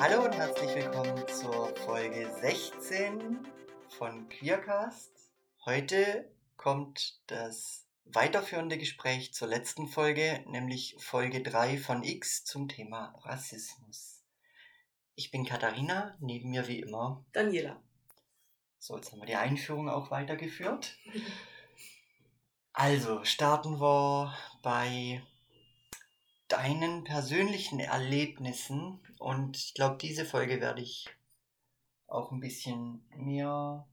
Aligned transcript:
Hallo 0.00 0.24
und 0.24 0.34
herzlich 0.34 0.74
willkommen 0.74 1.28
zur 1.28 1.76
Folge 1.76 2.30
16 2.40 3.46
von 3.90 4.26
Queercast. 4.30 5.12
Heute 5.66 6.30
kommt 6.56 7.20
das 7.26 7.86
weiterführende 8.06 8.78
Gespräch 8.78 9.34
zur 9.34 9.48
letzten 9.48 9.86
Folge, 9.86 10.42
nämlich 10.48 10.96
Folge 10.98 11.42
3 11.42 11.76
von 11.76 12.04
X 12.04 12.44
zum 12.44 12.68
Thema 12.68 13.14
Rassismus. 13.22 14.24
Ich 15.14 15.30
bin 15.30 15.44
Katharina, 15.44 16.16
neben 16.20 16.48
mir 16.48 16.66
wie 16.68 16.80
immer 16.80 17.22
Daniela. 17.32 17.82
So, 18.84 18.96
jetzt 18.96 19.12
haben 19.12 19.22
wir 19.22 19.26
die 19.26 19.34
Einführung 19.34 19.88
auch 19.88 20.10
weitergeführt. 20.10 20.98
Also, 22.76 23.22
starten 23.22 23.80
wir 23.80 24.36
bei 24.60 25.22
deinen 26.48 27.04
persönlichen 27.04 27.78
Erlebnissen. 27.78 28.98
Und 29.20 29.56
ich 29.56 29.74
glaube, 29.74 29.96
diese 29.98 30.24
Folge 30.24 30.60
werde 30.60 30.82
ich 30.82 31.08
auch 32.08 32.32
ein 32.32 32.40
bisschen 32.40 33.06
mehr 33.14 33.86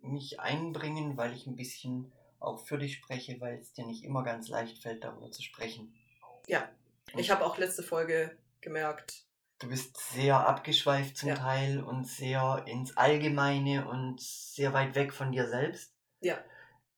mich 0.00 0.38
einbringen, 0.38 1.16
weil 1.16 1.34
ich 1.34 1.48
ein 1.48 1.56
bisschen 1.56 2.12
auch 2.38 2.64
für 2.64 2.78
dich 2.78 2.94
spreche, 2.94 3.40
weil 3.40 3.58
es 3.58 3.72
dir 3.72 3.84
nicht 3.84 4.04
immer 4.04 4.22
ganz 4.22 4.46
leicht 4.46 4.78
fällt, 4.78 5.02
darüber 5.02 5.32
zu 5.32 5.42
sprechen. 5.42 5.92
Ja, 6.46 6.70
ich 7.16 7.32
habe 7.32 7.44
auch 7.44 7.58
letzte 7.58 7.82
Folge 7.82 8.38
gemerkt. 8.60 9.23
Du 9.64 9.70
bist 9.70 9.96
sehr 10.12 10.46
abgeschweift 10.46 11.16
zum 11.16 11.30
Ja. 11.30 11.36
Teil 11.36 11.82
und 11.82 12.06
sehr 12.06 12.64
ins 12.66 12.98
Allgemeine 12.98 13.88
und 13.88 14.20
sehr 14.20 14.74
weit 14.74 14.94
weg 14.94 15.14
von 15.14 15.32
dir 15.32 15.48
selbst. 15.48 15.94
Ja. 16.20 16.38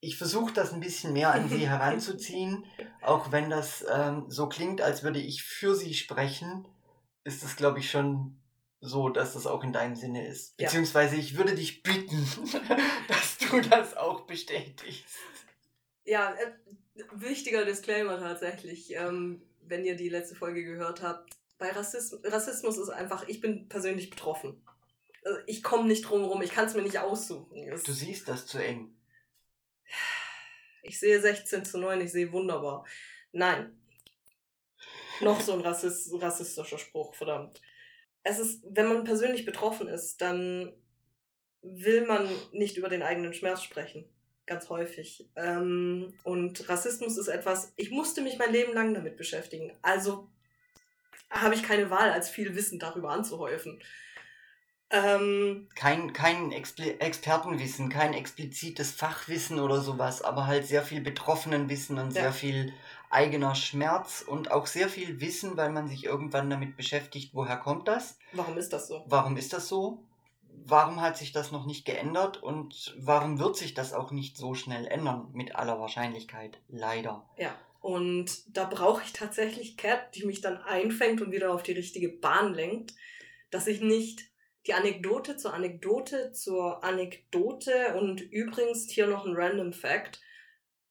Ich 0.00 0.18
versuche 0.18 0.52
das 0.52 0.72
ein 0.72 0.80
bisschen 0.80 1.12
mehr 1.12 1.32
an 1.32 1.48
sie 1.48 1.68
heranzuziehen, 1.68 2.66
auch 3.02 3.30
wenn 3.30 3.50
das 3.50 3.86
ähm, 3.88 4.24
so 4.28 4.48
klingt, 4.48 4.80
als 4.80 5.04
würde 5.04 5.20
ich 5.20 5.45
für 5.45 5.76
sie 5.76 5.95
sprechen, 5.95 6.66
ist 7.23 7.45
es, 7.45 7.54
glaube 7.54 7.78
ich, 7.78 7.88
schon 7.88 8.36
so, 8.80 9.10
dass 9.10 9.34
das 9.34 9.46
auch 9.46 9.62
in 9.62 9.73
deinem 9.73 9.95
Sinne 9.95 10.26
ist. 10.26 10.56
Beziehungsweise 10.56 11.14
ich 11.14 11.38
würde 11.38 11.54
dich 11.54 11.84
bitten, 11.84 12.26
dass 13.08 13.38
du 13.38 13.60
das 13.60 13.96
auch 13.96 14.23
bestätigst. 14.23 15.04
Ja, 16.04 16.34
äh, 16.34 17.04
wichtiger 17.12 17.64
Disclaimer 17.64 18.18
tatsächlich, 18.18 18.92
ähm, 18.92 19.40
wenn 19.60 19.84
ihr 19.84 19.95
die 19.95 20.08
letzte 20.08 20.34
Folge 20.34 20.64
gehört 20.64 21.02
habt. 21.02 21.36
Bei 21.59 21.71
Rassismus, 21.71 22.21
Rassismus 22.24 22.76
ist 22.79 22.90
einfach, 22.90 23.26
ich 23.29 23.40
bin 23.40 23.68
persönlich 23.68 24.10
betroffen. 24.10 24.62
Also 25.24 25.38
ich 25.46 25.63
komme 25.63 25.88
nicht 25.88 26.02
drum 26.02 26.24
rum, 26.24 26.43
ich 26.43 26.51
kann 26.51 26.66
es 26.66 26.74
mir 26.74 26.82
nicht 26.82 26.98
aussuchen. 26.98 27.57
Es, 27.68 27.82
Du 27.82 27.93
siehst 27.93 28.29
das 28.29 28.46
zu 28.46 28.59
eng. 28.59 28.95
ich 30.82 31.01
sehe 31.01 31.21
16 31.21 31.65
zu 31.65 31.79
9, 31.79 32.01
ich 32.01 32.13
sehe 32.13 32.30
wunderbar. 32.32 32.85
Nein. 33.32 33.79
Noch 35.21 35.40
so 35.40 35.54
ein 35.54 35.60
Rassist, 35.60 36.13
rassistischer 36.21 36.79
Spruch, 36.79 37.15
verdammt. 37.15 37.60
Es 38.23 38.38
ist, 38.38 38.63
wenn 38.68 38.88
man 38.88 39.04
persönlich 39.04 39.46
betroffen 39.46 39.88
ist, 39.88 40.20
dann 40.20 40.74
will 41.63 42.07
man 42.07 42.29
nicht 42.52 42.76
über 42.76 42.88
den 42.88 43.02
eigenen 43.02 43.32
Schmerz 43.32 43.63
sprechen. 43.63 44.09
Ganz 44.45 44.68
häufig. 44.68 45.29
Ähm, 45.35 46.15
und 46.23 46.68
Rassismus 46.68 47.16
ist 47.18 47.29
etwas, 47.29 47.73
ich 47.76 47.91
musste 47.91 48.20
mich 48.20 48.38
mein 48.38 48.52
Leben 48.52 48.74
lang 48.74 48.95
damit 48.95 49.16
beschäftigen. 49.16 49.76
Also 49.82 50.30
habe 51.40 51.54
ich 51.54 51.62
keine 51.62 51.90
Wahl, 51.90 52.10
als 52.10 52.29
viel 52.29 52.54
Wissen 52.54 52.79
darüber 52.79 53.10
anzuhäufen. 53.10 53.80
Ähm, 54.88 55.68
Kein, 55.74 56.12
kein 56.12 56.52
Expli 56.52 56.90
Expertenwissen, 57.01 57.88
kein 57.88 58.15
explizites 58.15 58.92
Fachwissen 58.92 59.59
oder 59.59 59.80
sowas, 59.80 60.23
aber 60.23 60.46
halt 60.46 60.64
sehr 60.64 60.84
viel 60.84 61.01
Betroffenenwissen 61.01 61.98
und 61.98 62.14
Ja. 62.14 62.23
sehr 62.23 62.32
viel 62.32 62.73
eigener 63.10 63.57
Schmerz 63.57 64.22
und 64.25 64.53
auch 64.53 64.66
sehr 64.66 64.88
viel 64.88 65.20
Wissen, 65.20 65.56
weil 65.56 65.70
man 65.70 65.88
sich 65.88 66.04
irgendwann 66.04 66.50
damit 66.50 66.76
beschäftigt, 66.76 67.34
woher 67.34 67.56
kommt 67.56 67.88
das? 67.88 68.18
warum 68.32 68.56
ist 68.58 68.72
das 68.72 68.86
so? 68.86 69.03
Warum 69.06 69.36
ist 69.36 69.53
das 69.53 69.66
so? 69.66 70.04
Warum 70.68 71.00
hat 71.00 71.16
sich 71.16 71.32
das 71.32 71.50
noch 71.53 71.66
nicht 71.66 71.84
geändert 71.84 72.42
und 72.42 72.94
warum 72.98 73.38
wird 73.41 73.56
sich 73.56 73.74
das 73.74 73.92
auch 73.92 74.10
nicht 74.12 74.36
so 74.36 74.54
schnell 74.54 74.86
ändern? 74.86 75.28
Mit 75.32 75.56
aller 75.56 75.80
Wahrscheinlichkeit, 75.80 76.58
leider. 76.68 77.24
Ja, 77.36 77.54
und 77.86 78.56
da 78.56 78.64
brauche 78.64 79.04
ich 79.04 79.12
tatsächlich 79.12 79.76
Cat, 79.76 80.16
die 80.16 80.24
mich 80.26 80.41
dann 80.41 80.56
einfängt 80.56 81.20
und 81.20 81.30
wieder 81.30 81.52
auf 81.52 81.62
die 81.62 81.70
richtige 81.72 82.08
Bahn 82.08 82.52
lenkt, 82.52 82.94
dass 83.50 83.69
ich 83.69 83.80
nicht 83.80 84.22
die 84.66 84.74
Anekdote 84.74 85.36
zur 85.36 85.54
Anekdote 85.54 86.32
zur 86.32 86.82
Anekdote 86.82 87.94
und 87.94 88.20
übrigens 88.20 88.91
hier 88.91 89.06
noch 89.06 89.24
ein 89.24 89.36
Random 89.36 89.72
Fact, 89.72 90.20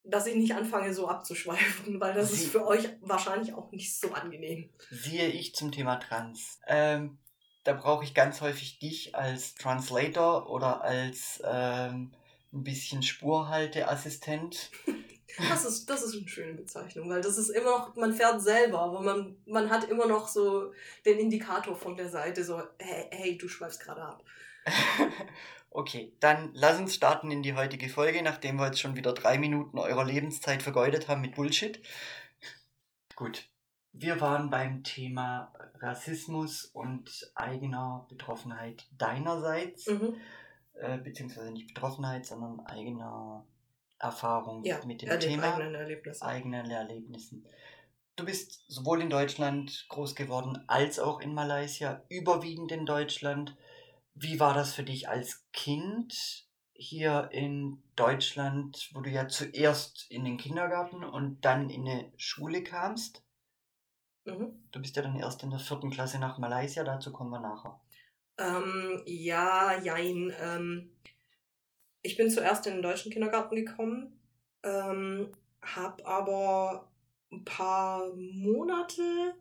dass 0.06 0.25
ich 0.25 0.35
nicht 0.35 0.56
anfange 0.56 0.94
so 0.94 1.09
abzuschweifen, 1.09 2.00
weil 2.00 2.13
das 2.13 2.31
Sie- 2.31 2.44
ist 2.45 2.51
für 2.53 2.66
euch 2.66 2.88
wahrscheinlich 3.01 3.53
auch 3.53 3.72
nicht 3.73 4.00
so 4.00 4.13
angenehm. 4.13 4.69
Siehe 4.89 5.27
ich 5.27 5.53
zum 5.53 5.73
Thema 5.73 5.97
Trans. 5.97 6.59
Ähm, 6.66 7.17
da 7.66 7.73
brauche 7.73 8.06
ich 8.06 8.13
ganz 8.13 8.39
häufig 8.39 8.79
dich 8.79 9.16
als 9.16 9.56
Translator 9.56 10.50
oder 10.50 10.81
als 10.81 11.41
ähm, 11.45 12.13
ein 12.53 12.63
bisschen 12.63 13.03
Spurhalteassistent. 13.03 14.72
Das 15.38 15.66
ist, 15.66 15.90
das 15.90 16.03
ist 16.03 16.16
eine 16.16 16.28
schöne 16.28 16.53
Bezeichnung, 16.53 17.09
weil 17.09 17.22
das 17.22 17.38
ist 17.38 17.50
immer 17.50 17.72
noch, 17.72 17.96
man 17.96 18.13
fährt 18.13 18.41
selber, 18.41 18.79
aber 18.79 19.01
man, 19.01 19.38
man 19.46 19.69
hat 19.69 19.90
immer 19.90 20.07
noch 20.07 20.28
so 20.28 20.72
den 21.06 21.19
Indikator 21.19 21.75
von 21.75 21.96
der 21.97 22.09
Seite, 22.09 22.44
so, 22.44 22.62
hey, 22.79 23.07
hey 23.12 23.38
du 23.38 23.47
schweifst 23.47 23.81
gerade 23.81 24.01
ab. 24.01 24.24
okay, 25.69 26.13
dann 26.19 26.51
lass 26.53 26.79
uns 26.79 26.95
starten 26.95 27.31
in 27.31 27.44
die 27.44 27.53
heutige 27.53 27.90
Folge, 27.90 28.22
nachdem 28.22 28.57
wir 28.57 28.68
jetzt 28.68 28.79
schon 28.79 28.95
wieder 28.95 29.13
drei 29.13 29.38
Minuten 29.38 29.78
eurer 29.78 30.06
Lebenszeit 30.06 30.63
vergeudet 30.63 31.07
haben 31.07 31.22
mit 31.22 31.35
Bullshit. 31.35 31.81
Gut, 33.16 33.50
wir 33.94 34.19
waren 34.19 34.50
beim 34.50 34.84
Thema 34.84 35.53
Rassismus 35.79 36.66
und 36.66 37.31
eigener 37.35 38.06
Betroffenheit 38.09 38.88
deinerseits. 38.97 39.88
Mhm. 39.88 40.16
äh, 40.74 40.97
beziehungsweise 40.97 41.51
nicht 41.51 41.68
Betroffenheit, 41.68 42.25
sondern 42.25 42.59
eigener 42.62 43.45
Erfahrung 44.00 44.63
Ja, 44.63 44.83
mit 44.85 45.01
dem 45.01 45.09
erlebt 45.09 45.23
Thema, 45.31 45.53
eigenen 45.53 45.75
Erlebnissen. 45.75 46.23
eigenen 46.25 46.72
Erlebnissen. 46.72 47.45
Du 48.16 48.25
bist 48.25 48.63
sowohl 48.67 49.01
in 49.01 49.09
Deutschland 49.09 49.85
groß 49.89 50.16
geworden 50.16 50.63
als 50.67 51.00
auch 51.00 51.19
in 51.19 51.33
Malaysia, 51.33 52.03
überwiegend 52.09 52.72
in 52.72 52.85
Deutschland. 52.85 53.56
Wie 54.13 54.39
war 54.39 54.53
das 54.53 54.73
für 54.73 54.83
dich 54.83 55.09
als 55.09 55.45
Kind 55.51 56.45
hier 56.73 57.29
in 57.31 57.81
Deutschland, 57.95 58.89
wo 58.94 59.01
du 59.01 59.09
ja 59.09 59.28
zuerst 59.28 60.09
in 60.09 60.23
den 60.25 60.38
Kindergarten 60.38 61.03
und 61.03 61.44
dann 61.44 61.69
in 61.69 61.88
eine 61.88 62.12
Schule 62.17 62.63
kamst? 62.63 63.23
Mhm. 64.25 64.63
Du 64.72 64.81
bist 64.81 64.95
ja 64.95 65.01
dann 65.01 65.16
erst 65.17 65.44
in 65.44 65.50
der 65.51 65.59
vierten 65.59 65.89
Klasse 65.91 66.19
nach 66.19 66.38
Malaysia, 66.38 66.83
dazu 66.83 67.12
kommen 67.12 67.29
wir 67.31 67.39
nachher. 67.39 67.79
Ähm, 68.38 69.01
ja, 69.06 69.77
jein. 69.81 70.33
Ähm, 70.39 70.94
ich 72.05 72.17
bin 72.17 72.29
zuerst 72.29 72.67
in 72.67 72.73
den 72.73 72.81
deutschen 72.83 73.11
Kindergarten 73.11 73.55
gekommen, 73.55 74.19
ähm, 74.63 75.31
habe 75.61 76.05
aber 76.05 76.91
ein 77.31 77.43
paar 77.43 78.13
Monate 78.16 79.33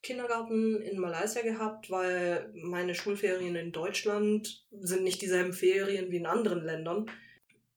Kindergarten 0.00 0.80
in 0.82 1.00
Malaysia 1.00 1.42
gehabt, 1.42 1.90
weil 1.90 2.52
meine 2.54 2.94
Schulferien 2.94 3.56
in 3.56 3.72
Deutschland 3.72 4.64
sind 4.70 5.02
nicht 5.02 5.22
dieselben 5.22 5.52
Ferien 5.52 6.10
wie 6.10 6.18
in 6.18 6.26
anderen 6.26 6.62
Ländern. 6.62 7.10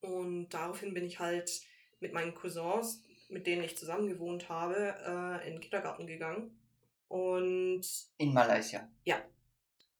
Und 0.01 0.49
daraufhin 0.49 0.93
bin 0.93 1.05
ich 1.05 1.19
halt 1.19 1.61
mit 1.99 2.13
meinen 2.13 2.35
Cousins, 2.35 3.03
mit 3.29 3.47
denen 3.47 3.63
ich 3.63 3.77
zusammen 3.77 4.07
gewohnt 4.07 4.49
habe, 4.49 4.93
äh, 5.05 5.47
in 5.47 5.55
den 5.55 5.61
Kindergarten 5.61 6.05
gegangen. 6.05 6.59
Und 7.07 7.87
In 8.17 8.33
Malaysia. 8.33 8.87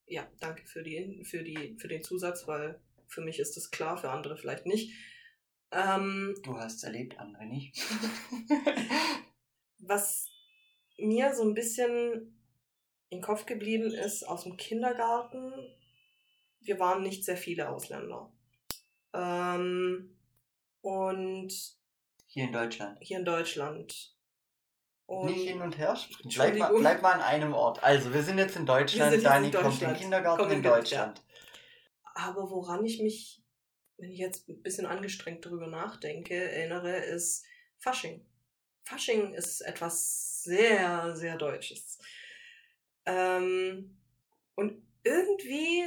ja, 0.05 0.27
danke 0.39 0.65
für, 0.67 0.83
die, 0.83 1.23
für, 1.23 1.41
die, 1.43 1.75
für 1.79 1.87
den 1.87 2.03
Zusatz, 2.03 2.47
weil 2.47 2.79
für 3.07 3.21
mich 3.21 3.39
ist 3.39 3.57
das 3.57 3.71
klar, 3.71 3.97
für 3.97 4.11
andere 4.11 4.37
vielleicht 4.37 4.65
nicht. 4.65 4.93
Ähm, 5.71 6.35
Du 6.43 6.57
hast 6.57 6.77
es 6.77 6.83
erlebt, 6.83 7.19
andere 7.19 7.45
nicht. 7.45 7.77
was 9.79 10.29
mir 10.97 11.33
so 11.35 11.43
ein 11.43 11.53
bisschen 11.53 12.33
im 13.09 13.21
Kopf 13.21 13.45
geblieben 13.45 13.91
ist 13.91 14.23
aus 14.23 14.43
dem 14.43 14.57
Kindergarten, 14.57 15.53
wir 16.61 16.79
waren 16.79 17.03
nicht 17.03 17.23
sehr 17.23 17.37
viele 17.37 17.69
Ausländer. 17.69 18.31
Ähm, 19.13 20.17
und 20.81 21.53
Hier 22.27 22.45
in 22.45 22.51
Deutschland. 22.51 22.97
hier 23.01 23.19
in 23.19 23.25
Deutschland. 23.25 24.13
Und 25.05 25.27
Nicht 25.27 25.47
hin 25.47 25.61
und 25.61 25.77
her 25.77 25.95
springen. 25.95 26.33
Bleib 26.35 26.57
mal, 26.57 26.73
bleib 26.77 27.01
mal 27.01 27.13
an 27.13 27.21
einem 27.21 27.53
Ort. 27.53 27.81
Also, 27.81 28.13
wir 28.13 28.23
sind 28.23 28.39
jetzt 28.39 28.57
in 28.57 28.65
Deutschland. 28.65 29.23
Dani 29.23 29.51
kommt 29.51 29.81
in 29.81 29.87
den 29.87 29.97
Kindergarten 29.97 30.43
in 30.45 30.51
in 30.57 30.63
Deutschland. 30.63 31.21
Aber 32.17 32.49
woran 32.49 32.83
ich 32.83 32.99
mich, 32.99 33.43
wenn 33.97 34.09
ich 34.09 34.17
jetzt 34.17 34.49
ein 34.49 34.63
bisschen 34.63 34.87
angestrengt 34.87 35.45
darüber 35.45 35.67
nachdenke, 35.67 36.33
erinnere, 36.33 36.97
ist 36.97 37.45
Fasching. 37.77 38.25
Fasching 38.85 39.35
ist 39.35 39.61
etwas 39.61 40.41
sehr, 40.41 41.15
sehr 41.15 41.37
Deutsches. 41.37 41.99
Ähm, 43.05 43.99
und 44.55 44.81
irgendwie 45.03 45.83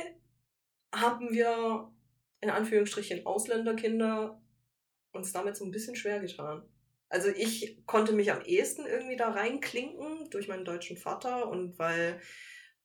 haben 0.94 1.32
wir 1.32 1.92
in 2.40 2.50
Anführungsstrichen 2.50 3.26
Ausländerkinder 3.26 4.40
uns 5.10 5.32
damit 5.32 5.56
so 5.56 5.64
ein 5.64 5.72
bisschen 5.72 5.96
schwer 5.96 6.20
getan. 6.20 6.62
Also 7.08 7.28
ich 7.28 7.84
konnte 7.86 8.12
mich 8.12 8.30
am 8.30 8.42
ehesten 8.42 8.86
irgendwie 8.86 9.16
da 9.16 9.30
reinklinken 9.30 10.30
durch 10.30 10.46
meinen 10.46 10.64
deutschen 10.64 10.96
Vater 10.96 11.48
und 11.48 11.76
weil 11.80 12.20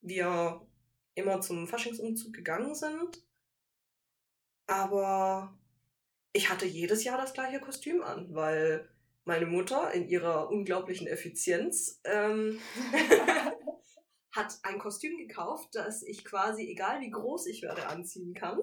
wir 0.01 0.65
immer 1.13 1.41
zum 1.41 1.67
Faschingsumzug 1.67 2.33
gegangen 2.33 2.73
sind. 2.73 3.24
Aber 4.67 5.57
ich 6.33 6.49
hatte 6.49 6.65
jedes 6.65 7.03
Jahr 7.03 7.17
das 7.17 7.33
gleiche 7.33 7.59
Kostüm 7.59 8.01
an, 8.01 8.33
weil 8.33 8.89
meine 9.23 9.45
Mutter 9.45 9.91
in 9.91 10.07
ihrer 10.07 10.49
unglaublichen 10.49 11.07
Effizienz 11.07 12.01
ähm, 12.03 12.59
hat 14.31 14.59
ein 14.63 14.79
Kostüm 14.79 15.17
gekauft, 15.17 15.69
das 15.73 16.03
ich 16.03 16.25
quasi, 16.25 16.69
egal 16.69 17.01
wie 17.01 17.09
groß 17.09 17.47
ich 17.47 17.61
werde, 17.63 17.87
anziehen 17.87 18.33
kann. 18.33 18.59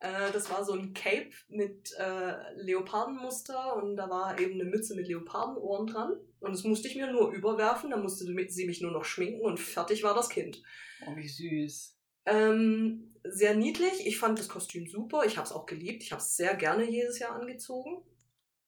Äh, 0.00 0.30
das 0.32 0.50
war 0.50 0.64
so 0.64 0.74
ein 0.74 0.92
Cape 0.92 1.30
mit 1.48 1.92
äh, 1.98 2.34
Leopardenmuster 2.56 3.76
und 3.76 3.96
da 3.96 4.10
war 4.10 4.38
eben 4.38 4.60
eine 4.60 4.68
Mütze 4.68 4.94
mit 4.94 5.08
Leopardenohren 5.08 5.86
dran. 5.86 6.12
Und 6.40 6.52
das 6.52 6.64
musste 6.64 6.88
ich 6.88 6.96
mir 6.96 7.10
nur 7.10 7.32
überwerfen, 7.32 7.90
dann 7.90 8.02
musste 8.02 8.24
sie 8.24 8.66
mich 8.66 8.80
nur 8.82 8.92
noch 8.92 9.04
schminken 9.04 9.40
und 9.40 9.58
fertig 9.58 10.02
war 10.02 10.14
das 10.14 10.28
Kind. 10.28 10.62
Oh, 11.06 11.16
wie 11.16 11.28
süß. 11.28 11.96
Ähm, 12.26 13.15
sehr 13.30 13.54
niedlich. 13.54 14.06
Ich 14.06 14.18
fand 14.18 14.38
das 14.38 14.48
Kostüm 14.48 14.86
super. 14.86 15.24
Ich 15.24 15.36
habe 15.36 15.46
es 15.46 15.52
auch 15.52 15.66
geliebt. 15.66 16.02
Ich 16.02 16.12
habe 16.12 16.20
es 16.20 16.36
sehr 16.36 16.54
gerne 16.54 16.88
jedes 16.88 17.18
Jahr 17.18 17.32
angezogen. 17.32 18.02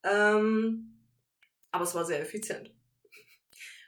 Ähm, 0.03 0.99
aber 1.71 1.85
es 1.85 1.95
war 1.95 2.05
sehr 2.05 2.21
effizient. 2.21 2.73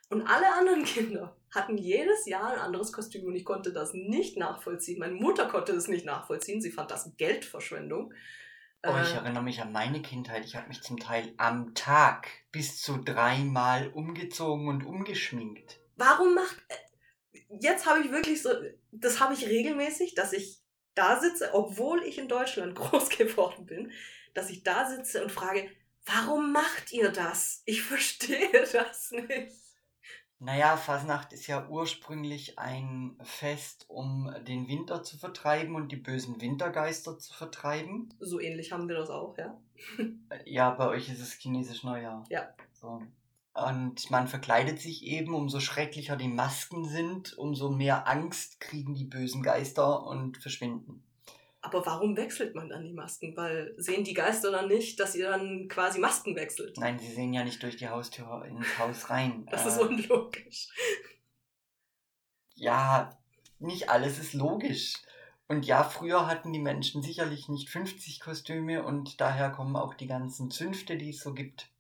Und 0.09 0.27
alle 0.27 0.53
anderen 0.53 0.85
Kinder 0.85 1.37
hatten 1.51 1.79
jedes 1.79 2.27
Jahr 2.27 2.53
ein 2.53 2.59
anderes 2.59 2.93
Kostüm 2.93 3.25
und 3.25 3.35
ich 3.35 3.45
konnte 3.45 3.73
das 3.73 3.93
nicht 3.95 4.37
nachvollziehen. 4.37 4.99
Meine 4.99 5.15
Mutter 5.15 5.49
konnte 5.49 5.73
das 5.73 5.89
nicht 5.89 6.05
nachvollziehen. 6.05 6.61
Sie 6.61 6.71
fand 6.71 6.91
das 6.91 7.17
Geldverschwendung. 7.17 8.13
Oh, 8.87 8.95
ich 9.03 9.13
äh, 9.13 9.17
erinnere 9.17 9.43
mich 9.43 9.61
an 9.61 9.73
meine 9.73 10.01
Kindheit. 10.01 10.45
Ich 10.45 10.57
habe 10.57 10.69
mich 10.69 10.83
zum 10.83 10.99
Teil 10.99 11.33
am 11.37 11.75
Tag 11.75 12.29
bis 12.51 12.81
zu 12.81 12.99
dreimal 12.99 13.89
umgezogen 13.89 14.69
und 14.69 14.85
umgeschminkt. 14.85 15.81
Warum 15.97 16.35
macht. 16.35 16.57
Äh, 16.69 17.39
jetzt 17.61 17.87
habe 17.87 18.01
ich 18.01 18.11
wirklich 18.11 18.43
so. 18.43 18.51
Das 18.93 19.21
habe 19.21 19.35
ich 19.35 19.47
regelmäßig, 19.47 20.15
dass 20.15 20.33
ich 20.33 20.60
da 20.95 21.21
sitze, 21.21 21.55
obwohl 21.55 22.03
ich 22.03 22.19
in 22.19 22.29
Deutschland 22.29 22.75
groß 22.77 23.09
geworden 23.11 23.67
bin, 23.67 23.93
dass 24.35 24.51
ich 24.51 24.63
da 24.63 24.89
sitze 24.89 25.23
und 25.23 25.33
frage, 25.33 25.69
warum 26.07 26.53
macht 26.53 26.93
ihr 26.93 27.11
das? 27.11 27.63
Ich 27.65 27.83
verstehe 27.83 28.51
das 28.73 29.11
nicht. 29.11 29.57
Naja, 30.43 30.79
Fasnacht 30.79 31.35
ist 31.35 31.47
ja 31.49 31.69
ursprünglich 31.69 32.59
ein 32.59 33.19
Fest, 33.23 33.85
um 33.89 34.35
den 34.49 34.69
Winter 34.69 35.03
zu 35.03 35.19
vertreiben 35.19 35.75
und 35.75 35.93
die 35.93 35.97
bösen 35.97 36.41
Wintergeister 36.41 37.19
zu 37.19 37.35
vertreiben. 37.35 38.15
So 38.21 38.41
ähnlich 38.41 38.73
haben 38.73 38.89
wir 38.89 38.97
das 38.97 39.11
auch, 39.11 39.37
ja. 39.37 39.61
ja, 40.47 40.71
bei 40.71 40.89
euch 40.89 41.11
ist 41.11 41.21
es 41.21 41.35
chinesisch 41.35 41.85
Neujahr. 41.85 42.25
Ja. 42.31 42.55
So. 42.73 43.03
Und 43.53 44.11
man 44.11 44.29
verkleidet 44.29 44.81
sich 44.81 45.03
eben, 45.05 45.35
umso 45.35 45.61
schrecklicher 45.61 46.17
die 46.17 46.29
Masken 46.29 46.85
sind, 46.85 47.37
umso 47.37 47.71
mehr 47.71 48.07
Angst 48.07 48.61
kriegen 48.61 48.95
die 48.95 49.05
bösen 49.05 49.43
Geister 49.43 50.07
und 50.07 50.39
verschwinden. 50.39 51.03
Aber 51.63 51.85
warum 51.85 52.17
wechselt 52.17 52.55
man 52.55 52.71
dann 52.71 52.85
die 52.85 52.93
Masken? 52.93 53.37
Weil 53.37 53.75
sehen 53.77 54.05
die 54.05 54.15
Geister 54.15 54.51
dann 54.51 54.69
nicht, 54.69 54.99
dass 54.99 55.15
ihr 55.15 55.29
dann 55.29 55.69
quasi 55.69 55.99
Masken 55.99 56.35
wechselt? 56.35 56.79
Nein, 56.79 56.99
sie 56.99 57.13
sehen 57.13 57.35
ja 57.35 57.45
nicht 57.45 57.63
durch 57.63 57.77
die 57.77 57.89
Haustür 57.89 58.45
ins 58.47 58.79
Haus 58.79 59.11
rein. 59.11 59.47
Das 59.51 59.65
äh, 59.65 59.69
ist 59.69 59.79
unlogisch. 59.79 60.69
Ja, 62.55 63.19
nicht 63.59 63.91
alles 63.91 64.19
ist 64.19 64.33
logisch. 64.33 64.95
Und 65.49 65.67
ja, 65.67 65.83
früher 65.83 66.29
hatten 66.29 66.53
die 66.53 66.61
Menschen 66.61 67.03
sicherlich 67.03 67.49
nicht 67.49 67.69
50 67.69 68.21
Kostüme 68.21 68.85
und 68.85 69.21
daher 69.21 69.51
kommen 69.51 69.77
auch 69.77 69.95
die 69.95 70.07
ganzen 70.07 70.51
Zünfte, 70.51 70.97
die 70.97 71.11
es 71.11 71.21
so 71.21 71.35
gibt. 71.35 71.71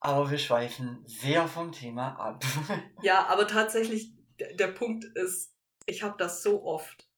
Aber 0.00 0.30
wir 0.30 0.38
schweifen 0.38 1.04
sehr 1.06 1.46
vom 1.46 1.72
Thema 1.72 2.16
ab. 2.18 2.42
ja, 3.02 3.26
aber 3.26 3.46
tatsächlich, 3.46 4.12
der 4.38 4.68
Punkt 4.68 5.04
ist, 5.04 5.54
ich 5.86 6.02
habe 6.02 6.16
das 6.18 6.42
so 6.42 6.64
oft 6.64 7.10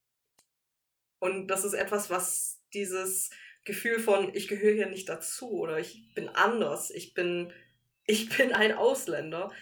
und 1.22 1.46
das 1.46 1.64
ist 1.64 1.74
etwas, 1.74 2.10
was 2.10 2.60
dieses 2.74 3.30
Gefühl 3.62 4.00
von, 4.00 4.34
ich 4.34 4.48
gehöre 4.48 4.74
hier 4.74 4.88
nicht 4.88 5.08
dazu 5.08 5.52
oder 5.52 5.78
ich 5.78 6.12
bin 6.14 6.28
anders, 6.28 6.90
ich 6.90 7.14
bin, 7.14 7.52
ich 8.06 8.36
bin 8.36 8.52
ein 8.52 8.72
Ausländer, 8.72 9.52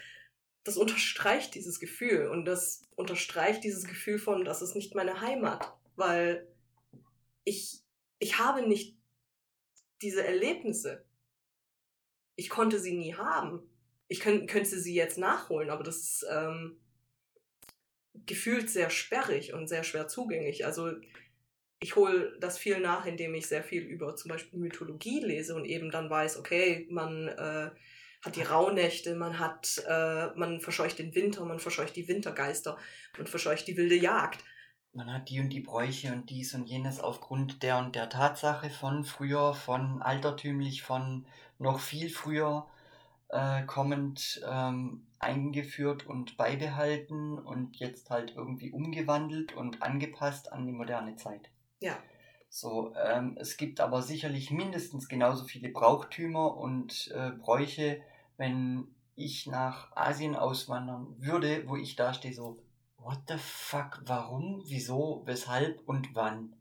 das 0.65 0.79
unterstreicht 0.79 1.55
dieses 1.55 1.79
Gefühl 1.79 2.29
und 2.29 2.47
das 2.47 2.89
unterstreicht 2.97 3.63
dieses 3.63 3.85
Gefühl 3.85 4.19
von, 4.19 4.47
das 4.47 4.63
ist 4.63 4.75
nicht 4.75 4.95
meine 4.95 5.21
Heimat, 5.21 5.71
weil 5.97 6.49
ich, 7.45 7.83
ich 8.19 8.39
habe 8.39 8.67
nicht 8.67 8.97
diese 10.01 10.25
Erlebnisse. 10.25 11.05
Ich 12.41 12.49
konnte 12.49 12.79
sie 12.79 12.95
nie 12.95 13.15
haben. 13.15 13.61
Ich 14.09 14.21
könnt, 14.21 14.49
könnte 14.49 14.81
sie 14.81 14.95
jetzt 14.95 15.19
nachholen, 15.19 15.69
aber 15.69 15.85
das 15.85 15.99
ist 15.99 16.27
ähm, 16.31 16.81
gefühlt 18.25 18.71
sehr 18.71 18.89
sperrig 18.89 19.53
und 19.53 19.69
sehr 19.69 19.85
schwer 19.85 20.09
zugänglich. 20.09 20.65
Also 20.65 20.91
ich 21.81 21.97
hole 21.97 22.35
das 22.41 22.57
viel 22.57 22.81
nach, 22.81 23.05
indem 23.05 23.35
ich 23.35 23.47
sehr 23.47 23.63
viel 23.63 23.83
über 23.83 24.17
zum 24.17 24.31
Beispiel 24.31 24.59
Mythologie 24.59 25.21
lese 25.21 25.55
und 25.55 25.67
eben 25.67 25.91
dann 25.91 26.09
weiß, 26.09 26.39
okay, 26.39 26.87
man 26.91 27.29
äh, 27.29 27.71
hat 28.23 28.37
die 28.37 28.43
Rauhnächte, 28.43 29.17
man 29.17 29.39
hat, 29.39 29.85
äh, 29.87 30.29
man 30.35 30.63
verscheucht 30.63 30.99
den 30.99 31.15
Winter, 31.15 31.45
man 31.45 31.61
verscheucht 31.61 31.95
die 31.95 32.09
Wintergeister, 32.09 32.79
man 33.19 33.27
verscheucht 33.27 33.69
die 33.69 33.77
wilde 33.77 33.97
Jagd. 33.97 34.43
Man 34.93 35.13
hat 35.13 35.29
die 35.29 35.41
und 35.41 35.51
die 35.51 35.61
Bräuche 35.61 36.13
und 36.13 36.31
dies 36.31 36.55
und 36.55 36.67
jenes 36.67 36.99
aufgrund 36.99 37.63
der 37.63 37.79
und 37.79 37.95
der 37.95 38.09
Tatsache 38.09 38.71
von 38.71 39.05
früher, 39.05 39.55
von 39.55 40.03
altertümlich, 40.03 40.83
von 40.83 41.27
noch 41.59 41.79
viel 41.79 42.11
früher 42.11 42.67
äh, 43.29 43.63
kommend 43.65 44.41
ähm, 44.49 45.07
eingeführt 45.21 46.07
und 46.07 46.37
beibehalten 46.37 47.39
und 47.39 47.77
jetzt 47.77 48.11
halt 48.11 48.35
irgendwie 48.35 48.73
umgewandelt 48.73 49.55
und 49.55 49.83
angepasst 49.83 50.53
an 50.53 50.67
die 50.67 50.73
moderne 50.73 51.15
Zeit. 51.17 51.51
Ja. 51.81 51.97
So, 52.49 52.93
ähm, 52.97 53.37
es 53.39 53.57
gibt 53.57 53.81
aber 53.81 54.03
sicherlich 54.03 54.51
mindestens 54.51 55.09
genauso 55.09 55.45
viele 55.45 55.69
Brauchtümer 55.69 56.57
und 56.57 57.13
äh, 57.15 57.31
Bräuche, 57.31 58.01
wenn 58.39 58.89
ich 59.15 59.47
nach 59.47 59.95
Asien 59.95 60.35
auswandern 60.35 61.15
würde, 61.19 61.69
wo 61.69 61.77
ich 61.77 61.95
da 61.95 62.13
stehe, 62.13 62.35
so, 62.35 62.59
what 63.03 63.19
the 63.29 63.39
fuck, 63.39 64.03
warum, 64.05 64.63
wieso, 64.67 65.23
weshalb 65.25 65.81
und 65.87 66.15
wann? 66.15 66.55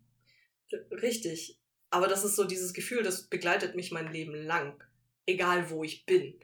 Richtig. 0.92 1.60
Aber 1.90 2.08
das 2.08 2.24
ist 2.24 2.36
so 2.36 2.44
dieses 2.44 2.74
Gefühl, 2.74 3.04
das 3.04 3.28
begleitet 3.28 3.76
mich 3.76 3.92
mein 3.92 4.12
Leben 4.12 4.34
lang. 4.34 4.84
Egal 5.26 5.70
wo 5.70 5.84
ich 5.84 6.06
bin. 6.06 6.40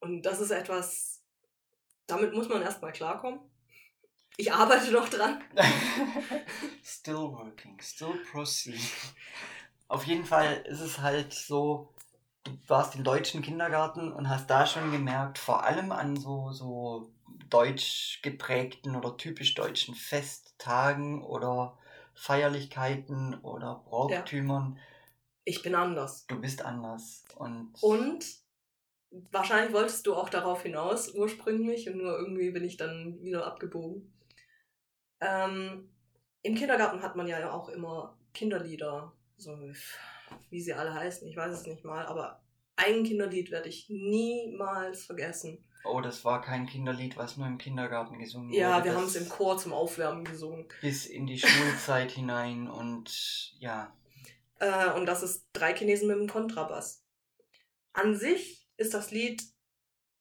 Und 0.00 0.22
das 0.22 0.40
ist 0.40 0.50
etwas, 0.50 1.22
damit 2.06 2.34
muss 2.34 2.48
man 2.48 2.62
erstmal 2.62 2.92
klarkommen. 2.92 3.40
Ich 4.36 4.52
arbeite 4.52 4.90
noch 4.90 5.08
dran. 5.08 5.42
still 6.84 7.14
working, 7.14 7.80
still 7.80 8.20
proceed. 8.30 8.80
Auf 9.88 10.04
jeden 10.04 10.24
Fall 10.24 10.64
ist 10.66 10.80
es 10.80 10.98
halt 10.98 11.32
so, 11.32 11.94
du 12.42 12.52
warst 12.66 12.96
im 12.96 13.04
deutschen 13.04 13.42
Kindergarten 13.42 14.12
und 14.12 14.28
hast 14.28 14.50
da 14.50 14.66
schon 14.66 14.90
gemerkt, 14.90 15.38
vor 15.38 15.62
allem 15.64 15.92
an 15.92 16.16
so, 16.16 16.50
so 16.50 17.13
deutsch 17.50 18.20
geprägten 18.22 18.96
oder 18.96 19.16
typisch 19.16 19.54
deutschen 19.54 19.94
Festtagen 19.94 21.22
oder 21.22 21.78
Feierlichkeiten 22.14 23.34
oder 23.42 23.82
Brauchtümern. 23.86 24.76
Ja. 24.76 24.82
Ich 25.44 25.62
bin 25.62 25.74
anders. 25.74 26.26
Du 26.26 26.40
bist 26.40 26.62
anders. 26.62 27.24
Und, 27.36 27.70
und 27.82 28.24
wahrscheinlich 29.30 29.72
wolltest 29.72 30.06
du 30.06 30.14
auch 30.14 30.28
darauf 30.28 30.62
hinaus 30.62 31.14
ursprünglich 31.14 31.88
und 31.88 31.98
nur 31.98 32.18
irgendwie 32.18 32.50
bin 32.50 32.64
ich 32.64 32.76
dann 32.76 33.22
wieder 33.22 33.46
abgebogen. 33.46 34.12
Ähm, 35.20 35.90
Im 36.42 36.54
Kindergarten 36.54 37.02
hat 37.02 37.16
man 37.16 37.26
ja 37.26 37.50
auch 37.52 37.68
immer 37.68 38.16
Kinderlieder, 38.32 39.12
so 39.36 39.56
wie 40.50 40.60
sie 40.60 40.74
alle 40.74 40.94
heißen, 40.94 41.28
ich 41.28 41.36
weiß 41.36 41.52
es 41.52 41.66
nicht 41.66 41.84
mal, 41.84 42.06
aber 42.06 42.42
ein 42.76 43.04
Kinderlied 43.04 43.50
werde 43.50 43.68
ich 43.68 43.88
niemals 43.88 45.04
vergessen. 45.04 45.64
Oh, 45.84 46.00
das 46.00 46.24
war 46.24 46.40
kein 46.40 46.66
Kinderlied, 46.66 47.16
was 47.16 47.36
nur 47.36 47.46
im 47.46 47.58
Kindergarten 47.58 48.18
gesungen 48.18 48.48
wurde. 48.48 48.58
Ja, 48.58 48.82
wir 48.82 48.94
haben 48.94 49.04
es 49.04 49.16
im 49.16 49.28
Chor 49.28 49.58
zum 49.58 49.74
Aufwärmen 49.74 50.24
gesungen. 50.24 50.66
Bis 50.80 51.04
in 51.04 51.26
die 51.26 51.38
Schulzeit 51.38 52.10
hinein 52.10 52.68
und 52.68 53.54
ja. 53.58 53.94
Äh, 54.60 54.90
und 54.92 55.04
das 55.04 55.22
ist 55.22 55.46
Drei 55.52 55.74
Chinesen 55.74 56.08
mit 56.08 56.16
dem 56.16 56.28
Kontrabass. 56.28 57.04
An 57.92 58.16
sich 58.16 58.66
ist 58.78 58.94
das 58.94 59.10
Lied 59.10 59.42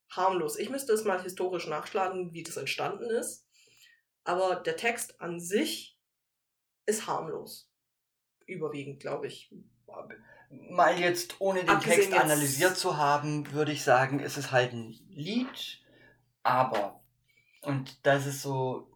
harmlos. 0.10 0.60
Ich 0.60 0.70
müsste 0.70 0.94
es 0.94 1.06
mal 1.06 1.22
historisch 1.22 1.68
nachschlagen, 1.68 2.34
wie 2.34 2.44
das 2.44 2.58
entstanden 2.58 3.10
ist. 3.10 3.48
Aber 4.26 4.56
der 4.58 4.76
Text 4.76 5.20
an 5.22 5.40
sich 5.40 5.98
ist 6.86 7.08
harmlos. 7.08 7.70
Überwiegend, 8.46 9.00
glaube 9.00 9.28
ich. 9.28 9.54
Mal 10.70 11.00
jetzt, 11.00 11.40
ohne 11.40 11.62
den 11.62 11.70
Abgesehen 11.70 12.12
Text 12.12 12.20
analysiert 12.20 12.78
zu 12.78 12.98
haben, 12.98 13.52
würde 13.52 13.72
ich 13.72 13.84
sagen, 13.84 14.20
es 14.20 14.38
ist 14.38 14.52
halt 14.52 14.74
ein 14.74 14.92
Lied, 15.10 15.82
aber, 16.44 17.02
und 17.62 18.06
das 18.06 18.26
ist 18.26 18.42
so, 18.42 18.92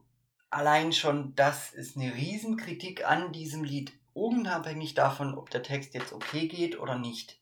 allein 0.50 0.94
schon, 0.94 1.36
das 1.36 1.74
ist 1.74 1.96
eine 1.96 2.14
Riesenkritik 2.14 3.08
an 3.08 3.32
diesem 3.32 3.64
Lied 3.64 3.94
unabhängig 4.14 4.96
davon, 4.96 5.38
ob 5.38 5.50
der 5.50 5.64
Text 5.64 5.94
jetzt 5.94 6.14
okay 6.14 6.48
geht 6.48 6.80
oder 6.80 6.98
nicht. 6.98 7.40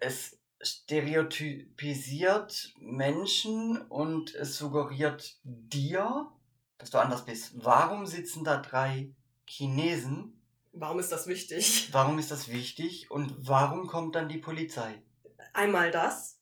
Es 0.00 0.38
stereotypisiert 0.60 2.74
Menschen 2.80 3.80
und 3.88 4.34
es 4.34 4.56
suggeriert 4.56 5.38
dir, 5.44 6.32
dass 6.78 6.90
du 6.90 6.98
anders 6.98 7.24
bist. 7.24 7.52
Warum 7.64 8.06
sitzen 8.06 8.44
da 8.44 8.56
drei 8.56 9.14
Chinesen? 9.46 10.37
Warum 10.72 10.98
ist 10.98 11.12
das 11.12 11.26
wichtig? 11.26 11.88
Warum 11.92 12.18
ist 12.18 12.30
das 12.30 12.48
wichtig? 12.48 13.10
Und 13.10 13.34
warum 13.48 13.86
kommt 13.86 14.14
dann 14.14 14.28
die 14.28 14.38
Polizei? 14.38 15.02
Einmal 15.52 15.90
das. 15.90 16.38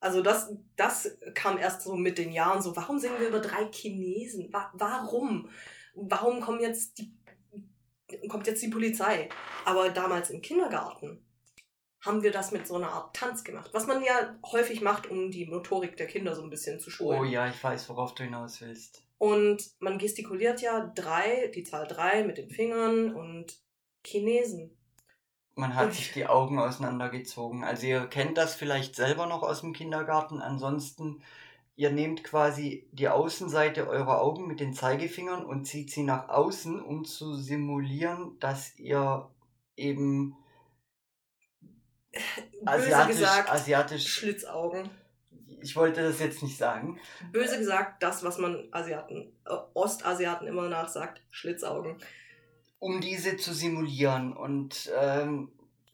Also 0.00 0.22
das, 0.22 0.50
das 0.76 1.18
kam 1.34 1.58
erst 1.58 1.82
so 1.82 1.94
mit 1.94 2.16
den 2.16 2.32
Jahren 2.32 2.62
so, 2.62 2.74
warum 2.74 2.98
singen 2.98 3.20
wir 3.20 3.28
über 3.28 3.40
drei 3.40 3.70
Chinesen? 3.70 4.50
Wa 4.50 4.70
warum? 4.74 5.50
Warum 5.94 6.40
kommen 6.40 6.60
jetzt 6.60 6.98
die, 6.98 7.14
kommt 8.28 8.46
jetzt 8.46 8.62
die 8.62 8.68
Polizei? 8.68 9.28
Aber 9.66 9.90
damals 9.90 10.30
im 10.30 10.40
Kindergarten 10.40 11.22
haben 12.00 12.22
wir 12.22 12.32
das 12.32 12.50
mit 12.50 12.66
so 12.66 12.76
einer 12.76 12.90
Art 12.90 13.14
Tanz 13.14 13.44
gemacht. 13.44 13.70
Was 13.72 13.86
man 13.86 14.02
ja 14.02 14.38
häufig 14.50 14.80
macht, 14.80 15.06
um 15.10 15.30
die 15.30 15.44
Motorik 15.44 15.98
der 15.98 16.06
Kinder 16.06 16.34
so 16.34 16.42
ein 16.42 16.50
bisschen 16.50 16.80
zu 16.80 16.90
schulen. 16.90 17.20
Oh 17.20 17.24
ja, 17.24 17.48
ich 17.48 17.62
weiß, 17.62 17.90
worauf 17.90 18.14
du 18.14 18.24
hinaus 18.24 18.62
willst. 18.62 19.04
Und 19.20 19.62
man 19.80 19.98
gestikuliert 19.98 20.62
ja 20.62 20.90
drei, 20.94 21.52
die 21.54 21.62
Zahl 21.62 21.86
drei 21.86 22.24
mit 22.24 22.38
den 22.38 22.48
Fingern 22.48 23.14
und 23.14 23.54
Chinesen. 24.02 24.74
Man 25.54 25.74
hat 25.74 25.92
sich 25.92 26.10
die 26.12 26.24
Augen 26.24 26.58
auseinandergezogen. 26.58 27.62
Also 27.62 27.86
ihr 27.86 28.06
kennt 28.06 28.38
das 28.38 28.54
vielleicht 28.54 28.96
selber 28.96 29.26
noch 29.26 29.42
aus 29.42 29.60
dem 29.60 29.74
Kindergarten. 29.74 30.40
Ansonsten, 30.40 31.22
ihr 31.76 31.90
nehmt 31.90 32.24
quasi 32.24 32.88
die 32.92 33.10
Außenseite 33.10 33.86
eurer 33.86 34.22
Augen 34.22 34.46
mit 34.46 34.58
den 34.58 34.72
Zeigefingern 34.72 35.44
und 35.44 35.66
zieht 35.66 35.90
sie 35.90 36.02
nach 36.02 36.30
außen, 36.30 36.80
um 36.80 37.04
zu 37.04 37.34
simulieren, 37.34 38.38
dass 38.38 38.74
ihr 38.78 39.28
eben 39.76 40.34
asiatisch, 42.64 43.16
gesagt, 43.18 43.50
asiatisch, 43.50 44.08
Schlitzaugen. 44.08 44.88
Ich 45.62 45.76
wollte 45.76 46.02
das 46.02 46.20
jetzt 46.20 46.42
nicht 46.42 46.56
sagen. 46.58 47.00
Böse 47.32 47.58
gesagt, 47.58 48.02
das, 48.02 48.22
was 48.22 48.38
man 48.38 48.68
Asiaten, 48.72 49.32
äh, 49.44 49.56
Ostasiaten 49.74 50.46
immer 50.46 50.68
nachsagt, 50.68 51.22
Schlitzaugen. 51.30 51.98
um 52.78 53.00
diese 53.00 53.36
zu 53.36 53.52
simulieren. 53.52 54.36
Und 54.36 54.90
ähm, 54.98 55.52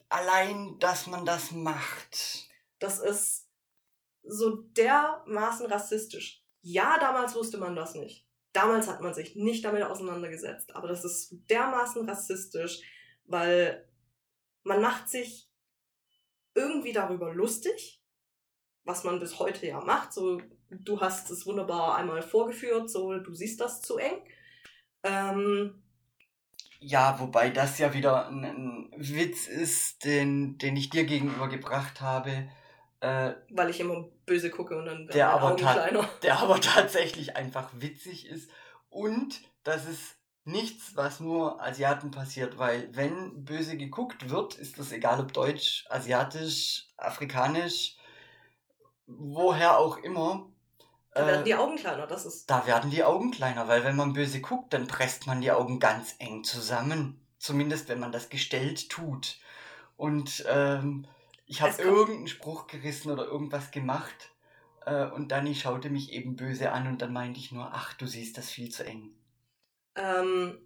allein, 0.09 0.79
dass 0.79 1.07
man 1.07 1.25
das 1.25 1.51
macht. 1.51 2.49
Das 2.79 3.01
ist 3.01 3.49
so 4.23 4.57
dermaßen 4.57 5.67
rassistisch. 5.67 6.43
Ja, 6.63 6.99
damals 6.99 7.35
wusste 7.35 7.59
man 7.59 7.77
das 7.77 7.95
nicht. 7.95 8.27
Damals 8.53 8.89
hat 8.89 9.01
man 9.03 9.15
sich 9.15 9.37
nicht 9.37 9.65
damit 9.65 9.83
auseinandergesetzt. 9.83 10.75
Aber 10.75 10.89
das 10.89 11.05
ist 11.05 11.35
dermaßen 11.51 12.09
rassistisch, 12.09 12.81
weil 13.25 13.87
man 14.63 14.81
macht 14.81 15.09
sich 15.09 15.51
irgendwie 16.55 16.93
darüber 16.93 17.35
lustig, 17.35 18.03
was 18.87 19.05
man 19.05 19.21
bis 19.21 19.39
heute 19.39 19.67
ja 19.67 19.81
macht. 19.81 20.13
So, 20.13 20.41
du 20.71 21.01
hast 21.01 21.31
es 21.31 21.45
wunderbar 21.45 21.97
einmal 21.97 22.23
vorgeführt, 22.23 22.89
so, 22.89 23.19
du 23.19 23.35
siehst 23.35 23.61
das 23.61 23.83
zu 23.83 23.99
eng. 23.99 24.19
Ähm, 25.03 25.83
Ja, 26.81 27.19
wobei 27.21 27.51
das 27.51 27.79
ja 27.79 27.93
wieder 27.93 28.29
ein, 28.29 28.45
ein 28.45 28.91
Witz 28.97 29.47
ist, 29.47 30.05
den, 30.05 30.57
den 30.59 30.77
ich 30.77 30.89
dir 30.91 31.05
gegenüber 31.05 31.49
gebracht 31.49 32.01
habe, 32.01 32.49
äh, 33.01 33.35
weil 33.51 33.71
ich 33.71 33.81
immer 33.81 34.09
böse 34.25 34.51
gucke 34.51 34.77
und 34.79 34.87
dann 34.87 35.07
Der 35.09 35.31
aber 35.31 35.57
der 36.23 36.39
aber 36.39 36.61
tatsächlich 36.61 37.37
einfach 37.37 37.71
witzig 37.75 38.27
ist. 38.27 38.51
Und 38.89 39.43
das 39.65 39.87
ist 39.87 40.17
nichts, 40.45 40.95
was 40.95 41.21
nur 41.21 41.61
Asiaten 41.61 42.11
passiert, 42.11 42.57
weil 42.57 42.89
wenn 42.95 43.45
böse 43.45 43.77
geguckt 43.77 44.31
wird, 44.31 44.55
ist 44.55 44.79
das 44.79 44.93
egal 44.93 45.21
ob 45.21 45.33
deutsch, 45.33 45.85
asiatisch, 45.91 46.87
afrikanisch, 46.97 47.96
woher 49.07 49.79
auch 49.79 49.99
immer. 49.99 50.49
Da 51.13 51.25
äh, 51.25 51.27
werden 51.27 51.45
die 51.45 51.55
Augen 51.55 51.77
kleiner, 51.77 52.07
das 52.07 52.27
ist. 52.27 52.51
Da 52.51 52.67
werden 52.67 52.91
die 52.91 53.05
Augen 53.05 53.31
kleiner, 53.31 53.69
weil 53.69 53.85
wenn 53.85 53.97
man 53.97 54.13
böse 54.13 54.41
guckt, 54.41 54.73
dann 54.73 54.87
presst 54.87 55.27
man 55.27 55.41
die 55.41 55.53
Augen 55.53 55.81
ganz 55.81 56.15
eng 56.19 56.45
zusammen. 56.45 57.21
Zumindest 57.39 57.89
wenn 57.89 58.01
man 58.01 58.13
das 58.13 58.29
gestellt 58.29 58.89
tut. 58.91 59.39
Und 59.97 60.45
ähm, 60.49 61.07
ich 61.47 61.63
habe 61.63 61.81
irgendeinen 61.81 62.29
Spruch 62.29 62.67
gerissen 62.67 63.11
oder 63.11 63.25
irgendwas 63.25 63.71
gemacht. 63.71 64.33
Äh, 64.85 65.07
und 65.07 65.33
Dani 65.33 65.55
schaute 65.55 65.91
mich 65.91 66.13
eben 66.13 66.37
böse 66.37 66.73
an 66.73 66.87
und 66.87 67.03
dann 67.03 67.13
meinte 67.13 67.39
ich 67.39 67.53
nur, 67.53 67.71
ach, 67.73 67.95
du 67.95 68.07
siehst 68.07 68.37
das 68.37 68.51
viel 68.51 68.71
zu 68.71 68.85
eng. 68.85 69.15
Ähm, 69.95 70.59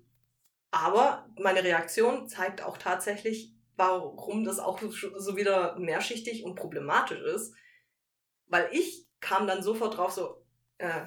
aber 0.71 1.27
meine 1.39 1.63
Reaktion 1.63 2.29
zeigt 2.29 2.63
auch 2.63 2.79
tatsächlich, 2.79 3.53
warum 3.77 4.45
das 4.45 4.59
auch 4.59 4.81
so 5.17 5.37
wieder 5.37 5.79
mehrschichtig 5.79 6.45
und 6.45 6.55
problematisch 6.55 7.21
ist. 7.21 7.55
Weil 8.51 8.69
ich 8.73 9.07
kam 9.21 9.47
dann 9.47 9.63
sofort 9.63 9.97
drauf, 9.97 10.13
so, 10.13 10.45
äh, 10.79 11.05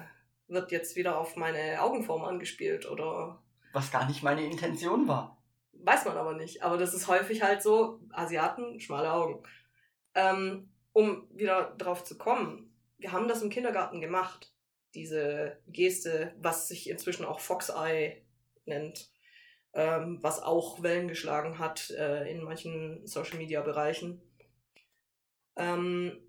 wird 0.48 0.72
jetzt 0.72 0.96
wieder 0.96 1.18
auf 1.18 1.36
meine 1.36 1.80
Augenform 1.80 2.24
angespielt 2.24 2.90
oder 2.90 3.42
Was 3.72 3.92
gar 3.92 4.06
nicht 4.06 4.22
meine 4.22 4.44
Intention 4.44 5.06
war. 5.06 5.42
weiß 5.72 6.06
man 6.06 6.16
aber 6.16 6.34
nicht. 6.34 6.62
Aber 6.62 6.78
das 6.78 6.94
ist 6.94 7.06
häufig 7.06 7.42
halt 7.42 7.62
so, 7.62 8.00
Asiaten, 8.10 8.80
schmale 8.80 9.12
Augen. 9.12 9.42
Ähm, 10.14 10.70
um 10.92 11.28
wieder 11.32 11.74
drauf 11.76 12.04
zu 12.04 12.16
kommen, 12.16 12.74
wir 12.98 13.12
haben 13.12 13.28
das 13.28 13.42
im 13.42 13.50
Kindergarten 13.50 14.00
gemacht. 14.00 14.52
Diese 14.94 15.58
Geste, 15.66 16.34
was 16.38 16.68
sich 16.68 16.88
inzwischen 16.88 17.24
auch 17.26 17.40
Fox 17.40 17.68
Eye 17.68 18.24
nennt, 18.64 19.10
ähm, 19.74 20.18
was 20.22 20.40
auch 20.40 20.82
Wellen 20.82 21.08
geschlagen 21.08 21.58
hat 21.58 21.90
äh, 21.90 22.30
in 22.30 22.42
manchen 22.42 23.06
Social 23.06 23.36
Media 23.36 23.60
Bereichen. 23.60 24.22
Ähm, 25.56 26.23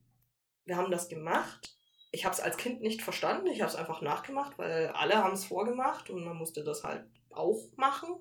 wir 0.65 0.77
haben 0.77 0.91
das 0.91 1.07
gemacht. 1.07 1.77
Ich 2.12 2.25
habe 2.25 2.34
es 2.34 2.41
als 2.41 2.57
Kind 2.57 2.81
nicht 2.81 3.01
verstanden. 3.01 3.48
Ich 3.48 3.62
habe 3.62 3.72
es 3.72 3.77
einfach 3.77 4.01
nachgemacht, 4.01 4.57
weil 4.57 4.88
alle 4.89 5.24
haben 5.24 5.34
es 5.34 5.45
vorgemacht 5.45 6.10
und 6.10 6.24
man 6.24 6.38
musste 6.38 6.63
das 6.63 6.84
halt 6.84 7.05
auch 7.29 7.62
machen. 7.75 8.15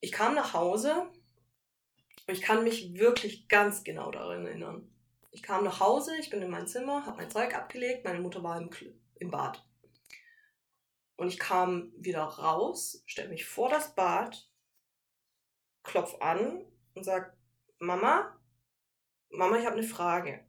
Ich 0.00 0.12
kam 0.12 0.34
nach 0.34 0.52
Hause 0.52 1.08
und 2.26 2.34
ich 2.34 2.42
kann 2.42 2.64
mich 2.64 2.94
wirklich 2.94 3.48
ganz 3.48 3.82
genau 3.82 4.10
daran 4.10 4.46
erinnern. 4.46 4.92
Ich 5.30 5.42
kam 5.42 5.64
nach 5.64 5.80
Hause, 5.80 6.16
ich 6.16 6.30
bin 6.30 6.42
in 6.42 6.50
mein 6.50 6.66
Zimmer, 6.66 7.04
habe 7.06 7.18
mein 7.18 7.30
Zeug 7.30 7.54
abgelegt, 7.54 8.04
meine 8.04 8.20
Mutter 8.20 8.42
war 8.42 8.58
im, 8.58 8.70
im 9.16 9.30
Bad. 9.30 9.62
Und 11.16 11.28
ich 11.28 11.38
kam 11.38 11.92
wieder 11.96 12.22
raus, 12.22 13.02
stelle 13.06 13.30
mich 13.30 13.46
vor 13.46 13.68
das 13.68 13.94
Bad, 13.94 14.48
klopf 15.82 16.14
an 16.20 16.64
und 16.94 17.04
sag, 17.04 17.36
Mama, 17.78 18.38
Mama, 19.30 19.58
ich 19.58 19.66
habe 19.66 19.76
eine 19.76 19.86
Frage. 19.86 20.45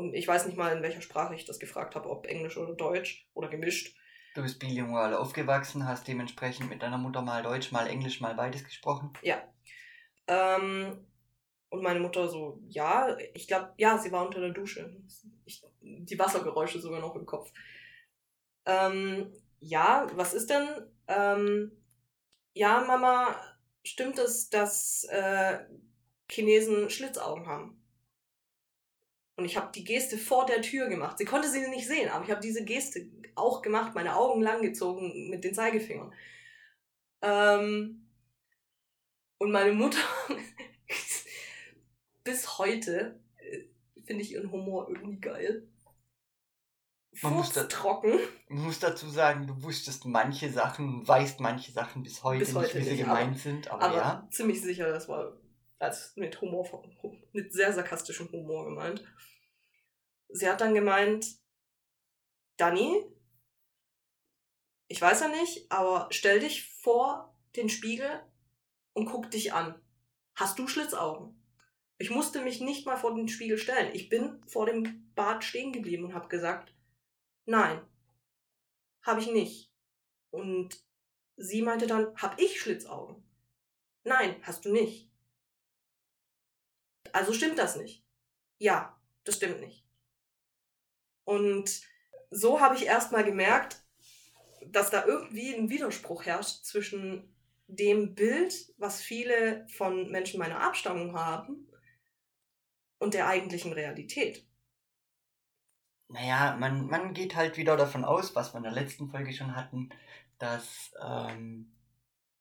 Und 0.00 0.14
ich 0.14 0.26
weiß 0.26 0.46
nicht 0.46 0.56
mal, 0.56 0.74
in 0.74 0.82
welcher 0.82 1.02
Sprache 1.02 1.34
ich 1.34 1.44
das 1.44 1.58
gefragt 1.58 1.94
habe, 1.94 2.08
ob 2.08 2.26
Englisch 2.26 2.56
oder 2.56 2.72
Deutsch 2.72 3.28
oder 3.34 3.48
gemischt. 3.48 3.94
Du 4.34 4.40
bist 4.40 4.58
bilingual 4.58 5.12
aufgewachsen, 5.12 5.86
hast 5.86 6.08
dementsprechend 6.08 6.70
mit 6.70 6.82
deiner 6.82 6.96
Mutter 6.96 7.20
mal 7.20 7.42
Deutsch, 7.42 7.70
mal 7.70 7.86
Englisch, 7.86 8.22
mal 8.22 8.34
beides 8.34 8.64
gesprochen. 8.64 9.12
Ähm, 10.26 11.06
und 11.68 11.82
meine 11.82 12.00
Mutter 12.00 12.28
so, 12.28 12.62
ja, 12.68 13.14
ich 13.34 13.46
glaube, 13.46 13.74
ja, 13.76 13.98
sie 13.98 14.10
war 14.10 14.24
unter 14.24 14.40
der 14.40 14.50
Dusche. 14.50 14.96
Ich, 15.44 15.62
die 15.82 16.18
Wassergeräusche 16.18 16.80
sogar 16.80 17.00
noch 17.00 17.14
im 17.14 17.26
Kopf. 17.26 17.52
Ähm, 18.64 19.30
ja, 19.58 20.06
was 20.14 20.32
ist 20.32 20.48
denn? 20.48 20.66
Ähm, 21.08 21.72
ja, 22.54 22.82
Mama, 22.86 23.36
stimmt 23.84 24.18
es, 24.18 24.48
dass 24.48 25.04
äh, 25.10 25.58
Chinesen 26.30 26.88
Schlitzaugen 26.88 27.46
haben? 27.46 27.79
Und 29.40 29.46
ich 29.46 29.56
habe 29.56 29.72
die 29.74 29.84
Geste 29.84 30.18
vor 30.18 30.44
der 30.44 30.60
Tür 30.60 30.88
gemacht. 30.88 31.16
Sie 31.16 31.24
konnte 31.24 31.48
sie 31.48 31.66
nicht 31.68 31.86
sehen, 31.88 32.10
aber 32.10 32.22
ich 32.22 32.30
habe 32.30 32.42
diese 32.42 32.62
Geste 32.62 33.08
auch 33.34 33.62
gemacht, 33.62 33.94
meine 33.94 34.14
Augen 34.14 34.42
lang 34.42 34.60
gezogen 34.60 35.30
mit 35.30 35.44
den 35.44 35.54
Zeigefingern. 35.54 36.12
Ähm, 37.22 38.06
und 39.38 39.50
meine 39.50 39.72
Mutter, 39.72 39.96
bis 42.24 42.58
heute, 42.58 43.18
äh, 43.38 43.62
finde 44.04 44.22
ich 44.22 44.32
ihren 44.32 44.52
Humor 44.52 44.90
irgendwie 44.90 45.20
geil. 45.20 45.66
Man 47.22 47.32
muss 47.32 47.52
da- 47.54 47.64
trocken. 47.64 48.18
Ich 48.46 48.56
muss 48.56 48.78
dazu 48.78 49.08
sagen, 49.08 49.46
du 49.46 49.62
wusstest 49.62 50.04
manche 50.04 50.50
Sachen, 50.50 51.08
weißt 51.08 51.40
manche 51.40 51.72
Sachen 51.72 52.02
bis 52.02 52.22
heute 52.22 52.40
Bis 52.40 52.54
heute 52.54 52.76
nicht, 52.76 52.86
wie 52.86 52.90
sie 52.90 52.96
gemeint 52.98 53.38
sind, 53.38 53.68
aber, 53.70 53.84
Aber 53.84 53.96
ja. 53.96 54.28
ziemlich 54.30 54.60
sicher, 54.60 54.92
das 54.92 55.08
war 55.08 55.32
als 55.80 56.14
mit 56.16 56.40
Humor, 56.40 56.84
mit 57.32 57.52
sehr 57.52 57.72
sarkastischem 57.72 58.30
Humor 58.30 58.66
gemeint. 58.66 59.02
Sie 60.28 60.48
hat 60.48 60.60
dann 60.60 60.74
gemeint, 60.74 61.26
Dani, 62.56 63.02
ich 64.86 65.00
weiß 65.00 65.20
ja 65.20 65.28
nicht, 65.28 65.70
aber 65.72 66.08
stell 66.10 66.40
dich 66.40 66.68
vor 66.68 67.34
den 67.56 67.68
Spiegel 67.68 68.22
und 68.92 69.06
guck 69.06 69.30
dich 69.30 69.52
an. 69.52 69.80
Hast 70.34 70.58
du 70.58 70.68
Schlitzaugen? 70.68 71.36
Ich 71.98 72.10
musste 72.10 72.42
mich 72.42 72.60
nicht 72.60 72.86
mal 72.86 72.96
vor 72.96 73.14
den 73.14 73.28
Spiegel 73.28 73.58
stellen. 73.58 73.94
Ich 73.94 74.08
bin 74.08 74.42
vor 74.46 74.66
dem 74.66 75.12
Bad 75.14 75.44
stehen 75.44 75.72
geblieben 75.72 76.04
und 76.04 76.14
habe 76.14 76.28
gesagt, 76.28 76.74
nein, 77.46 77.80
habe 79.02 79.20
ich 79.20 79.30
nicht. 79.30 79.72
Und 80.30 80.82
sie 81.36 81.62
meinte 81.62 81.86
dann, 81.86 82.14
hab 82.16 82.38
ich 82.40 82.60
Schlitzaugen? 82.60 83.22
Nein, 84.04 84.36
hast 84.42 84.64
du 84.64 84.72
nicht. 84.72 85.09
Also 87.12 87.32
stimmt 87.32 87.58
das 87.58 87.76
nicht. 87.76 88.04
Ja, 88.58 88.98
das 89.24 89.36
stimmt 89.36 89.60
nicht. 89.60 89.84
Und 91.24 91.82
so 92.30 92.60
habe 92.60 92.74
ich 92.74 92.86
erstmal 92.86 93.24
gemerkt, 93.24 93.82
dass 94.66 94.90
da 94.90 95.04
irgendwie 95.04 95.54
ein 95.54 95.70
Widerspruch 95.70 96.24
herrscht 96.24 96.64
zwischen 96.64 97.34
dem 97.66 98.14
Bild, 98.14 98.74
was 98.78 99.00
viele 99.00 99.66
von 99.68 100.10
Menschen 100.10 100.38
meiner 100.38 100.60
Abstammung 100.60 101.16
haben, 101.16 101.66
und 102.98 103.14
der 103.14 103.26
eigentlichen 103.26 103.72
Realität. 103.72 104.46
Naja, 106.08 106.56
man, 106.58 106.86
man 106.86 107.14
geht 107.14 107.34
halt 107.34 107.56
wieder 107.56 107.76
davon 107.76 108.04
aus, 108.04 108.34
was 108.34 108.52
wir 108.52 108.58
in 108.58 108.64
der 108.64 108.72
letzten 108.72 109.08
Folge 109.08 109.32
schon 109.32 109.56
hatten, 109.56 109.90
dass 110.38 110.92
ähm, 111.02 111.72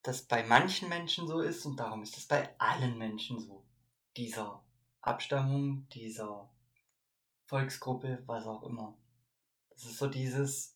das 0.03 0.23
bei 0.23 0.43
manchen 0.43 0.89
Menschen 0.89 1.27
so 1.27 1.39
ist 1.39 1.65
und 1.65 1.79
darum 1.79 2.03
ist 2.03 2.17
es 2.17 2.25
bei 2.25 2.49
allen 2.57 2.97
Menschen 2.97 3.39
so. 3.39 3.58
Dieser 4.19 4.61
Abstammung, 4.99 5.87
dieser 5.93 6.49
Volksgruppe, 7.45 8.21
was 8.25 8.45
auch 8.45 8.63
immer. 8.63 8.97
Das 9.69 9.85
ist 9.85 9.97
so 9.97 10.07
dieses. 10.07 10.75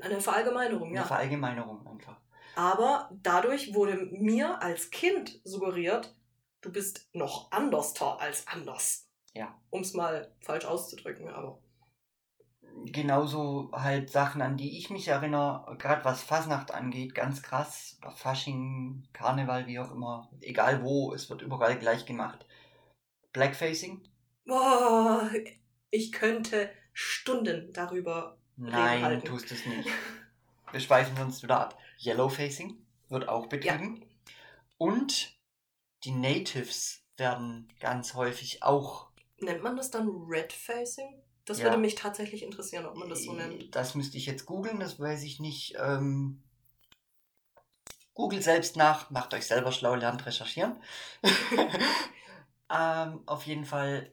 Eine 0.00 0.20
Verallgemeinerung, 0.20 0.92
ja. 0.92 1.02
Eine 1.02 1.06
Verallgemeinerung 1.06 1.86
einfach. 1.86 2.20
Aber 2.56 3.08
dadurch 3.22 3.72
wurde 3.72 4.08
mir 4.10 4.60
als 4.60 4.90
Kind 4.90 5.40
suggeriert, 5.44 6.12
du 6.60 6.72
bist 6.72 7.08
noch 7.12 7.52
anderster 7.52 8.20
als 8.20 8.48
anders. 8.48 9.08
Ja. 9.34 9.56
Um 9.70 9.82
es 9.82 9.94
mal 9.94 10.34
falsch 10.40 10.64
auszudrücken, 10.64 11.28
aber. 11.28 11.62
Genauso 12.86 13.70
halt 13.72 14.10
Sachen, 14.10 14.42
an 14.42 14.56
die 14.56 14.78
ich 14.78 14.90
mich 14.90 15.08
erinnere, 15.08 15.76
gerade 15.78 16.04
was 16.04 16.22
Fasnacht 16.22 16.72
angeht, 16.72 17.14
ganz 17.14 17.42
krass. 17.42 17.98
Fasching, 18.16 19.06
Karneval, 19.12 19.66
wie 19.66 19.78
auch 19.78 19.90
immer, 19.90 20.30
egal 20.40 20.82
wo, 20.82 21.12
es 21.12 21.28
wird 21.30 21.42
überall 21.42 21.78
gleich 21.78 22.06
gemacht. 22.06 22.46
Blackfacing? 23.32 24.02
Boah, 24.44 25.30
ich 25.90 26.12
könnte 26.12 26.70
Stunden 26.92 27.72
darüber 27.72 28.38
Nein, 28.56 29.04
reden 29.04 29.24
tust 29.24 29.52
es 29.52 29.64
nicht. 29.66 29.88
Wir 30.72 30.80
schweifen 30.80 31.16
uns 31.22 31.42
wieder 31.42 31.60
ab. 31.60 31.78
Yellowfacing 32.00 32.76
wird 33.08 33.28
auch 33.28 33.46
betrieben. 33.46 33.96
Ja. 33.96 34.34
Und 34.78 35.38
die 36.04 36.10
Natives 36.10 37.04
werden 37.16 37.72
ganz 37.80 38.14
häufig 38.14 38.62
auch. 38.62 39.10
Nennt 39.38 39.62
man 39.62 39.76
das 39.76 39.90
dann 39.90 40.08
Redfacing? 40.08 41.22
Das 41.48 41.58
ja. 41.58 41.64
würde 41.64 41.78
mich 41.78 41.94
tatsächlich 41.94 42.42
interessieren, 42.42 42.84
ob 42.84 42.96
man 42.96 43.08
das 43.08 43.24
so 43.24 43.32
nennt. 43.32 43.74
Das 43.74 43.94
müsste 43.94 44.18
ich 44.18 44.26
jetzt 44.26 44.44
googeln, 44.44 44.80
das 44.80 45.00
weiß 45.00 45.22
ich 45.22 45.40
nicht. 45.40 45.76
Ähm, 45.80 46.42
Google 48.12 48.42
selbst 48.42 48.76
nach, 48.76 49.10
macht 49.10 49.32
euch 49.32 49.46
selber 49.46 49.72
schlau, 49.72 49.94
lernt 49.94 50.26
recherchieren. 50.26 50.76
ähm, 52.70 53.22
auf 53.24 53.46
jeden 53.46 53.64
Fall 53.64 54.12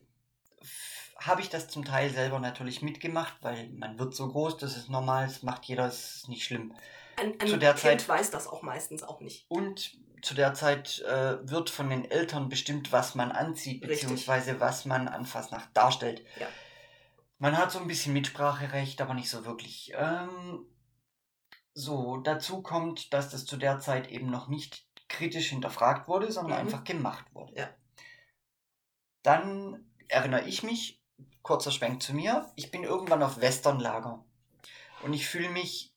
habe 1.18 1.42
ich 1.42 1.50
das 1.50 1.68
zum 1.68 1.84
Teil 1.84 2.10
selber 2.10 2.40
natürlich 2.40 2.82
mitgemacht, 2.82 3.36
weil 3.42 3.70
man 3.70 4.00
wird 4.00 4.16
so 4.16 4.30
groß, 4.30 4.58
das 4.58 4.78
ist 4.78 4.90
normal, 4.90 5.28
das 5.28 5.44
macht 5.44 5.66
jeder, 5.66 5.88
das 5.88 6.16
ist 6.16 6.30
nicht 6.30 6.46
schlimm. 6.46 6.74
Ein, 7.18 7.40
ein 7.40 7.48
zu 7.48 7.58
der 7.58 7.72
Kind 7.72 7.82
Zeit, 7.82 8.08
weiß 8.08 8.32
das 8.32 8.48
auch 8.48 8.62
meistens 8.62 9.04
auch 9.04 9.20
nicht. 9.20 9.46
Und 9.50 9.98
zu 10.22 10.36
der 10.36 10.54
Zeit 10.54 11.02
äh, 11.02 11.50
wird 11.50 11.70
von 11.70 11.90
den 11.90 12.10
Eltern 12.10 12.48
bestimmt, 12.48 12.92
was 12.92 13.16
man 13.16 13.32
anzieht, 13.32 13.82
beziehungsweise 13.82 14.60
was 14.60 14.86
man 14.86 15.08
an 15.08 15.26
Fasnacht 15.26 15.70
darstellt. 15.74 16.24
Ja. 16.40 16.48
Man 17.46 17.60
hat 17.60 17.72
so 17.72 17.78
ein 17.78 17.86
bisschen 17.86 18.14
Mitspracherecht, 18.14 19.00
aber 19.02 19.14
nicht 19.14 19.30
so 19.30 19.46
wirklich. 19.46 19.94
Ähm, 19.96 20.66
so, 21.76 22.18
dazu 22.18 22.64
kommt, 22.64 23.14
dass 23.14 23.30
das 23.30 23.46
zu 23.46 23.56
der 23.56 23.80
Zeit 23.80 24.10
eben 24.10 24.32
noch 24.32 24.48
nicht 24.48 24.88
kritisch 25.10 25.50
hinterfragt 25.50 26.08
wurde, 26.08 26.32
sondern 26.32 26.58
mhm. 26.58 26.66
einfach 26.66 26.84
gemacht 26.84 27.24
wurde. 27.36 27.54
Ja. 27.56 27.70
Dann 29.22 29.86
erinnere 30.08 30.48
ich 30.48 30.64
mich, 30.64 31.04
kurzer 31.44 31.70
Schwenk 31.70 32.02
zu 32.02 32.16
mir, 32.16 32.52
ich 32.56 32.72
bin 32.72 32.84
irgendwann 32.84 33.22
auf 33.22 33.40
Westernlager. 33.40 34.26
Und 35.04 35.14
ich 35.14 35.28
fühle 35.28 35.50
mich 35.50 35.94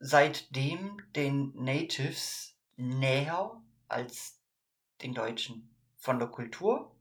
seitdem 0.00 1.00
den 1.14 1.52
Natives 1.54 2.58
näher 2.74 3.62
als 3.86 4.40
den 5.02 5.14
Deutschen. 5.14 5.72
Von 5.98 6.18
der 6.18 6.26
Kultur, 6.26 6.97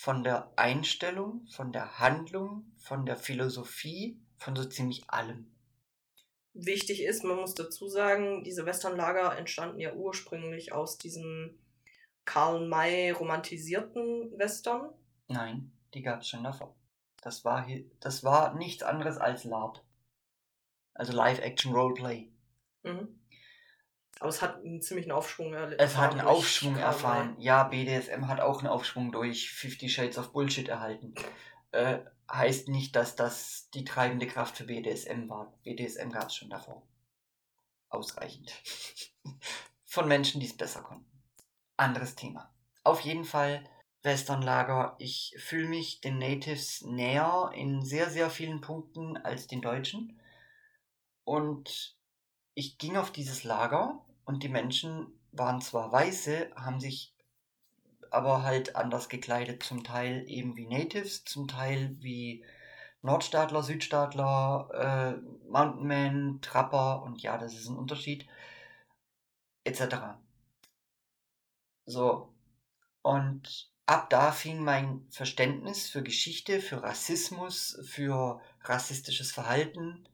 von 0.00 0.24
der 0.24 0.50
Einstellung, 0.56 1.46
von 1.48 1.72
der 1.72 1.98
Handlung, 1.98 2.72
von 2.78 3.04
der 3.04 3.18
Philosophie, 3.18 4.18
von 4.38 4.56
so 4.56 4.64
ziemlich 4.64 5.02
allem. 5.08 5.54
Wichtig 6.54 7.02
ist, 7.02 7.22
man 7.22 7.36
muss 7.36 7.54
dazu 7.54 7.86
sagen, 7.86 8.42
diese 8.42 8.64
Westernlager 8.64 9.36
entstanden 9.36 9.78
ja 9.78 9.92
ursprünglich 9.92 10.72
aus 10.72 10.96
diesem 10.96 11.58
Karl 12.24 12.66
May 12.66 13.10
romantisierten 13.10 14.32
Western. 14.38 14.90
Nein, 15.28 15.70
die 15.92 16.00
gab 16.00 16.22
es 16.22 16.28
schon 16.28 16.44
davor. 16.44 16.74
Das 17.20 17.44
war, 17.44 17.66
das 18.00 18.24
war 18.24 18.54
nichts 18.54 18.82
anderes 18.82 19.18
als 19.18 19.44
LARP. 19.44 19.84
Also 20.94 21.12
Live-Action-Roleplay. 21.12 22.32
Mhm. 22.84 23.19
Aber 24.20 24.28
es 24.28 24.42
hat 24.42 24.56
einen 24.56 24.82
ziemlichen 24.82 25.12
Aufschwung 25.12 25.54
erfahren. 25.54 25.78
Es 25.78 25.96
hat 25.96 26.12
einen 26.12 26.20
Aufschwung 26.20 26.76
erfahren. 26.76 27.34
Ja, 27.38 27.64
BDSM 27.64 28.28
hat 28.28 28.40
auch 28.40 28.58
einen 28.58 28.68
Aufschwung 28.68 29.12
durch 29.12 29.50
Fifty 29.50 29.88
Shades 29.88 30.18
of 30.18 30.32
Bullshit 30.32 30.68
erhalten. 30.68 31.14
Äh, 31.72 32.00
heißt 32.30 32.68
nicht, 32.68 32.94
dass 32.96 33.16
das 33.16 33.70
die 33.70 33.84
treibende 33.84 34.26
Kraft 34.26 34.58
für 34.58 34.64
BDSM 34.64 35.30
war. 35.30 35.58
BDSM 35.62 36.10
gab 36.10 36.28
es 36.28 36.36
schon 36.36 36.50
davor. 36.50 36.86
Ausreichend. 37.88 38.52
Von 39.86 40.06
Menschen, 40.06 40.38
die 40.38 40.46
es 40.46 40.56
besser 40.56 40.82
konnten. 40.82 41.10
Anderes 41.78 42.14
Thema. 42.14 42.54
Auf 42.84 43.00
jeden 43.00 43.24
Fall 43.24 43.64
Westernlager. 44.02 44.96
Ich 44.98 45.34
fühle 45.38 45.68
mich 45.68 46.02
den 46.02 46.18
Natives 46.18 46.82
näher 46.82 47.52
in 47.54 47.82
sehr, 47.82 48.10
sehr 48.10 48.28
vielen 48.28 48.60
Punkten 48.60 49.16
als 49.16 49.46
den 49.46 49.62
Deutschen. 49.62 50.20
Und 51.24 51.96
ich 52.52 52.76
ging 52.76 52.98
auf 52.98 53.10
dieses 53.10 53.44
Lager 53.44 54.04
und 54.30 54.44
die 54.44 54.48
Menschen 54.48 55.12
waren 55.32 55.60
zwar 55.60 55.90
weiße, 55.90 56.52
haben 56.54 56.78
sich 56.78 57.12
aber 58.12 58.44
halt 58.44 58.76
anders 58.76 59.08
gekleidet, 59.08 59.64
zum 59.64 59.82
Teil 59.82 60.24
eben 60.28 60.56
wie 60.56 60.66
Natives, 60.68 61.24
zum 61.24 61.48
Teil 61.48 61.96
wie 61.98 62.44
Nordstaatler, 63.02 63.64
Südstaatler, 63.64 64.68
äh, 65.18 65.50
Mountainmen, 65.50 66.40
Trapper 66.42 67.02
und 67.02 67.20
ja, 67.22 67.38
das 67.38 67.54
ist 67.54 67.66
ein 67.66 67.76
Unterschied, 67.76 68.28
etc. 69.64 70.14
So, 71.86 72.32
und 73.02 73.72
ab 73.86 74.10
da 74.10 74.30
fing 74.30 74.62
mein 74.62 75.08
Verständnis 75.10 75.90
für 75.90 76.04
Geschichte, 76.04 76.60
für 76.60 76.84
Rassismus, 76.84 77.80
für 77.84 78.40
rassistisches 78.62 79.32
Verhalten 79.32 80.08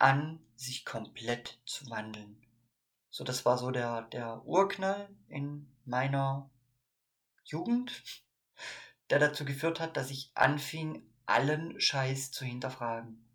an, 0.00 0.40
sich 0.56 0.84
komplett 0.84 1.60
zu 1.64 1.88
wandeln. 1.90 2.45
So, 3.16 3.24
das 3.24 3.46
war 3.46 3.56
so 3.56 3.70
der, 3.70 4.02
der 4.02 4.44
Urknall 4.44 5.08
in 5.28 5.74
meiner 5.86 6.50
Jugend, 7.44 8.04
der 9.08 9.18
dazu 9.18 9.46
geführt 9.46 9.80
hat, 9.80 9.96
dass 9.96 10.10
ich 10.10 10.32
anfing, 10.34 11.02
allen 11.24 11.80
Scheiß 11.80 12.30
zu 12.30 12.44
hinterfragen. 12.44 13.26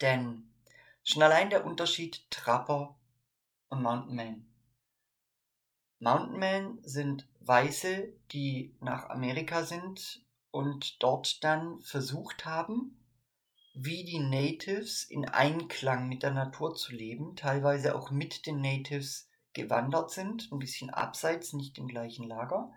Denn 0.00 0.52
schon 1.02 1.20
allein 1.20 1.50
der 1.50 1.64
Unterschied 1.64 2.30
Trapper 2.30 2.96
und 3.70 3.82
Mountain 3.82 4.14
Man. 4.14 4.46
Mountain 5.98 6.38
Man 6.38 6.78
sind 6.84 7.26
Weiße, 7.40 8.12
die 8.30 8.76
nach 8.78 9.10
Amerika 9.10 9.64
sind 9.64 10.24
und 10.52 11.02
dort 11.02 11.42
dann 11.42 11.80
versucht 11.80 12.44
haben, 12.44 12.99
wie 13.74 14.04
die 14.04 14.18
Natives 14.18 15.04
in 15.04 15.28
Einklang 15.28 16.08
mit 16.08 16.22
der 16.22 16.32
Natur 16.32 16.74
zu 16.74 16.92
leben, 16.92 17.36
teilweise 17.36 17.94
auch 17.94 18.10
mit 18.10 18.46
den 18.46 18.60
Natives 18.60 19.28
gewandert 19.52 20.10
sind, 20.10 20.50
ein 20.52 20.58
bisschen 20.58 20.90
abseits, 20.90 21.52
nicht 21.52 21.78
im 21.78 21.88
gleichen 21.88 22.26
Lager, 22.26 22.72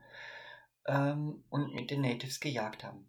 ähm, 0.85 1.43
und 1.49 1.73
mit 1.73 1.91
den 1.91 2.01
Natives 2.01 2.39
gejagt 2.39 2.83
haben, 2.83 3.07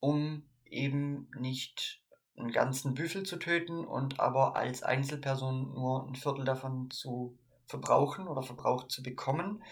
um 0.00 0.42
eben 0.64 1.30
nicht 1.38 2.02
einen 2.36 2.52
ganzen 2.52 2.94
Büffel 2.94 3.24
zu 3.24 3.36
töten 3.36 3.84
und 3.84 4.20
aber 4.20 4.56
als 4.56 4.82
Einzelperson 4.82 5.74
nur 5.74 6.06
ein 6.06 6.14
Viertel 6.14 6.44
davon 6.44 6.90
zu 6.90 7.36
verbrauchen 7.66 8.28
oder 8.28 8.42
verbraucht 8.42 8.90
zu 8.90 9.02
bekommen, 9.02 9.62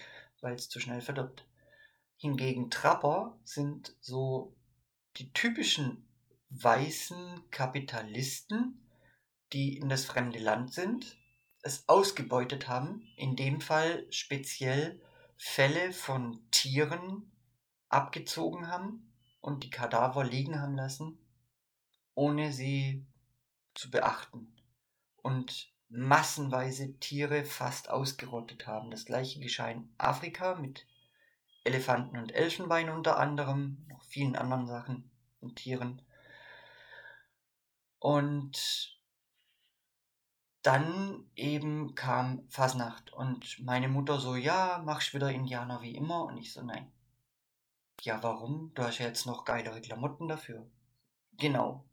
weil 0.41 0.55
es 0.55 0.69
zu 0.69 0.79
schnell 0.79 1.01
verdirbt. 1.01 1.45
Hingegen 2.17 2.69
Trapper 2.69 3.37
sind 3.43 3.95
so 4.01 4.55
die 5.17 5.31
typischen 5.33 6.06
weißen 6.49 7.49
Kapitalisten, 7.51 8.85
die 9.53 9.77
in 9.77 9.89
das 9.89 10.05
fremde 10.05 10.39
Land 10.39 10.73
sind, 10.73 11.17
es 11.61 11.87
ausgebeutet 11.87 12.67
haben, 12.67 13.01
in 13.15 13.35
dem 13.35 13.61
Fall 13.61 14.05
speziell 14.11 15.01
Fälle 15.37 15.91
von 15.93 16.39
Tieren 16.51 17.31
abgezogen 17.89 18.67
haben 18.67 19.13
und 19.41 19.63
die 19.63 19.69
Kadaver 19.69 20.23
liegen 20.23 20.59
haben 20.59 20.75
lassen, 20.75 21.17
ohne 22.15 22.51
sie 22.51 23.05
zu 23.73 23.91
beachten. 23.91 24.53
und 25.21 25.73
massenweise 25.89 26.97
Tiere 26.99 27.45
fast 27.45 27.89
ausgerottet 27.89 28.67
haben. 28.67 28.91
Das 28.91 29.05
gleiche 29.05 29.39
geschah 29.39 29.69
in 29.69 29.89
Afrika 29.97 30.55
mit 30.55 30.85
Elefanten 31.63 32.17
und 32.17 32.33
Elfenbein 32.33 32.89
unter 32.89 33.17
anderem, 33.17 33.85
noch 33.89 34.03
vielen 34.03 34.35
anderen 34.35 34.67
Sachen 34.67 35.09
und 35.41 35.57
Tieren. 35.57 36.01
Und 37.99 38.97
dann 40.61 41.29
eben 41.35 41.95
kam 41.95 42.47
Fasnacht 42.49 43.13
und 43.13 43.59
meine 43.59 43.87
Mutter 43.87 44.19
so, 44.19 44.35
ja, 44.35 44.81
machst 44.83 45.13
wieder 45.13 45.31
Indianer 45.31 45.81
wie 45.81 45.95
immer 45.95 46.25
und 46.25 46.37
ich 46.37 46.51
so, 46.51 46.61
nein. 46.61 46.91
Ja, 48.01 48.21
warum? 48.21 48.71
Du 48.75 48.83
hast 48.83 48.99
ja 48.99 49.07
jetzt 49.07 49.25
noch 49.25 49.45
geilere 49.45 49.81
Klamotten 49.81 50.27
dafür. 50.27 50.69
Genau. 51.37 51.85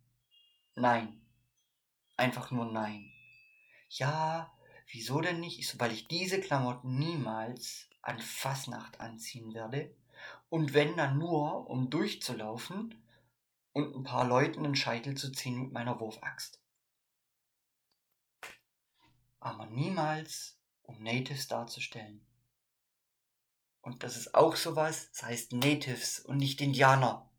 Nein. 0.75 1.21
Einfach 2.17 2.51
nur 2.51 2.67
nein. 2.67 3.11
Ja, 3.89 4.53
wieso 4.91 5.21
denn 5.21 5.41
nicht? 5.41 5.59
Ich 5.59 5.69
so, 5.69 5.79
weil 5.81 5.93
ich 5.93 6.09
diese 6.09 6.41
Klamotten 6.41 6.99
niemals 6.99 7.89
an 8.03 8.19
Fasnacht 8.19 9.01
anziehen 9.01 9.55
werde. 9.55 9.95
Und 10.49 10.75
wenn 10.75 10.97
dann 10.97 11.19
nur, 11.19 11.69
um 11.71 11.91
durchzulaufen 11.91 12.95
und 13.75 13.95
ein 13.95 14.05
paar 14.05 14.27
Leuten 14.27 14.63
den 14.63 14.77
Scheitel 14.77 15.17
zu 15.17 15.31
ziehen 15.31 15.61
mit 15.61 15.73
meiner 15.73 16.01
Wurfaxt. 16.01 16.61
Aber 19.41 19.67
niemals, 19.67 20.59
um 20.85 21.03
Natives 21.03 21.49
darzustellen. 21.49 22.25
Und 23.83 24.03
das 24.03 24.17
ist 24.17 24.35
auch 24.35 24.57
sowas, 24.57 25.11
das 25.11 25.25
heißt 25.25 25.53
Natives 25.53 26.21
und 26.21 26.39
nicht 26.39 26.63
Indianer. 26.63 27.31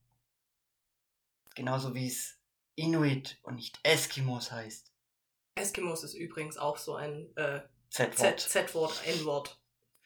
Genauso 1.56 1.96
wie 1.96 2.08
es 2.08 2.38
Inuit 2.76 3.40
und 3.42 3.56
nicht 3.56 3.80
Eskimos 3.82 4.52
heißt. 4.52 4.92
Eskimos 5.56 6.04
ist 6.04 6.14
übrigens 6.14 6.58
auch 6.58 6.78
so 6.78 6.96
ein 6.96 7.36
äh, 7.38 7.62
Z-Wort. 7.90 8.40
Z-Wort, 8.42 9.02
N-Wort. 9.08 9.60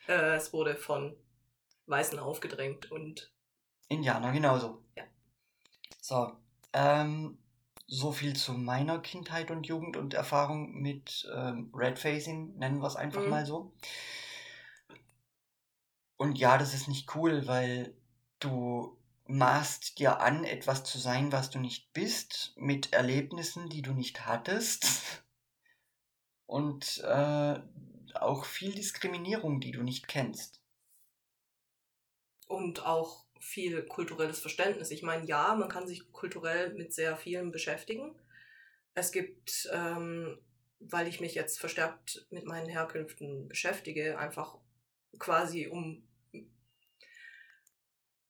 Äh, 0.07 0.35
es 0.35 0.53
wurde 0.53 0.77
von 0.77 1.17
Weißen 1.87 2.19
aufgedrängt 2.19 2.91
und 2.91 3.33
Indianer 3.87 4.31
genauso. 4.31 4.85
Ja. 4.95 5.03
So, 6.09 6.35
ähm, 6.73 7.37
so 7.85 8.11
viel 8.11 8.35
zu 8.35 8.53
meiner 8.53 8.97
Kindheit 8.97 9.51
und 9.51 9.67
Jugend 9.67 9.95
und 9.95 10.15
Erfahrung 10.15 10.73
mit 10.73 11.29
ähm, 11.35 11.71
Redfacing, 11.71 12.57
nennen 12.57 12.81
wir 12.81 12.87
es 12.87 12.95
einfach 12.95 13.23
Mhm. 13.23 13.29
mal 13.29 13.45
so. 13.45 13.71
Und 16.17 16.39
ja, 16.39 16.57
das 16.57 16.73
ist 16.73 16.87
nicht 16.87 17.15
cool, 17.15 17.45
weil 17.45 17.93
du 18.39 18.97
maßt 19.27 19.99
dir 19.99 20.19
an, 20.19 20.45
etwas 20.45 20.83
zu 20.83 20.97
sein, 20.97 21.31
was 21.31 21.51
du 21.51 21.59
nicht 21.59 21.93
bist, 21.93 22.53
mit 22.55 22.91
Erlebnissen, 22.91 23.69
die 23.69 23.83
du 23.83 23.93
nicht 23.93 24.25
hattest. 24.25 24.87
Und 26.47 27.03
äh, 27.03 27.59
auch 28.15 28.45
viel 28.45 28.73
Diskriminierung, 28.73 29.59
die 29.59 29.73
du 29.73 29.83
nicht 29.83 30.07
kennst. 30.07 30.59
und 32.47 32.83
auch 32.83 33.25
viel 33.39 33.83
kulturelles 33.83 34.39
Verständnis. 34.39 34.91
Ich 34.91 35.03
meine, 35.03 35.25
ja, 35.25 35.55
man 35.55 35.69
kann 35.69 35.87
sich 35.87 36.11
kulturell 36.11 36.73
mit 36.73 36.93
sehr 36.93 37.15
vielen 37.17 37.51
beschäftigen. 37.51 38.15
Es 38.93 39.11
gibt, 39.11 39.69
ähm, 39.71 40.39
weil 40.79 41.07
ich 41.07 41.19
mich 41.21 41.35
jetzt 41.35 41.59
verstärkt 41.59 42.27
mit 42.29 42.45
meinen 42.45 42.67
Herkünften 42.67 43.47
beschäftige, 43.47 44.17
einfach 44.17 44.57
quasi 45.17 45.67
um 45.67 46.07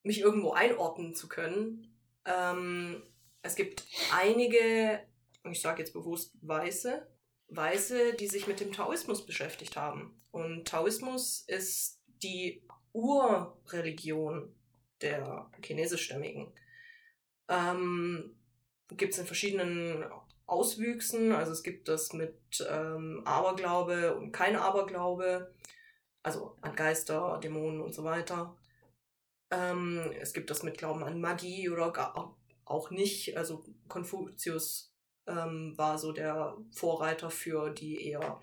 mich 0.03 0.21
irgendwo 0.21 0.51
einordnen 0.51 1.13
zu 1.13 1.27
können. 1.27 1.95
Ähm, 2.25 3.03
es 3.41 3.55
gibt 3.55 3.85
einige, 4.13 5.05
und 5.43 5.51
ich 5.51 5.61
sage 5.61 5.79
jetzt 5.79 5.93
bewusst 5.93 6.37
Weiße, 6.41 7.07
Weiße, 7.47 8.13
die 8.13 8.27
sich 8.27 8.47
mit 8.47 8.59
dem 8.59 8.71
Taoismus 8.71 9.25
beschäftigt 9.25 9.75
haben. 9.75 10.21
Und 10.31 10.67
Taoismus 10.67 11.43
ist 11.47 12.01
die 12.23 12.63
Urreligion 12.93 14.55
der 15.01 15.49
Chinesischstämmigen. 15.63 16.51
Ähm, 17.47 18.35
gibt 18.89 19.13
es 19.13 19.19
in 19.19 19.25
verschiedenen 19.25 20.03
Auswüchsen. 20.45 21.31
Also 21.31 21.51
es 21.51 21.63
gibt 21.63 21.87
das 21.87 22.13
mit 22.13 22.37
ähm, 22.69 23.21
Aberglaube 23.25 24.15
und 24.15 24.31
kein 24.31 24.55
Aberglaube. 24.55 25.53
Also 26.23 26.57
an 26.61 26.75
Geister, 26.75 27.39
Dämonen 27.41 27.81
und 27.81 27.93
so 27.93 28.03
weiter. 28.03 28.57
Ähm, 29.51 30.11
es 30.19 30.33
gibt 30.33 30.49
das 30.49 30.63
mit 30.63 30.77
Glauben 30.77 31.03
an 31.03 31.21
Magie 31.21 31.69
oder 31.69 31.93
auch 32.65 32.91
nicht. 32.91 33.37
Also 33.37 33.65
Konfuzius 33.87 34.93
ähm, 35.27 35.77
war 35.77 35.97
so 35.97 36.11
der 36.11 36.57
Vorreiter 36.71 37.29
für 37.29 37.69
die 37.69 38.09
eher 38.09 38.41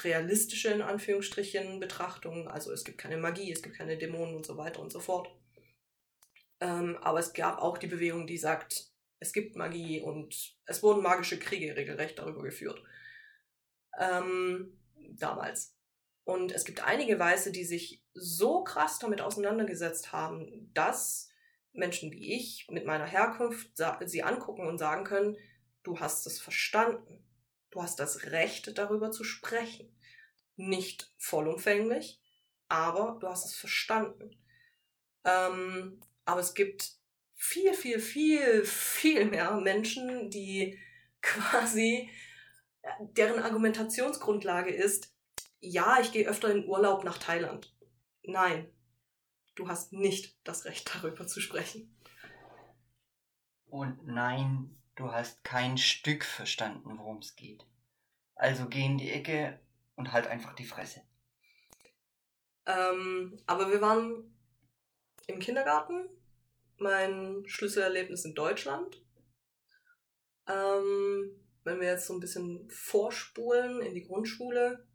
realistische, 0.00 0.68
in 0.68 0.82
Anführungsstrichen, 0.82 1.80
Betrachtung. 1.80 2.48
Also 2.48 2.72
es 2.72 2.84
gibt 2.84 2.98
keine 2.98 3.16
Magie, 3.16 3.50
es 3.50 3.62
gibt 3.62 3.76
keine 3.76 3.98
Dämonen 3.98 4.36
und 4.36 4.46
so 4.46 4.56
weiter 4.56 4.80
und 4.80 4.92
so 4.92 5.00
fort. 5.00 5.28
Ähm, 6.60 6.98
aber 7.00 7.20
es 7.20 7.32
gab 7.32 7.58
auch 7.58 7.78
die 7.78 7.86
Bewegung, 7.86 8.26
die 8.26 8.38
sagt, 8.38 8.86
es 9.20 9.32
gibt 9.32 9.56
Magie 9.56 10.00
und 10.00 10.56
es 10.64 10.82
wurden 10.82 11.02
magische 11.02 11.38
Kriege 11.38 11.76
regelrecht 11.76 12.18
darüber 12.18 12.42
geführt. 12.42 12.82
Ähm, 13.98 14.78
damals. 14.94 15.74
Und 16.24 16.52
es 16.52 16.64
gibt 16.64 16.84
einige 16.84 17.18
Weiße, 17.18 17.52
die 17.52 17.64
sich 17.64 18.04
so 18.12 18.62
krass 18.62 18.98
damit 18.98 19.20
auseinandergesetzt 19.20 20.12
haben, 20.12 20.70
dass 20.74 21.30
Menschen 21.72 22.12
wie 22.12 22.34
ich 22.34 22.66
mit 22.68 22.84
meiner 22.84 23.06
Herkunft 23.06 23.70
sie 24.04 24.22
angucken 24.22 24.66
und 24.66 24.78
sagen 24.78 25.04
können, 25.04 25.36
du 25.82 26.00
hast 26.00 26.26
es 26.26 26.40
verstanden. 26.40 27.24
Du 27.70 27.82
hast 27.82 27.98
das 27.98 28.24
Recht, 28.24 28.76
darüber 28.76 29.10
zu 29.10 29.24
sprechen. 29.24 29.94
Nicht 30.56 31.12
vollumfänglich, 31.18 32.20
aber 32.68 33.18
du 33.20 33.28
hast 33.28 33.44
es 33.46 33.54
verstanden. 33.54 34.42
Ähm, 35.24 36.00
aber 36.28 36.42
es 36.42 36.52
gibt 36.52 36.92
viel, 37.34 37.72
viel, 37.72 37.98
viel, 38.00 38.62
viel 38.66 39.24
mehr 39.24 39.56
Menschen, 39.56 40.28
die 40.28 40.78
quasi, 41.22 42.10
äh, 42.82 42.90
deren 43.16 43.42
Argumentationsgrundlage 43.42 44.70
ist, 44.70 45.14
ja, 45.60 45.98
ich 46.00 46.12
gehe 46.12 46.28
öfter 46.28 46.50
in 46.50 46.66
Urlaub 46.66 47.02
nach 47.02 47.16
Thailand. 47.16 47.74
Nein, 48.22 48.70
du 49.54 49.68
hast 49.68 49.94
nicht 49.94 50.38
das 50.44 50.66
Recht, 50.66 50.94
darüber 51.02 51.26
zu 51.26 51.40
sprechen. 51.40 51.96
Und 53.64 54.06
nein, 54.06 54.76
du 54.96 55.10
hast 55.10 55.42
kein 55.44 55.78
Stück 55.78 56.24
verstanden, 56.24 56.98
worum 56.98 57.18
es 57.18 57.36
geht. 57.36 57.66
Also 58.34 58.68
geh 58.68 58.84
in 58.84 58.98
die 58.98 59.10
Ecke 59.10 59.58
und 59.96 60.12
halt 60.12 60.26
einfach 60.26 60.54
die 60.54 60.66
Fresse. 60.66 61.00
Ähm, 62.66 63.40
aber 63.46 63.70
wir 63.70 63.80
waren 63.80 64.37
im 65.28 65.38
Kindergarten. 65.38 66.08
Mein 66.78 67.44
Schlüsselerlebnis 67.46 68.24
in 68.24 68.34
Deutschland. 68.34 69.00
Ähm, 70.48 71.30
wenn 71.64 71.80
wir 71.80 71.88
jetzt 71.88 72.06
so 72.06 72.14
ein 72.14 72.20
bisschen 72.20 72.68
vorspulen 72.70 73.80
in 73.82 73.94
die 73.94 74.04
Grundschule, 74.04 74.86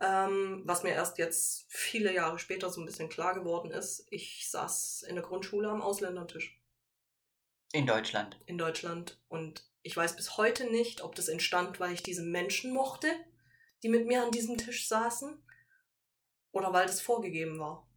ähm, 0.00 0.62
was 0.64 0.82
mir 0.82 0.92
erst 0.92 1.18
jetzt 1.18 1.66
viele 1.68 2.14
Jahre 2.14 2.38
später 2.38 2.70
so 2.70 2.80
ein 2.80 2.86
bisschen 2.86 3.08
klar 3.08 3.34
geworden 3.34 3.70
ist, 3.70 4.06
ich 4.10 4.48
saß 4.50 5.02
in 5.08 5.16
der 5.16 5.24
Grundschule 5.24 5.68
am 5.68 5.82
Ausländertisch 5.82 6.62
In 7.72 7.86
Deutschland. 7.86 8.38
in 8.46 8.58
Deutschland 8.58 9.20
und 9.28 9.68
ich 9.82 9.96
weiß 9.96 10.14
bis 10.16 10.36
heute 10.36 10.70
nicht, 10.70 11.02
ob 11.02 11.14
das 11.14 11.28
entstand, 11.28 11.80
weil 11.80 11.92
ich 11.92 12.02
diese 12.02 12.22
Menschen 12.22 12.72
mochte, 12.72 13.08
die 13.82 13.88
mit 13.88 14.06
mir 14.06 14.22
an 14.22 14.30
diesem 14.30 14.58
Tisch 14.58 14.86
saßen, 14.86 15.42
oder 16.52 16.72
weil 16.72 16.86
das 16.86 17.00
vorgegeben 17.00 17.58
war. 17.58 17.89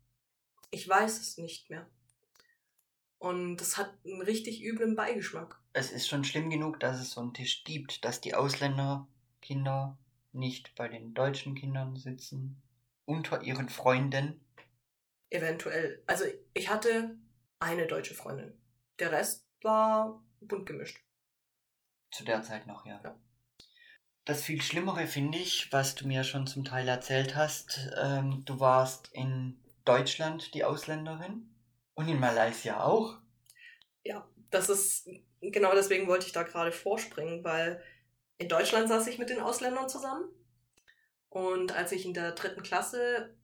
Ich 0.74 0.90
weiß 0.90 1.20
es 1.20 1.38
nicht 1.38 1.70
mehr. 1.70 1.88
Und 3.20 3.58
das 3.58 3.78
hat 3.78 3.94
einen 4.04 4.24
richtig 4.24 4.64
üblen 4.64 4.96
Beigeschmack. 4.96 5.62
Es 5.72 5.92
ist 5.92 6.08
schon 6.08 6.24
schlimm 6.24 6.50
genug, 6.50 6.80
dass 6.80 7.00
es 7.00 7.12
so 7.12 7.22
einen 7.22 7.36
Tisch 7.36 7.64
gibt, 7.64 8.04
dass 8.04 8.22
die 8.22 8.34
Ausländerkinder 8.34 10.00
nicht 10.32 10.74
bei 10.74 10.88
den 10.88 11.14
deutschen 11.14 11.54
Kindern 11.54 11.96
sitzen, 11.96 12.60
unter 13.06 13.44
ihren 13.44 13.70
Freunden. 13.70 14.44
Eventuell. 15.30 16.02
Also 16.08 16.26
ich 16.56 16.70
hatte 16.70 17.20
eine 17.60 17.86
deutsche 17.86 18.16
Freundin. 18.16 18.60
Der 18.98 19.12
Rest 19.12 19.46
war 19.62 20.24
bunt 20.42 20.66
gemischt. 20.66 21.00
Zu 22.10 22.24
der 22.24 22.42
Zeit 22.42 22.66
noch, 22.66 22.84
ja. 22.88 23.00
Ja. 23.04 23.16
Das 24.26 24.42
viel 24.42 24.62
Schlimmere 24.62 25.06
finde 25.06 25.38
ich, 25.38 25.72
was 25.72 25.94
du 25.94 26.08
mir 26.08 26.24
schon 26.24 26.48
zum 26.48 26.66
Teil 26.66 26.88
erzählt 26.88 27.36
hast. 27.36 27.92
Ähm, 27.96 28.44
du 28.46 28.60
warst 28.60 29.10
in 29.14 29.62
Deutschland 29.86 30.54
die 30.54 30.63
Ausländerin 30.63 31.50
und 31.93 32.08
in 32.08 32.19
Malaysia 32.19 32.84
auch. 32.84 33.17
Ja, 34.04 34.28
das 34.50 34.69
ist 34.69 35.10
genau 35.41 35.74
deswegen 35.74 36.08
wollte 36.08 36.26
ich 36.26 36.32
da 36.32 36.43
gerade 36.43 36.72
vorspringen, 36.72 37.43
weil 37.43 37.84
in 38.38 38.50
Deutschland 38.50 38.88
saß 38.88 39.08
ich 39.08 39.19
mit 39.19 39.30
den 39.30 39.39
Ausländern 39.39 39.89
zusammen. 39.89 40.30
Und 41.30 41.72
als 41.76 41.91
ich 41.91 42.06
in 42.06 42.13
der 42.13 42.34
dritten 42.34 42.62
Klasse, 42.62 43.36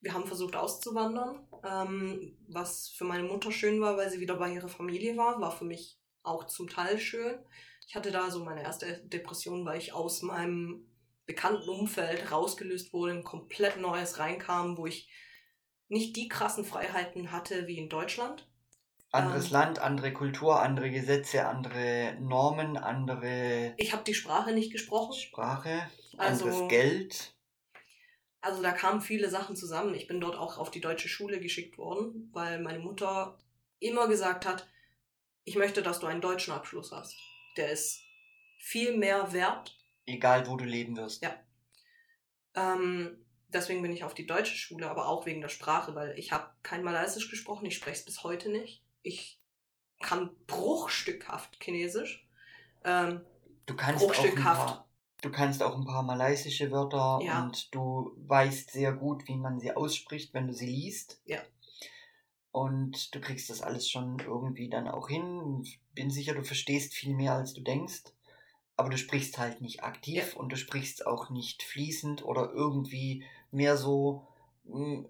wir 0.00 0.14
haben 0.14 0.26
versucht 0.26 0.56
auszuwandern, 0.56 1.46
ähm, 1.64 2.36
was 2.48 2.90
für 2.90 3.04
meine 3.04 3.24
Mutter 3.24 3.52
schön 3.52 3.80
war, 3.80 3.96
weil 3.96 4.10
sie 4.10 4.20
wieder 4.20 4.36
bei 4.36 4.52
ihrer 4.52 4.68
Familie 4.68 5.16
war, 5.16 5.40
war 5.40 5.52
für 5.52 5.64
mich 5.64 5.98
auch 6.22 6.46
zum 6.46 6.68
Teil 6.68 6.98
schön. 6.98 7.38
Ich 7.86 7.94
hatte 7.94 8.10
da 8.10 8.30
so 8.30 8.44
meine 8.44 8.62
erste 8.62 8.98
Depression, 9.04 9.64
weil 9.64 9.78
ich 9.78 9.92
aus 9.92 10.22
meinem 10.22 10.86
bekannten 11.26 11.68
Umfeld 11.68 12.30
rausgelöst 12.30 12.92
wurde, 12.92 13.12
ein 13.12 13.24
komplett 13.24 13.78
neues 13.78 14.18
reinkam, 14.18 14.76
wo 14.76 14.86
ich 14.86 15.08
nicht 15.90 16.16
die 16.16 16.28
krassen 16.28 16.64
Freiheiten 16.64 17.32
hatte 17.32 17.66
wie 17.66 17.76
in 17.76 17.88
Deutschland. 17.88 18.46
Anderes 19.12 19.46
Ähm. 19.46 19.52
Land, 19.52 19.78
andere 19.80 20.12
Kultur, 20.12 20.60
andere 20.60 20.90
Gesetze, 20.90 21.46
andere 21.46 22.16
Normen, 22.20 22.76
andere 22.76 23.74
Ich 23.76 23.92
habe 23.92 24.04
die 24.04 24.14
Sprache 24.14 24.52
nicht 24.52 24.72
gesprochen. 24.72 25.14
Sprache, 25.14 25.82
Also- 26.16 26.46
anderes 26.46 26.68
Geld. 26.68 27.34
Also 28.40 28.62
da 28.62 28.72
kamen 28.72 29.02
viele 29.02 29.28
Sachen 29.28 29.54
zusammen. 29.56 29.94
Ich 29.94 30.06
bin 30.06 30.20
dort 30.20 30.36
auch 30.36 30.56
auf 30.56 30.70
die 30.70 30.80
deutsche 30.80 31.08
Schule 31.08 31.40
geschickt 31.40 31.76
worden, 31.76 32.30
weil 32.32 32.60
meine 32.60 32.78
Mutter 32.78 33.36
immer 33.80 34.08
gesagt 34.08 34.46
hat, 34.46 34.66
ich 35.44 35.56
möchte, 35.56 35.82
dass 35.82 35.98
du 36.00 36.06
einen 36.06 36.20
deutschen 36.22 36.54
Abschluss 36.54 36.92
hast. 36.92 37.16
Der 37.56 37.70
ist 37.72 38.00
viel 38.58 38.96
mehr 38.96 39.32
wert. 39.32 39.76
Egal, 40.06 40.46
wo 40.46 40.56
du 40.56 40.64
leben 40.64 40.96
wirst. 40.96 41.22
Ja. 41.22 41.34
Ähm, 42.54 43.18
deswegen 43.52 43.82
bin 43.82 43.92
ich 43.92 44.04
auf 44.04 44.14
die 44.14 44.26
deutsche 44.26 44.54
Schule, 44.56 44.88
aber 44.90 45.08
auch 45.08 45.26
wegen 45.26 45.40
der 45.40 45.48
Sprache, 45.48 45.94
weil 45.94 46.18
ich 46.18 46.32
habe 46.32 46.50
kein 46.62 46.82
Malaysisch 46.82 47.30
gesprochen, 47.30 47.66
ich 47.66 47.76
spreche 47.76 47.98
es 47.98 48.04
bis 48.04 48.22
heute 48.24 48.50
nicht. 48.50 48.82
Ich 49.02 49.38
kann 50.02 50.30
bruchstückhaft 50.46 51.62
Chinesisch. 51.62 52.26
Ähm, 52.84 53.20
Du 53.66 53.76
kannst, 53.76 54.02
auch 54.04 54.08
ein 54.10 54.14
Bruchstückhaft. 54.16 54.66
paar, 54.66 54.88
du 55.22 55.30
kannst 55.30 55.62
auch 55.62 55.76
ein 55.76 55.84
paar 55.84 56.02
malaysische 56.02 56.70
Wörter 56.72 57.20
Ja. 57.22 57.44
und 57.44 57.72
du 57.74 58.12
weißt 58.26 58.70
sehr 58.72 58.92
gut, 58.92 59.28
wie 59.28 59.36
man 59.36 59.60
sie 59.60 59.72
ausspricht, 59.72 60.34
wenn 60.34 60.48
du 60.48 60.54
sie 60.54 60.66
liest. 60.66 61.20
Ja. 61.26 61.38
Und 62.52 63.14
du 63.14 63.20
kriegst 63.20 63.48
das 63.48 63.62
alles 63.62 63.88
schon 63.88 64.18
irgendwie 64.18 64.68
dann 64.68 64.88
auch 64.88 65.08
hin. 65.08 65.64
Bin 65.94 66.10
sicher, 66.10 66.34
du 66.34 66.42
verstehst 66.42 66.94
viel 66.94 67.14
mehr, 67.14 67.34
als 67.34 67.52
du 67.54 67.60
denkst. 67.60 68.02
Aber 68.76 68.88
du 68.90 68.96
sprichst 68.98 69.38
halt 69.38 69.60
nicht 69.60 69.84
aktiv 69.84 70.34
und 70.34 70.50
du 70.50 70.56
sprichst 70.56 71.06
auch 71.06 71.30
nicht 71.30 71.62
fließend 71.62 72.24
oder 72.24 72.50
irgendwie 72.50 73.24
mehr 73.52 73.76
so 73.76 74.26
mh, 74.64 75.04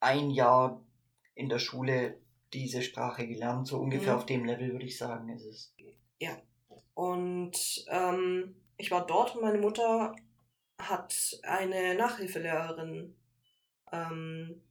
ein 0.00 0.30
Jahr 0.30 0.80
in 1.34 1.48
der 1.48 1.58
Schule 1.58 2.20
diese 2.52 2.82
Sprache 2.82 3.26
gelernt. 3.26 3.66
So 3.66 3.78
ungefähr 3.78 4.12
Mhm. 4.12 4.18
auf 4.18 4.26
dem 4.26 4.44
Level 4.44 4.72
würde 4.72 4.86
ich 4.86 4.98
sagen, 4.98 5.28
ist 5.30 5.44
es. 5.44 5.74
Und 6.94 7.84
ähm, 7.88 8.56
ich 8.78 8.90
war 8.90 9.06
dort 9.06 9.34
und 9.34 9.42
meine 9.42 9.58
Mutter 9.58 10.14
hat 10.78 11.38
eine 11.42 11.94
Nachhilfelehrerin 11.94 13.14
ähm, 13.92 14.62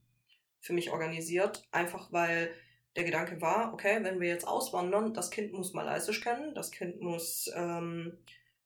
für 0.60 0.72
mich 0.72 0.90
organisiert, 0.90 1.66
einfach 1.70 2.12
weil 2.12 2.52
der 2.96 3.04
Gedanke 3.04 3.40
war, 3.40 3.72
okay, 3.72 4.02
wenn 4.02 4.20
wir 4.20 4.28
jetzt 4.28 4.46
auswandern, 4.48 5.14
das 5.14 5.30
Kind 5.30 5.52
muss 5.52 5.74
Malaysisch 5.74 6.20
kennen, 6.20 6.54
das 6.54 6.70
Kind 6.72 7.00
muss, 7.00 7.50
ähm, 7.54 8.18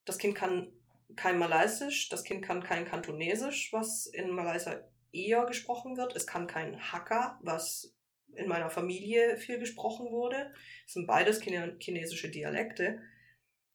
das 0.05 0.19
Kind 0.19 0.35
kann 0.37 0.73
kein 1.17 1.39
Malaysisch, 1.39 2.09
das 2.09 2.25
Kind 2.25 2.43
kann 2.43 2.63
kein 2.63 2.85
Kantonesisch, 2.85 3.73
was 3.73 4.07
in 4.07 4.31
Malaysia 4.31 4.81
eher 5.13 5.45
gesprochen 5.47 5.97
wird, 5.97 6.15
es 6.17 6.27
kann 6.27 6.47
kein 6.47 6.81
Hakka, 6.93 7.39
was 7.43 7.95
in 8.35 8.49
meiner 8.49 8.71
Familie 8.71 9.37
viel 9.37 9.59
gesprochen 9.59 10.11
wurde. 10.11 10.53
Es 10.87 10.95
sind 10.95 11.07
beides 11.07 11.41
chine 11.41 11.77
chinesische 11.81 12.29
Dialekte. 12.29 13.01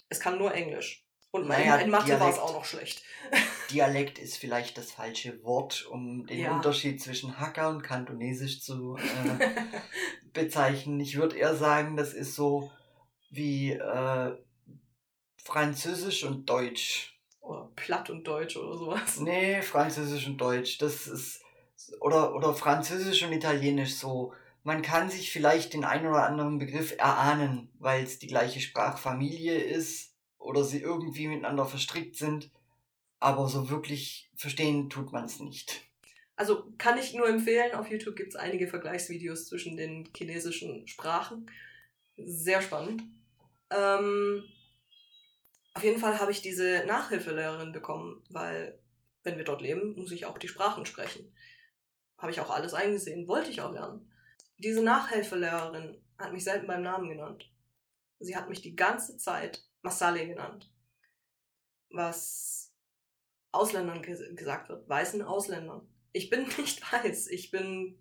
Es 0.10 0.20
kann 0.20 0.38
nur 0.38 0.54
Englisch. 0.54 1.06
Und 1.32 1.48
Naja, 1.50 1.76
in, 1.78 1.90
Mathe 1.90 2.18
war 2.18 2.30
es 2.30 2.40
auch 2.40 2.54
noch 2.54 2.64
schlecht. 2.64 3.04
Dialekt 3.72 4.20
ist 4.20 4.38
vielleicht 4.38 4.78
das 4.78 4.92
falsche 4.92 5.44
Wort, 5.44 5.86
um 5.88 6.26
den 6.26 6.40
Ja. 6.40 6.56
Unterschied 6.56 7.02
zwischen 7.02 7.38
Hakka 7.38 7.70
und 7.70 7.82
Kantonesisch 7.82 8.62
zu 8.62 8.96
äh, 8.96 9.50
bezeichnen. 10.34 11.02
Ich 11.02 11.18
würde 11.18 11.36
eher 11.36 11.56
sagen, 11.56 11.98
das 11.98 12.14
ist 12.14 12.36
so 12.36 12.72
wie 13.30 13.72
äh, 13.72 14.38
Französisch 15.44 16.24
und 16.24 16.50
Deutsch. 16.50 17.15
Oder 17.46 17.70
Platt 17.76 18.10
und 18.10 18.26
Deutsch 18.28 18.58
oder 18.58 18.78
sowas. 18.78 19.18
Nee, 19.20 19.62
Französisch 19.62 20.28
und 20.28 20.38
Deutsch. 20.38 20.78
Das 20.78 21.08
ist. 21.08 21.42
Oder, 22.00 22.34
oder 22.34 22.54
Französisch 22.54 23.24
und 23.24 23.34
Italienisch 23.34 23.96
so. 23.96 24.34
Man 24.64 24.82
kann 24.82 25.10
sich 25.10 25.32
vielleicht 25.32 25.74
den 25.74 25.84
einen 25.84 26.08
oder 26.08 26.26
anderen 26.26 26.58
Begriff 26.58 26.96
erahnen, 26.98 27.70
weil 27.78 28.04
es 28.04 28.18
die 28.18 28.28
gleiche 28.28 28.60
Sprachfamilie 28.60 29.58
ist 29.58 30.16
oder 30.40 30.64
sie 30.64 30.82
irgendwie 30.82 31.28
miteinander 31.28 31.66
verstrickt 31.66 32.16
sind. 32.16 32.50
Aber 33.20 33.48
so 33.48 33.70
wirklich 33.70 34.32
verstehen 34.36 34.90
tut 34.90 35.12
man 35.12 35.26
es 35.26 35.40
nicht. 35.40 35.82
Also 36.36 36.72
kann 36.78 36.98
ich 36.98 37.14
nur 37.14 37.28
empfehlen, 37.28 37.74
auf 37.76 37.90
YouTube 37.90 38.16
gibt 38.16 38.30
es 38.30 38.36
einige 38.36 38.68
Vergleichsvideos 38.68 39.46
zwischen 39.46 39.78
den 39.78 40.10
chinesischen 40.16 40.88
Sprachen. 40.88 41.50
Sehr 42.18 42.62
spannend. 42.62 43.04
Ähm, 43.70 44.44
auf 45.76 45.84
jeden 45.84 46.00
Fall 46.00 46.20
habe 46.20 46.32
ich 46.32 46.42
diese 46.42 46.86
Nachhilfelehrerin 46.88 47.74
bekommen, 47.74 48.24
weil 48.30 48.80
wenn 49.24 49.38
wir 49.38 49.44
dort 49.44 49.62
leben, 49.62 49.96
muss 49.96 50.12
ich 50.12 50.26
auch 50.26 50.38
die 50.38 50.48
Sprachen 50.48 50.86
sprechen. 50.86 51.36
Habe 52.18 52.32
ich 52.32 52.40
auch 52.40 52.50
alles 52.50 52.74
eingesehen, 52.74 53.28
wollte 53.28 53.52
ich 53.52 53.60
auch 53.62 53.74
lernen. 53.74 54.10
Diese 54.58 54.82
Nachhilfelehrerin 54.82 56.02
hat 56.18 56.32
mich 56.32 56.46
selten 56.46 56.68
beim 56.68 56.82
Namen 56.82 57.10
genannt. 57.10 57.52
Sie 58.20 58.38
hat 58.38 58.48
mich 58.48 58.62
die 58.62 58.76
ganze 58.76 59.18
Zeit 59.18 59.66
Masale 59.82 60.26
genannt. 60.26 60.72
Was 61.90 62.74
Ausländern 63.52 64.02
ges 64.02 64.22
gesagt 64.36 64.70
wird, 64.70 64.88
weißen 64.88 65.22
Ausländern. 65.22 65.88
Ich 66.14 66.30
bin 66.30 66.48
nicht 66.58 66.90
weiß, 66.94 67.28
ich 67.28 67.52
bin 67.52 68.00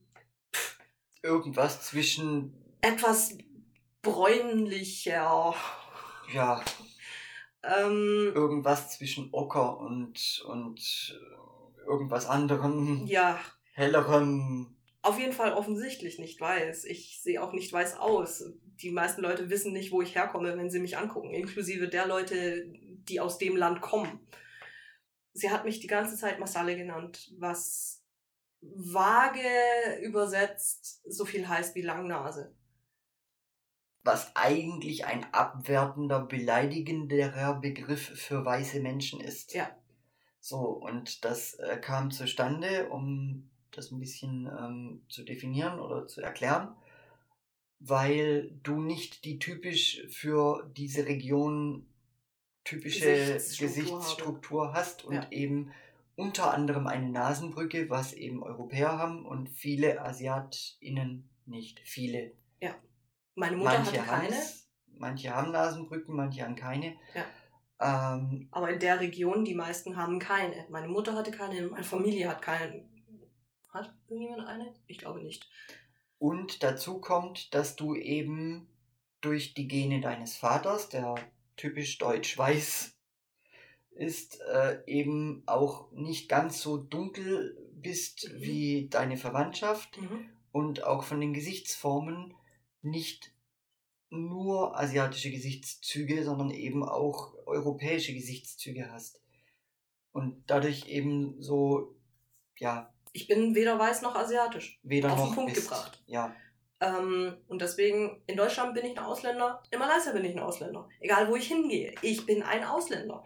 Irgendwas 1.22 1.82
zwischen, 1.82 2.54
etwas 2.82 3.36
bräunlicher. 4.02 5.54
ja, 6.32 6.64
Ähm, 7.66 8.32
irgendwas 8.34 8.90
zwischen 8.90 9.32
Ocker 9.32 9.78
und, 9.78 10.44
und 10.48 11.18
äh, 11.18 11.86
irgendwas 11.86 12.26
anderem, 12.26 13.06
ja, 13.06 13.38
hellerem. 13.72 14.76
auf 15.02 15.18
jeden 15.18 15.32
Fall 15.32 15.52
offensichtlich 15.52 16.18
nicht 16.18 16.40
weiß. 16.40 16.84
Ich 16.84 17.20
sehe 17.22 17.42
auch 17.42 17.52
nicht 17.52 17.72
weiß 17.72 17.98
aus. 17.98 18.44
Die 18.82 18.90
meisten 18.90 19.22
Leute 19.22 19.50
wissen 19.50 19.72
nicht, 19.72 19.92
wo 19.92 20.02
ich 20.02 20.14
herkomme, 20.14 20.56
wenn 20.56 20.70
sie 20.70 20.80
mich 20.80 20.98
angucken, 20.98 21.32
inklusive 21.32 21.88
der 21.88 22.06
Leute, 22.06 22.66
die 22.68 23.20
aus 23.20 23.38
dem 23.38 23.56
Land 23.56 23.80
kommen. 23.80 24.20
Sie 25.32 25.50
hat 25.50 25.64
mich 25.64 25.80
die 25.80 25.86
ganze 25.86 26.16
Zeit 26.16 26.38
Masale 26.38 26.76
genannt, 26.76 27.32
was 27.38 28.02
vage 28.60 29.98
übersetzt 30.02 31.02
so 31.06 31.24
viel 31.24 31.48
heißt 31.48 31.74
wie 31.74 31.82
Langnase. 31.82 32.54
Was 34.04 34.36
eigentlich 34.36 35.06
ein 35.06 35.24
abwertender, 35.32 36.20
beleidigenderer 36.20 37.54
Begriff 37.54 38.02
für 38.20 38.44
weiße 38.44 38.80
Menschen 38.80 39.20
ist. 39.20 39.54
Ja. 39.54 39.70
So, 40.40 40.58
und 40.58 41.24
das 41.24 41.54
äh, 41.54 41.78
kam 41.78 42.10
zustande, 42.10 42.90
um 42.90 43.48
das 43.70 43.90
ein 43.90 43.98
bisschen 43.98 44.46
ähm, 44.46 45.02
zu 45.08 45.24
definieren 45.24 45.80
oder 45.80 46.06
zu 46.06 46.20
erklären, 46.20 46.76
weil 47.80 48.50
du 48.62 48.78
nicht 48.78 49.24
die 49.24 49.38
typisch 49.38 50.06
für 50.10 50.70
diese 50.76 51.06
Region 51.06 51.86
typische 52.62 53.06
Gesichtsstruktur 53.06 53.66
Gesichtsstruktur, 53.68 54.72
hast 54.74 55.04
und 55.04 55.14
Ja. 55.14 55.30
eben 55.30 55.72
unter 56.16 56.52
anderem 56.52 56.86
eine 56.86 57.08
Nasenbrücke, 57.08 57.90
was 57.90 58.12
eben 58.12 58.42
Europäer 58.42 58.98
haben 58.98 59.26
und 59.26 59.48
viele 59.48 60.02
AsiatInnen 60.02 61.28
nicht. 61.46 61.80
Viele 61.80 62.32
Meine 63.34 63.56
Mutter 63.56 63.72
manche 63.78 64.00
hatte 64.06 64.28
keine, 64.30 64.42
manche 64.98 65.30
haben 65.34 65.50
Nasenbrücken, 65.52 66.14
manche 66.14 66.42
haben 66.42 66.54
keine. 66.56 66.96
Ja. 67.14 67.24
Ähm, 67.80 68.48
aber 68.52 68.70
in 68.70 68.78
der 68.78 69.00
Region 69.00 69.44
die 69.44 69.54
meisten 69.54 69.96
haben 69.96 70.18
keine. 70.18 70.66
Meine 70.70 70.88
Mutter 70.88 71.14
hatte 71.14 71.30
keine, 71.32 71.66
meine 71.68 71.84
Familie 71.84 72.28
hat 72.28 72.40
keine. 72.42 72.84
Hat 73.70 73.92
irgendjemand 74.08 74.46
eine? 74.48 74.72
Ich 74.86 74.98
glaube 74.98 75.22
nicht. 75.22 75.48
und 76.18 76.62
dazu 76.62 77.00
kommt, 77.00 77.52
dass 77.54 77.76
du 77.76 77.94
eben 77.96 78.68
durch 79.20 79.52
die 79.54 79.66
Gene 79.68 80.00
deines 80.00 80.36
Vaters, 80.36 80.88
der 80.88 81.16
typisch 81.56 81.98
deutsch-weiß 81.98 82.96
ist, 83.90 84.40
äh, 84.40 84.82
eben 84.86 85.42
auch 85.46 85.90
nicht 85.92 86.28
ganz 86.28 86.60
so 86.62 86.76
dunkel 86.78 87.56
bist 87.74 88.30
Mhm. 88.32 88.40
wie 88.40 88.88
deine 88.88 89.16
Verwandtschaft 89.16 90.00
Mhm. 90.00 90.30
und 90.52 90.84
auch 90.84 91.02
von 91.04 91.20
den 91.20 91.34
Gesichtsformen 91.34 92.34
nicht 92.84 93.32
nur 94.10 94.78
asiatische 94.78 95.30
Gesichtszüge, 95.30 96.24
sondern 96.24 96.50
eben 96.50 96.84
auch 96.84 97.34
europäische 97.46 98.14
Gesichtszüge 98.14 98.90
hast. 98.92 99.20
Und 100.12 100.44
dadurch 100.46 100.86
eben 100.88 101.40
so, 101.42 101.96
ja, 102.58 102.92
Ich 103.12 103.26
bin 103.26 103.54
weder 103.54 103.78
weiß 103.78 104.02
noch 104.02 104.14
asiatisch. 104.14 104.78
weder 104.82 105.12
Auf 105.12 105.20
den 105.22 105.30
noch 105.30 105.34
Punkt 105.34 105.54
bist. 105.54 105.68
gebracht. 105.68 106.02
Ja, 106.06 106.40
Ähm, 106.80 107.36
und 107.48 107.60
deswegen, 107.62 108.22
in 108.26 108.36
Deutschland 108.36 108.74
bin 108.74 108.84
ich 108.86 108.92
ein 108.98 109.04
Ausländer, 109.04 109.62
in 109.70 109.78
Malaysia 109.78 110.12
bin 110.12 110.24
ich 110.24 110.32
ein 110.32 110.40
Ausländer. 110.40 110.88
Egal 111.00 111.28
wo 111.28 111.36
ich 111.36 111.48
hingehe, 111.48 111.94
ich 112.02 112.26
bin 112.26 112.42
ein 112.42 112.64
Ausländer. 112.64 113.24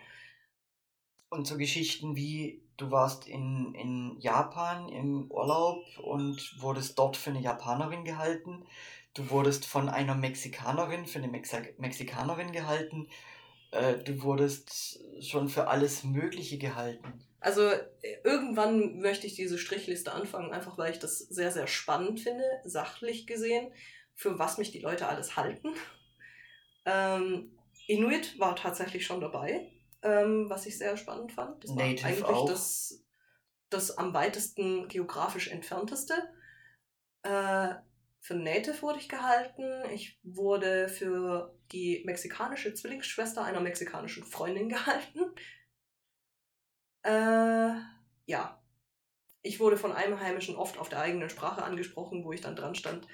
Und 1.30 1.46
so 1.46 1.56
Geschichten 1.58 2.16
wie, 2.16 2.62
du 2.76 2.90
warst 2.90 3.26
in, 3.26 3.74
in 3.74 4.18
Japan 4.20 4.88
im 4.88 5.30
Urlaub 5.30 5.84
und 5.98 6.56
wurdest 6.62 6.98
dort 6.98 7.16
für 7.16 7.30
eine 7.30 7.40
Japanerin 7.40 8.04
gehalten. 8.04 8.64
Du 9.18 9.30
wurdest 9.30 9.66
von 9.66 9.88
einer 9.88 10.14
Mexikanerin 10.14 11.04
für 11.04 11.18
eine 11.18 11.26
Mexa 11.26 11.58
Mexikanerin 11.78 12.52
gehalten. 12.52 13.08
äh, 13.72 13.98
du 13.98 14.22
wurdest 14.22 15.00
schon 15.20 15.48
für 15.48 15.66
alles 15.66 16.04
Mögliche 16.04 16.56
gehalten. 16.56 17.24
Also 17.40 17.68
äh, 17.68 17.82
irgendwann 18.22 19.00
möchte 19.00 19.26
ich 19.26 19.34
diese 19.34 19.58
Strichliste 19.58 20.12
anfangen, 20.12 20.52
einfach 20.52 20.78
weil 20.78 20.92
ich 20.92 21.00
das 21.00 21.18
sehr, 21.18 21.50
sehr 21.50 21.66
spannend 21.66 22.20
finde, 22.20 22.44
sachlich 22.64 23.26
gesehen, 23.26 23.72
für 24.14 24.38
was 24.38 24.56
mich 24.56 24.70
die 24.70 24.80
Leute 24.80 25.08
alles 25.08 25.36
halten. 25.36 25.70
Ähm, 26.84 27.58
Inuit 27.88 28.38
war 28.38 28.54
tatsächlich 28.54 29.04
schon 29.04 29.20
dabei, 29.20 29.68
ähm, 30.02 30.48
was 30.48 30.64
ich 30.66 30.78
sehr 30.78 30.96
spannend 30.96 31.32
fand. 31.32 31.64
Das 31.64 31.72
Native 31.72 32.02
war 32.02 32.08
eigentlich 32.08 32.24
auch. 32.24 32.48
das, 32.48 33.04
das 33.68 33.98
am 33.98 34.14
weitesten 34.14 34.86
geografisch 34.86 35.48
entfernteste. 35.48 36.14
Äh, 37.24 37.74
für 38.20 38.34
Native 38.34 38.82
wurde 38.82 38.98
ich 38.98 39.08
gehalten. 39.08 39.64
Ich 39.92 40.18
wurde 40.22 40.88
für 40.88 41.54
die 41.72 42.02
mexikanische 42.04 42.74
Zwillingsschwester 42.74 43.42
einer 43.44 43.60
mexikanischen 43.60 44.24
Freundin 44.24 44.68
gehalten. 44.68 45.20
Äh, 47.02 47.80
ja. 48.26 48.62
Ich 49.42 49.60
wurde 49.60 49.76
von 49.76 49.92
Einheimischen 49.92 50.56
oft 50.56 50.78
auf 50.78 50.88
der 50.88 51.00
eigenen 51.00 51.30
Sprache 51.30 51.62
angesprochen, 51.62 52.24
wo 52.24 52.32
ich 52.32 52.40
dann 52.40 52.56
dran 52.56 52.74
stand. 52.74 53.06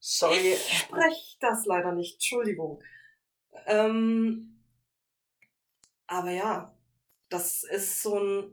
Sorry, 0.00 0.52
Ich 0.52 0.78
spreche 0.78 1.36
das 1.40 1.64
leider 1.66 1.92
nicht, 1.92 2.14
Entschuldigung. 2.14 2.82
Ähm, 3.66 4.62
aber 6.06 6.30
ja, 6.30 6.76
das 7.28 7.64
ist 7.64 8.02
so 8.02 8.18
ein, 8.18 8.52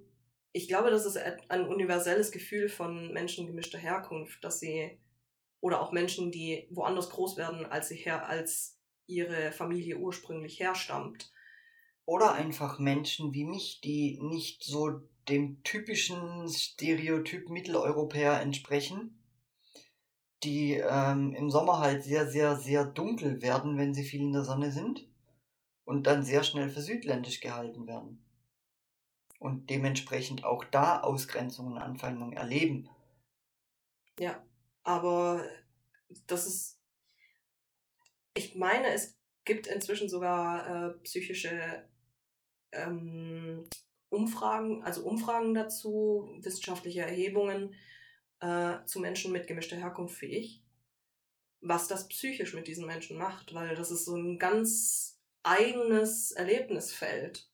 ich 0.51 0.67
glaube, 0.67 0.89
das 0.89 1.05
ist 1.05 1.17
ein 1.17 1.67
universelles 1.67 2.31
Gefühl 2.31 2.69
von 2.69 3.11
Menschen 3.13 3.47
gemischter 3.47 3.77
Herkunft, 3.77 4.43
dass 4.43 4.59
sie, 4.59 4.99
oder 5.65 5.81
auch 5.81 5.91
Menschen, 5.91 6.31
die 6.31 6.67
woanders 6.69 7.09
groß 7.09 7.37
werden, 7.37 7.65
als 7.65 7.87
sie 7.87 7.95
her, 7.95 8.29
als 8.29 8.77
ihre 9.07 9.51
Familie 9.51 9.97
ursprünglich 9.97 10.59
herstammt. 10.59 11.33
Oder 12.05 12.33
einfach 12.33 12.77
Menschen 12.77 13.33
wie 13.33 13.45
mich, 13.45 13.81
die 13.81 14.19
nicht 14.21 14.63
so 14.63 15.01
dem 15.27 15.63
typischen 15.63 16.47
Stereotyp 16.49 17.49
Mitteleuropäer 17.49 18.41
entsprechen, 18.41 19.19
die 20.43 20.73
ähm, 20.73 21.33
im 21.33 21.49
Sommer 21.49 21.79
halt 21.79 22.03
sehr, 22.03 22.27
sehr, 22.27 22.57
sehr 22.57 22.85
dunkel 22.85 23.41
werden, 23.41 23.79
wenn 23.79 23.95
sie 23.95 24.03
viel 24.03 24.21
in 24.21 24.33
der 24.33 24.43
Sonne 24.43 24.71
sind 24.71 25.09
und 25.83 26.05
dann 26.05 26.23
sehr 26.23 26.43
schnell 26.43 26.69
für 26.69 26.81
südländisch 26.81 27.39
gehalten 27.41 27.87
werden. 27.87 28.23
Und 29.39 29.71
dementsprechend 29.71 30.43
auch 30.43 30.63
da 30.63 31.01
Ausgrenzungen 31.01 31.73
und 31.73 31.79
Anfeindungen 31.79 32.37
erleben. 32.37 32.87
Ja, 34.19 34.43
aber 34.85 35.43
das 36.27 36.45
ist, 36.45 36.79
ich 38.35 38.55
meine, 38.55 38.87
es 38.93 39.17
gibt 39.43 39.67
inzwischen 39.67 40.07
sogar 40.07 40.67
äh, 40.67 40.93
psychische 40.99 41.89
ähm, 42.71 43.67
Umfragen, 44.09 44.83
also 44.83 45.03
Umfragen 45.03 45.53
dazu, 45.53 46.37
wissenschaftliche 46.41 47.01
Erhebungen 47.01 47.73
äh, 48.39 48.77
zu 48.85 48.99
Menschen 48.99 49.31
mit 49.31 49.47
gemischter 49.47 49.75
Herkunft 49.75 50.21
wie 50.21 50.27
ich, 50.27 50.63
was 51.61 51.87
das 51.87 52.07
psychisch 52.07 52.53
mit 52.53 52.67
diesen 52.67 52.85
Menschen 52.85 53.17
macht, 53.17 53.53
weil 53.53 53.75
das 53.75 53.89
ist 53.89 54.05
so 54.05 54.15
ein 54.15 54.37
ganz 54.37 55.19
eigenes 55.41 56.31
Erlebnisfeld. 56.31 57.49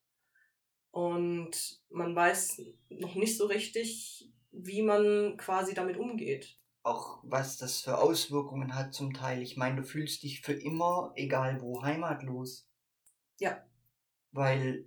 Und 0.92 1.82
man 1.90 2.14
weiß 2.14 2.62
noch 2.90 3.16
nicht 3.16 3.38
so 3.38 3.46
richtig, 3.46 4.30
wie 4.52 4.82
man 4.82 5.38
quasi 5.38 5.74
damit 5.74 5.96
umgeht. 5.96 6.61
Auch 6.84 7.20
was 7.24 7.58
das 7.58 7.82
für 7.82 8.00
Auswirkungen 8.00 8.76
hat 8.76 8.94
zum 8.94 9.14
Teil. 9.14 9.42
Ich 9.42 9.56
meine, 9.56 9.78
du 9.78 9.84
fühlst 9.84 10.24
dich 10.24 10.42
für 10.42 10.54
immer, 10.54 11.12
egal 11.16 11.62
wo, 11.62 11.84
heimatlos. 11.84 12.68
Ja. 13.40 13.64
Weil 14.32 14.86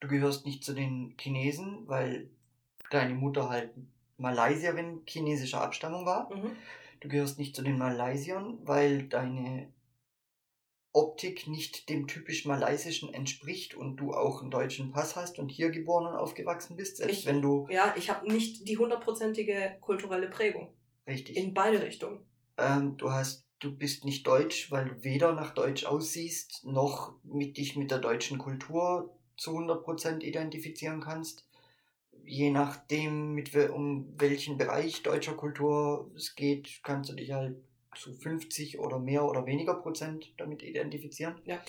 du 0.00 0.08
gehörst 0.08 0.46
nicht 0.46 0.64
zu 0.64 0.72
den 0.72 1.16
Chinesen, 1.18 1.88
weil 1.88 2.30
deine 2.90 3.14
Mutter 3.14 3.48
halt 3.48 3.74
Malaysierin 4.18 5.02
chinesischer 5.06 5.62
Abstammung 5.62 6.06
war. 6.06 6.32
Mhm. 6.34 6.56
Du 7.00 7.08
gehörst 7.08 7.38
nicht 7.38 7.56
zu 7.56 7.62
den 7.62 7.78
Malaysiern, 7.78 8.58
weil 8.66 9.08
deine 9.08 9.72
Optik 10.92 11.46
nicht 11.46 11.88
dem 11.88 12.06
typisch 12.08 12.44
malaysischen 12.44 13.14
entspricht 13.14 13.74
und 13.74 13.96
du 13.96 14.12
auch 14.12 14.42
einen 14.42 14.50
deutschen 14.50 14.90
Pass 14.90 15.16
hast 15.16 15.38
und 15.38 15.48
hier 15.48 15.70
geboren 15.70 16.06
und 16.06 16.16
aufgewachsen 16.16 16.76
bist, 16.76 16.96
selbst 16.98 17.20
Ich- 17.20 17.26
wenn 17.26 17.40
du 17.40 17.66
Ja, 17.70 17.94
ich 17.96 18.10
habe 18.10 18.30
nicht 18.30 18.68
die 18.68 18.76
hundertprozentige 18.76 19.78
kulturelle 19.80 20.28
Prägung. 20.28 20.74
Richtig 21.10 21.36
In 21.36 21.54
beide 21.54 21.82
Richtungen. 21.82 22.20
ähm, 22.56 22.96
du 22.96 23.10
hast 23.10 23.44
du 23.60 23.76
bist 23.76 24.04
nicht 24.04 24.26
deutsch, 24.26 24.70
weil 24.70 24.86
du 24.86 25.04
weder 25.04 25.32
nach 25.32 25.52
deutsch 25.52 25.84
aussiehst 25.84 26.64
noch 26.64 27.14
mit 27.22 27.58
dich 27.58 27.76
mit 27.76 27.90
der 27.90 27.98
deutschen 27.98 28.38
Kultur 28.38 29.14
zu 29.36 29.50
100% 29.50 30.22
identifizieren 30.22 31.00
kannst. 31.00 31.46
Je 32.24 32.50
nachdem, 32.50 33.34
mit 33.34 33.54
um 33.70 34.14
welchen 34.18 34.56
Bereich 34.56 35.02
deutscher 35.02 35.34
Kultur 35.34 36.10
es 36.14 36.34
geht, 36.34 36.80
kannst 36.82 37.10
du 37.10 37.14
dich 37.14 37.32
halt 37.32 37.56
zu 37.96 38.14
50 38.14 38.78
oder 38.78 38.98
mehr 38.98 39.24
oder 39.24 39.46
weniger 39.46 39.74
Prozent 39.74 40.32
damit 40.36 40.62
identifizieren. 40.62 41.40
Ja. 41.44 41.60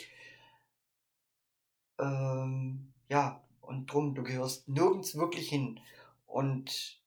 Ähm, 1.99 2.93
ja, 3.09 3.43
und 3.61 3.91
drum, 3.91 4.13
du 4.15 4.23
gehörst 4.23 4.67
nirgends 4.67 5.15
wirklich 5.15 5.49
hin. 5.49 5.79
Und 6.25 7.01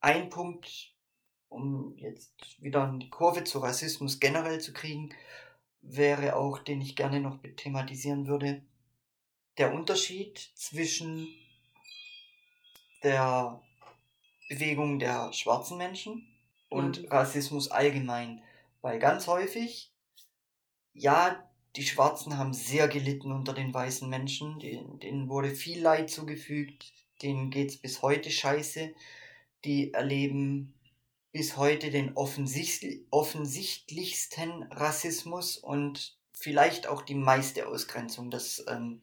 ein 0.00 0.30
Punkt, 0.30 0.89
um 1.50 1.94
jetzt 1.98 2.32
wieder 2.62 2.86
die 2.98 3.10
Kurve 3.10 3.44
zu 3.44 3.58
Rassismus 3.58 4.20
generell 4.20 4.60
zu 4.60 4.72
kriegen, 4.72 5.10
wäre 5.82 6.36
auch, 6.36 6.58
den 6.58 6.80
ich 6.80 6.96
gerne 6.96 7.20
noch 7.20 7.38
thematisieren 7.56 8.26
würde, 8.26 8.62
der 9.58 9.74
Unterschied 9.74 10.38
zwischen 10.54 11.28
der 13.02 13.60
Bewegung 14.48 14.98
der 14.98 15.32
schwarzen 15.32 15.76
Menschen 15.76 16.26
und 16.68 17.02
Mhm. 17.02 17.08
Rassismus 17.08 17.70
allgemein. 17.70 18.42
Weil 18.80 18.98
ganz 18.98 19.26
häufig, 19.26 19.92
ja, 20.94 21.48
die 21.76 21.84
Schwarzen 21.84 22.36
haben 22.36 22.52
sehr 22.52 22.88
gelitten 22.88 23.32
unter 23.32 23.52
den 23.52 23.72
weißen 23.72 24.08
Menschen, 24.08 24.58
denen, 24.58 24.98
denen 24.98 25.28
wurde 25.28 25.50
viel 25.50 25.80
Leid 25.80 26.10
zugefügt, 26.10 26.92
denen 27.22 27.50
geht's 27.50 27.76
bis 27.76 28.02
heute 28.02 28.30
scheiße, 28.30 28.94
die 29.64 29.92
erleben 29.92 30.74
bis 31.32 31.56
heute 31.56 31.90
den 31.90 32.16
offensichtli 32.16 33.06
offensichtlichsten 33.10 34.64
Rassismus 34.64 35.56
und 35.56 36.18
vielleicht 36.32 36.86
auch 36.86 37.02
die 37.02 37.14
meiste 37.14 37.68
Ausgrenzung. 37.68 38.30
Das 38.30 38.64
ähm, 38.68 39.00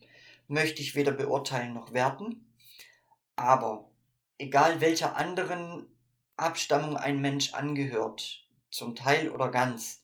möchte 0.47 0.81
ich 0.81 0.95
weder 0.95 1.11
beurteilen 1.11 1.73
noch 1.73 1.93
werten. 1.93 2.53
Aber 3.35 3.89
egal 4.37 4.81
welcher 4.81 5.15
anderen 5.15 5.87
Abstammung 6.35 6.97
ein 6.97 7.21
Mensch 7.21 7.53
angehört, 7.53 8.45
zum 8.69 8.95
Teil 8.95 9.29
oder 9.31 9.49
ganz, 9.49 10.03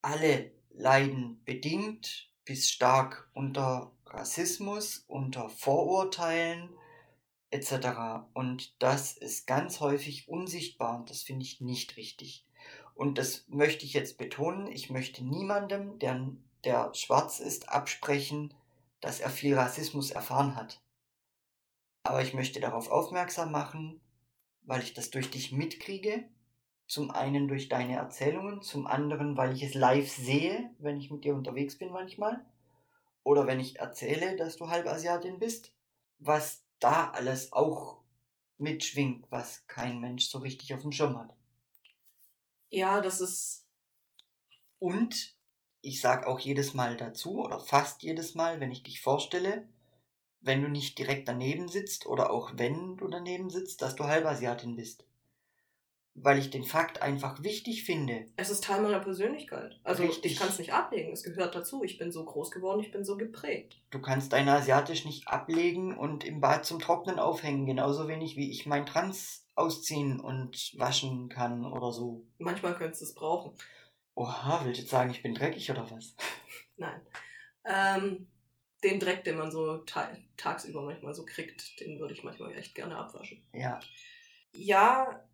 alle 0.00 0.52
leiden 0.70 1.42
bedingt 1.44 2.30
bis 2.44 2.70
stark 2.70 3.30
unter 3.34 3.92
Rassismus, 4.06 5.04
unter 5.06 5.50
Vorurteilen 5.50 6.70
etc. 7.50 8.26
Und 8.34 8.82
das 8.82 9.16
ist 9.16 9.46
ganz 9.46 9.80
häufig 9.80 10.28
unsichtbar 10.28 10.96
und 10.98 11.10
das 11.10 11.22
finde 11.22 11.44
ich 11.44 11.60
nicht 11.60 11.96
richtig. 11.96 12.46
Und 12.94 13.16
das 13.16 13.44
möchte 13.48 13.84
ich 13.84 13.92
jetzt 13.92 14.18
betonen. 14.18 14.66
Ich 14.66 14.90
möchte 14.90 15.24
niemandem, 15.24 15.98
der, 16.00 16.30
der 16.64 16.92
schwarz 16.94 17.38
ist, 17.38 17.68
absprechen, 17.68 18.52
dass 19.00 19.20
er 19.20 19.30
viel 19.30 19.54
Rassismus 19.54 20.10
erfahren 20.10 20.56
hat. 20.56 20.82
Aber 22.02 22.22
ich 22.22 22.34
möchte 22.34 22.58
darauf 22.58 22.90
aufmerksam 22.90 23.52
machen, 23.52 24.00
weil 24.62 24.82
ich 24.82 24.94
das 24.94 25.10
durch 25.10 25.30
dich 25.30 25.52
mitkriege. 25.52 26.28
Zum 26.86 27.10
einen 27.10 27.48
durch 27.48 27.68
deine 27.68 27.96
Erzählungen, 27.96 28.62
zum 28.62 28.86
anderen, 28.86 29.36
weil 29.36 29.52
ich 29.52 29.62
es 29.62 29.74
live 29.74 30.10
sehe, 30.10 30.70
wenn 30.78 30.96
ich 30.96 31.10
mit 31.10 31.22
dir 31.22 31.34
unterwegs 31.34 31.76
bin 31.76 31.92
manchmal. 31.92 32.44
Oder 33.22 33.46
wenn 33.46 33.60
ich 33.60 33.78
erzähle, 33.78 34.36
dass 34.36 34.56
du 34.56 34.70
Halbasiatin 34.70 35.38
bist. 35.38 35.72
Was 36.18 36.64
da 36.80 37.10
alles 37.10 37.52
auch 37.52 37.98
mitschwingt, 38.58 39.26
was 39.30 39.66
kein 39.66 40.00
Mensch 40.00 40.26
so 40.28 40.38
richtig 40.38 40.74
auf 40.74 40.82
dem 40.82 40.92
Schirm 40.92 41.18
hat. 41.18 41.34
Ja, 42.70 43.00
das 43.00 43.20
ist. 43.20 43.64
Und 44.78 45.34
ich 45.80 46.00
sag 46.00 46.26
auch 46.26 46.40
jedes 46.40 46.74
Mal 46.74 46.96
dazu, 46.96 47.40
oder 47.40 47.60
fast 47.60 48.02
jedes 48.02 48.34
Mal, 48.34 48.60
wenn 48.60 48.70
ich 48.72 48.82
dich 48.82 49.00
vorstelle, 49.00 49.68
wenn 50.40 50.62
du 50.62 50.68
nicht 50.68 50.98
direkt 50.98 51.28
daneben 51.28 51.68
sitzt 51.68 52.06
oder 52.06 52.30
auch 52.30 52.52
wenn 52.54 52.96
du 52.96 53.08
daneben 53.08 53.50
sitzt, 53.50 53.82
dass 53.82 53.96
du 53.96 54.04
Halbasiatin 54.04 54.76
bist. 54.76 55.04
Weil 56.22 56.38
ich 56.38 56.50
den 56.50 56.64
Fakt 56.64 57.02
einfach 57.02 57.42
wichtig 57.42 57.84
finde. 57.84 58.26
Es 58.36 58.50
ist 58.50 58.64
Teil 58.64 58.82
meiner 58.82 59.00
Persönlichkeit. 59.00 59.78
Also 59.84 60.04
Richtig. 60.04 60.32
ich 60.32 60.38
kann 60.38 60.48
es 60.48 60.58
nicht 60.58 60.72
ablegen. 60.72 61.12
Es 61.12 61.22
gehört 61.22 61.54
dazu. 61.54 61.82
Ich 61.84 61.98
bin 61.98 62.10
so 62.12 62.24
groß 62.24 62.50
geworden, 62.50 62.80
ich 62.80 62.90
bin 62.90 63.04
so 63.04 63.16
geprägt. 63.16 63.80
Du 63.90 64.00
kannst 64.00 64.32
dein 64.32 64.48
Asiatisch 64.48 65.04
nicht 65.04 65.28
ablegen 65.28 65.96
und 65.96 66.24
im 66.24 66.40
Bad 66.40 66.64
zum 66.64 66.78
Trocknen 66.78 67.18
aufhängen, 67.18 67.66
genauso 67.66 68.08
wenig 68.08 68.36
wie 68.36 68.50
ich 68.50 68.66
mein 68.66 68.86
Trans 68.86 69.46
ausziehen 69.54 70.20
und 70.20 70.72
waschen 70.78 71.28
kann 71.28 71.64
oder 71.64 71.92
so. 71.92 72.26
Manchmal 72.38 72.74
könntest 72.74 73.02
du 73.02 73.06
es 73.06 73.14
brauchen. 73.14 73.56
Oha, 74.14 74.64
willst 74.64 74.78
du 74.78 74.82
jetzt 74.82 74.90
sagen, 74.90 75.10
ich 75.10 75.22
bin 75.22 75.34
dreckig 75.34 75.70
oder 75.70 75.90
was? 75.90 76.16
Nein. 76.76 77.00
Ähm, 77.64 78.28
den 78.84 79.00
Dreck, 79.00 79.24
den 79.24 79.36
man 79.36 79.50
so 79.50 79.78
ta 79.78 80.10
tagsüber 80.36 80.82
manchmal 80.82 81.14
so 81.14 81.24
kriegt, 81.24 81.80
den 81.80 81.98
würde 81.98 82.14
ich 82.14 82.22
manchmal 82.22 82.56
echt 82.56 82.74
gerne 82.74 82.96
abwaschen. 82.96 83.42
Ja. 83.52 83.80
Ja, 84.52 85.27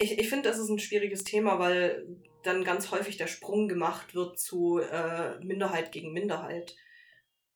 ich, 0.00 0.18
ich 0.18 0.28
finde, 0.28 0.48
das 0.48 0.58
ist 0.58 0.68
ein 0.68 0.78
schwieriges 0.78 1.24
Thema, 1.24 1.58
weil 1.58 2.06
dann 2.42 2.64
ganz 2.64 2.90
häufig 2.90 3.18
der 3.18 3.26
Sprung 3.26 3.68
gemacht 3.68 4.14
wird 4.14 4.38
zu 4.38 4.78
äh, 4.78 5.38
Minderheit 5.44 5.92
gegen 5.92 6.12
Minderheit. 6.12 6.74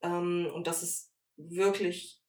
Ähm, 0.02 0.50
und 0.52 0.66
das 0.66 0.82
ist 0.82 1.10
wirklich 1.36 2.20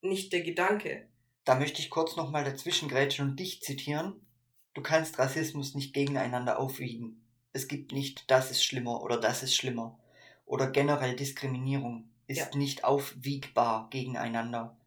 nicht 0.00 0.32
der 0.32 0.42
Gedanke. 0.42 1.08
Da 1.44 1.56
möchte 1.56 1.80
ich 1.80 1.90
kurz 1.90 2.16
nochmal 2.16 2.44
dazwischen 2.44 2.88
grätschen 2.88 3.30
und 3.30 3.40
dich 3.40 3.60
zitieren. 3.60 4.24
Du 4.72 4.82
kannst 4.82 5.18
Rassismus 5.18 5.74
nicht 5.74 5.94
gegeneinander 5.94 6.58
aufwiegen. 6.58 7.26
Es 7.52 7.68
gibt 7.68 7.92
nicht, 7.92 8.30
das 8.30 8.50
ist 8.50 8.64
schlimmer 8.64 9.02
oder 9.02 9.18
das 9.20 9.42
ist 9.42 9.54
schlimmer. 9.54 9.98
Oder 10.46 10.70
generell 10.70 11.16
Diskriminierung 11.16 12.08
ist 12.26 12.38
Ja. 12.38 12.56
nicht 12.56 12.84
aufwiegbar 12.84 13.88
gegeneinander. 13.90 14.78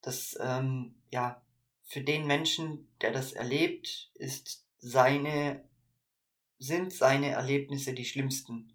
Das, 0.00 0.36
ähm, 0.40 0.94
ja, 1.10 1.41
für 1.92 2.00
den 2.00 2.26
Menschen, 2.26 2.88
der 3.02 3.12
das 3.12 3.34
erlebt, 3.34 4.10
ist 4.14 4.64
seine, 4.78 5.62
sind 6.58 6.90
seine 6.90 7.32
Erlebnisse 7.32 7.92
die 7.92 8.06
schlimmsten. 8.06 8.72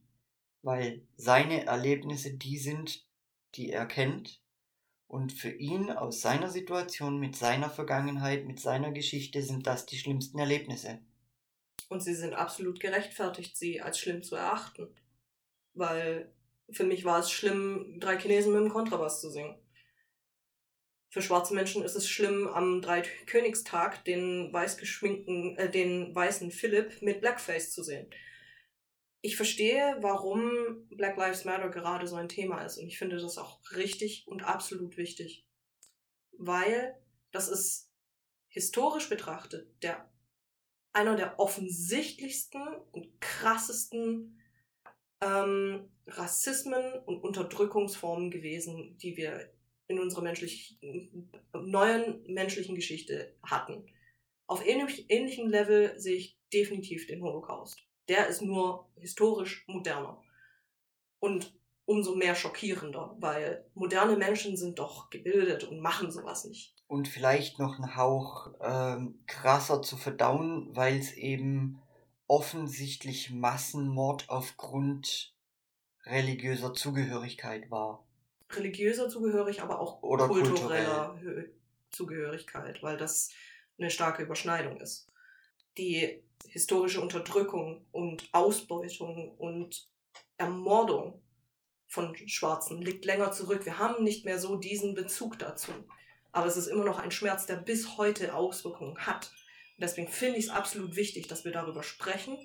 Weil 0.62 1.02
seine 1.16 1.66
Erlebnisse 1.66 2.36
die 2.36 2.60
sind, 2.60 3.08
die 3.56 3.72
er 3.72 3.88
kennt. 3.88 4.40
Und 5.08 5.34
für 5.34 5.50
ihn 5.50 5.90
aus 5.90 6.22
seiner 6.22 6.52
Situation, 6.52 7.20
mit 7.20 7.36
seiner 7.36 7.72
Vergangenheit, 7.72 8.46
mit 8.46 8.60
seiner 8.60 8.92
Geschichte 8.92 9.42
sind 9.42 9.66
das 9.66 9.88
die 9.88 9.98
schlimmsten 9.98 10.38
Erlebnisse. 10.38 11.00
Und 11.90 12.04
sie 12.04 12.14
sind 12.14 12.36
absolut 12.36 12.80
gerechtfertigt, 12.80 13.58
sie 13.58 13.82
als 13.82 13.98
schlimm 13.98 14.22
zu 14.22 14.36
erachten. 14.36 14.94
Weil 15.74 16.32
für 16.70 16.84
mich 16.84 17.04
war 17.04 17.22
es 17.22 17.32
schlimm, 17.32 18.00
drei 18.00 18.20
Chinesen 18.20 18.54
mit 18.54 18.62
dem 18.62 18.70
Kontrabass 18.70 19.22
zu 19.22 19.32
singen. 19.32 19.58
Für 21.10 21.22
schwarze 21.22 21.54
Menschen 21.54 21.84
ist 21.84 21.96
es 21.96 22.10
schlimm, 22.10 22.48
am 22.48 22.82
Dreikönigstag 22.82 24.04
den 24.04 24.52
weiß 24.52 24.78
geschminkten, 24.78 25.58
äh, 25.58 25.70
den 25.70 26.14
weißen 26.14 26.52
Philipp 26.52 27.02
mit 27.02 27.22
Blackface 27.22 27.72
zu 27.72 27.84
sehen. 27.84 28.10
Ich 29.22 29.36
verstehe, 29.36 29.98
warum 30.02 30.88
Black 30.90 31.18
Lives 31.18 31.46
Matter 31.46 31.70
gerade 31.70 32.08
so 32.08 32.16
ein 32.16 32.30
Thema 32.30 32.64
ist 32.64 32.78
und 32.78 32.88
ich 32.88 32.98
finde 32.98 33.18
das 33.18 33.38
auch 33.38 33.60
richtig 33.76 34.28
und 34.28 34.44
absolut 34.44 34.98
wichtig. 34.98 35.46
Weil 36.38 36.96
das 37.32 37.48
ist 37.48 37.92
historisch 38.48 39.10
betrachtet 39.10 39.68
der 39.84 40.10
einer 40.94 41.16
der 41.16 41.40
offensichtlichsten 41.40 42.62
und 42.92 43.22
krassesten 43.22 44.42
ähm, 45.22 45.90
Rassismen 46.08 46.94
und 47.06 47.24
Unterdrückungsformen 47.24 48.32
gewesen, 48.32 48.98
die 48.98 49.16
wir 49.18 49.52
in 49.88 50.00
unserer 50.00 50.22
menschlichen, 50.22 51.32
neuen 51.54 52.24
menschlichen 52.28 52.76
Geschichte 52.76 53.36
hatten. 53.44 53.86
Auf 54.48 54.66
ähnlich, 54.66 55.06
ähnlichem 55.10 55.50
Level 55.50 56.00
sehe 56.00 56.16
ich 56.16 56.38
definitiv 56.54 57.08
den 57.08 57.22
Holocaust. 57.22 57.80
Der 58.08 58.28
ist 58.28 58.42
nur 58.42 58.90
historisch 58.96 59.66
moderner. 59.68 60.22
Und 61.20 61.54
umso 61.86 62.16
mehr 62.16 62.36
schockierender, 62.36 63.16
weil 63.20 63.66
moderne 63.74 64.18
Menschen 64.18 64.58
sind 64.58 64.78
doch 64.80 65.10
gebildet 65.10 65.64
und 65.64 65.80
machen 65.80 66.12
sowas 66.12 66.46
nicht. 66.46 66.76
Und 66.88 67.08
vielleicht 67.08 67.60
noch 67.60 67.80
ein 67.80 67.96
Hauch 67.96 68.52
ähm, 68.62 69.24
krasser 69.26 69.82
zu 69.82 69.98
verdauen, 69.98 70.76
weil 70.76 70.98
es 70.98 71.14
eben 71.14 71.82
offensichtlich 72.28 73.32
Massenmord 73.32 74.30
aufgrund 74.30 75.34
religiöser 76.06 76.74
Zugehörigkeit 76.74 77.72
war. 77.72 78.07
Religiöser 78.52 79.10
zugehörig, 79.10 79.62
aber 79.62 79.80
auch 79.80 80.02
Oder 80.04 80.28
kultureller 80.28 81.18
Hö- 81.22 81.50
Zugehörigkeit, 81.92 82.84
weil 82.84 82.98
das 82.98 83.32
eine 83.78 83.90
starke 83.90 84.24
Überschneidung 84.24 84.80
ist. 84.80 85.12
Die 85.78 86.24
historische 86.48 87.02
Unterdrückung 87.02 87.86
und 87.92 88.30
Ausbeutung 88.32 89.32
und 89.38 89.88
Ermordung 90.38 91.22
von 91.88 92.16
Schwarzen 92.28 92.82
liegt 92.82 93.06
länger 93.06 93.32
zurück. 93.32 93.66
Wir 93.66 93.78
haben 93.78 94.04
nicht 94.04 94.26
mehr 94.26 94.40
so 94.40 94.56
diesen 94.56 94.96
Bezug 94.96 95.40
dazu. 95.40 95.72
Aber 96.32 96.48
es 96.48 96.58
ist 96.58 96.68
immer 96.68 96.84
noch 96.84 97.00
ein 97.00 97.12
Schmerz, 97.12 97.46
der 97.46 97.56
bis 97.56 97.98
heute 97.98 98.36
Auswirkungen 98.36 98.98
hat. 98.98 99.32
Und 99.78 99.84
deswegen 99.84 100.08
finde 100.10 100.40
ich 100.40 100.46
es 100.46 100.52
absolut 100.52 100.96
wichtig, 100.96 101.28
dass 101.28 101.46
wir 101.46 101.52
darüber 101.52 101.84
sprechen 101.84 102.38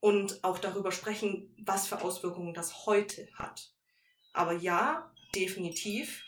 und 0.00 0.42
auch 0.42 0.58
darüber 0.58 0.92
sprechen, 0.92 1.54
was 1.64 1.86
für 1.86 2.02
Auswirkungen 2.02 2.54
das 2.54 2.86
heute 2.86 3.28
hat. 3.34 3.73
Aber 4.34 4.52
ja, 4.52 5.10
definitiv 5.34 6.24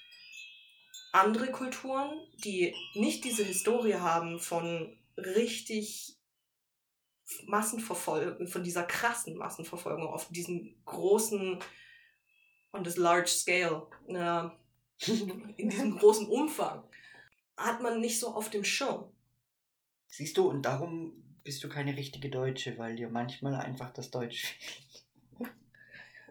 andere 1.13 1.51
Kulturen, 1.51 2.21
die 2.45 2.75
nicht 2.95 3.25
diese 3.25 3.45
Historie 3.45 3.95
haben 3.95 4.39
von 4.39 4.97
richtig 5.17 6.17
Massenverfolgung, 7.47 8.47
von 8.47 8.63
dieser 8.63 8.85
krassen 8.85 9.37
Massenverfolgung 9.37 10.07
auf 10.07 10.29
diesem 10.29 10.77
großen, 10.85 11.59
on 12.73 12.85
this 12.85 12.97
large 12.97 13.29
scale, 13.29 13.89
äh, 14.07 14.49
in 15.57 15.69
diesem 15.69 15.99
großen 15.99 16.29
Umfang, 16.29 16.85
hat 17.57 17.83
man 17.83 18.01
nicht 18.01 18.21
so 18.21 18.29
auf 18.29 18.51
dem 18.51 18.65
Schirm. 18.65 19.11
Siehst 20.07 20.37
du, 20.37 20.49
und 20.49 20.63
darum 20.63 21.25
bist 21.43 21.65
du 21.65 21.69
keine 21.69 21.97
richtige 21.97 22.31
Deutsche, 22.31 22.79
weil 22.79 22.95
dir 22.97 23.09
manchmal 23.09 23.55
einfach 23.57 23.93
das 23.93 24.11
Deutsch 24.11 24.45
fehlt. 24.59 25.06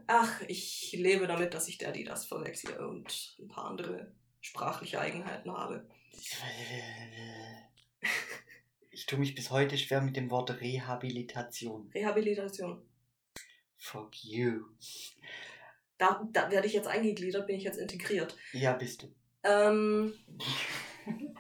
Ach, 0.08 0.42
ich 0.48 0.92
lebe 0.94 1.28
damit, 1.28 1.54
dass 1.54 1.68
ich 1.68 1.78
der, 1.78 1.92
die 1.92 2.04
das 2.04 2.26
verwechsle 2.26 2.88
und 2.88 3.36
ein 3.40 3.48
paar 3.48 3.66
andere 3.66 4.12
sprachliche 4.42 5.00
Eigenheiten 5.00 5.52
habe. 5.52 5.88
Ich 8.92 9.06
tue 9.08 9.20
mich 9.20 9.36
bis 9.36 9.50
heute 9.52 9.78
schwer 9.78 10.02
mit 10.02 10.16
dem 10.16 10.30
Wort 10.30 10.62
Rehabilitation. 10.62 11.90
Rehabilitation. 11.94 12.82
Fuck 13.78 14.24
you. 14.24 14.66
Da, 15.98 16.28
da 16.32 16.52
werde 16.52 16.68
ich 16.68 16.74
jetzt 16.74 16.88
eingegliedert, 16.88 17.48
bin 17.48 17.58
ich 17.58 17.64
jetzt 17.64 17.78
integriert. 17.78 18.36
Ja, 18.54 18.74
bist 18.74 19.04
du. 19.04 19.14
Ähm, 19.44 20.14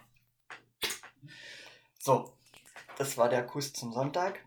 So, 1.99 2.37
das 2.99 3.17
war 3.17 3.29
der 3.29 3.47
Kuss 3.47 3.73
zum 3.73 3.91
Sonntag. 3.91 4.45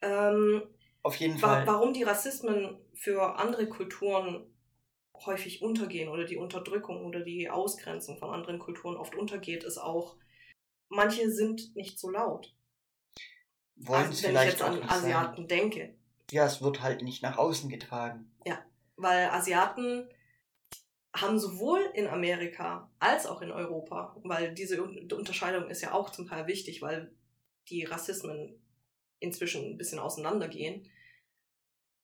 ähm, 0.00 0.62
Auf 1.04 1.16
jeden 1.16 1.38
Fall. 1.38 1.66
warum 1.66 1.92
die 1.92 2.02
Rassismen 2.02 2.78
für 2.94 3.36
andere 3.38 3.68
Kulturen 3.68 4.46
häufig 5.14 5.62
untergehen 5.62 6.08
oder 6.08 6.24
die 6.24 6.36
Unterdrückung 6.36 7.04
oder 7.04 7.20
die 7.20 7.48
Ausgrenzung 7.48 8.18
von 8.18 8.30
anderen 8.30 8.58
Kulturen 8.58 8.96
oft 8.96 9.14
untergeht, 9.14 9.62
ist 9.62 9.78
auch, 9.78 10.16
manche 10.88 11.30
sind 11.30 11.76
nicht 11.76 12.00
so 12.00 12.10
laut. 12.10 12.52
Wollen 13.76 14.06
Also 14.06 14.24
wenn 14.24 14.36
ich 14.36 14.44
jetzt 14.44 14.62
an 14.62 14.74
nicht 14.74 14.88
sein. 14.88 14.98
Asiaten 14.98 15.46
denke. 15.46 15.94
Ja, 16.30 16.46
es 16.46 16.62
wird 16.62 16.82
halt 16.82 17.02
nicht 17.02 17.22
nach 17.22 17.38
außen 17.38 17.70
getragen. 17.70 18.30
Weil 18.96 19.28
Asiaten 19.30 20.08
haben 21.16 21.40
sowohl 21.40 21.80
in 21.94 22.06
Amerika 22.06 22.92
als 23.00 23.26
auch 23.26 23.42
in 23.42 23.50
Europa, 23.50 24.16
weil 24.22 24.54
diese 24.54 24.80
Un- 24.82 25.10
Unterscheidung 25.12 25.68
ist 25.68 25.82
ja 25.82 25.92
auch 25.92 26.10
zum 26.10 26.28
Teil 26.28 26.46
wichtig, 26.46 26.80
weil 26.80 27.12
die 27.70 27.82
Rassismen 27.82 28.54
inzwischen 29.18 29.64
ein 29.64 29.76
bisschen 29.76 29.98
auseinandergehen. 29.98 30.88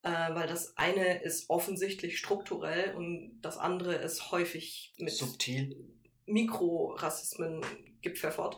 Äh, 0.02 0.34
weil 0.34 0.46
das 0.46 0.76
eine 0.78 1.22
ist 1.22 1.50
offensichtlich 1.50 2.18
strukturell 2.18 2.94
und 2.94 3.38
das 3.42 3.58
andere 3.58 3.94
ist 3.94 4.30
häufig 4.30 4.94
mit 4.98 5.12
Subtil. 5.12 5.76
Mikrorassismen 6.24 7.60
gepfeffert, 8.00 8.56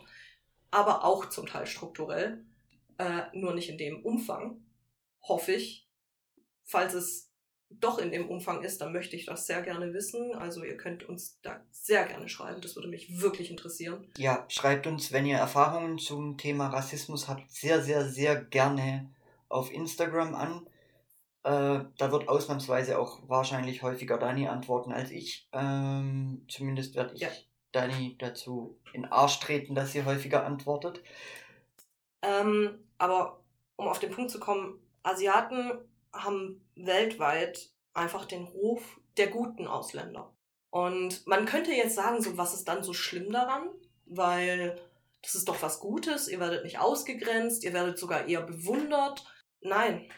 aber 0.71 1.05
auch 1.05 1.29
zum 1.29 1.47
Teil 1.47 1.67
strukturell, 1.67 2.45
äh, 2.99 3.23
nur 3.33 3.55
nicht 3.55 3.71
in 3.71 3.79
dem 3.79 4.05
Umfang, 4.05 4.63
hoffe 5.23 5.53
ich. 5.53 5.89
Falls 6.65 6.95
es 6.95 7.33
doch 7.71 7.99
in 7.99 8.13
dem 8.13 8.29
Umfang 8.29 8.63
ist, 8.63 8.81
dann 8.81 8.93
möchte 8.93 9.17
ich 9.17 9.27
das 9.27 9.47
sehr 9.47 9.63
gerne 9.63 9.93
wissen. 9.95 10.35
Also 10.35 10.63
ihr 10.63 10.77
könnt 10.77 11.09
uns 11.09 11.41
da 11.43 11.61
sehr 11.71 12.07
gerne 12.07 12.29
schreiben, 12.29 12.61
das 12.61 12.77
würde 12.77 12.89
mich 12.89 13.21
wirklich 13.21 13.51
interessieren. 13.51 14.07
Ja, 14.17 14.45
schreibt 14.49 14.87
uns, 14.87 15.11
wenn 15.11 15.27
ihr 15.27 15.39
Erfahrungen 15.39 15.99
zum 15.99 16.39
Thema 16.39 16.69
Rassismus 16.69 17.29
habt, 17.29 17.51
sehr, 17.51 17.83
sehr, 17.83 18.09
sehr 18.09 18.37
gerne 18.37 19.11
auf 19.49 19.73
Instagram 19.73 20.35
an. 20.35 20.67
Äh, 21.45 21.81
da 21.99 22.13
wird 22.13 22.29
ausnahmsweise 22.29 22.99
auch 22.99 23.21
wahrscheinlich 23.29 23.83
häufiger 23.83 24.19
Dani 24.19 24.49
antworten 24.49 24.93
als 24.93 25.11
ich. 25.11 25.49
Ähm, 25.53 26.47
zumindest 26.49 26.95
werde 26.95 27.15
ich 27.15 27.21
Ja. 27.21 27.29
Dani 27.73 28.17
dazu 28.19 28.79
in 28.93 29.07
Arsch 29.07 29.41
treten, 29.41 29.75
dass 29.75 29.93
sie 29.93 30.05
häufiger 30.05 30.45
antwortet. 30.45 31.03
Ähm, 32.23 32.85
aber 32.99 33.43
um 33.77 33.89
auf 33.89 33.99
den 33.99 34.13
Punkt 34.13 34.31
zu 34.31 34.39
kommen, 34.39 34.79
Asiaten 35.03 35.73
haben 36.13 36.65
weltweit 36.77 37.71
einfach 37.95 38.27
den 38.27 38.45
Ruf 38.45 39.01
der 39.17 39.29
guten 39.29 39.67
Ausländer. 39.67 40.33
Und 40.71 41.27
man 41.27 41.45
könnte 41.45 41.73
jetzt 41.73 41.97
sagen, 41.97 42.23
so 42.23 42.39
was 42.39 42.55
ist 42.55 42.69
dann 42.69 42.85
so 42.85 42.93
schlimm 42.93 43.33
daran? 43.33 43.69
Weil 44.07 44.81
das 45.23 45.35
ist 45.35 45.49
doch 45.49 45.61
was 45.63 45.81
Gutes, 45.81 46.29
ihr 46.29 46.41
werdet 46.41 46.65
nicht 46.65 46.79
ausgegrenzt, 46.79 47.65
ihr 47.65 47.73
werdet 47.73 47.99
sogar 47.99 48.29
eher 48.29 48.43
bewundert. 48.43 49.25
Nein. 49.61 50.09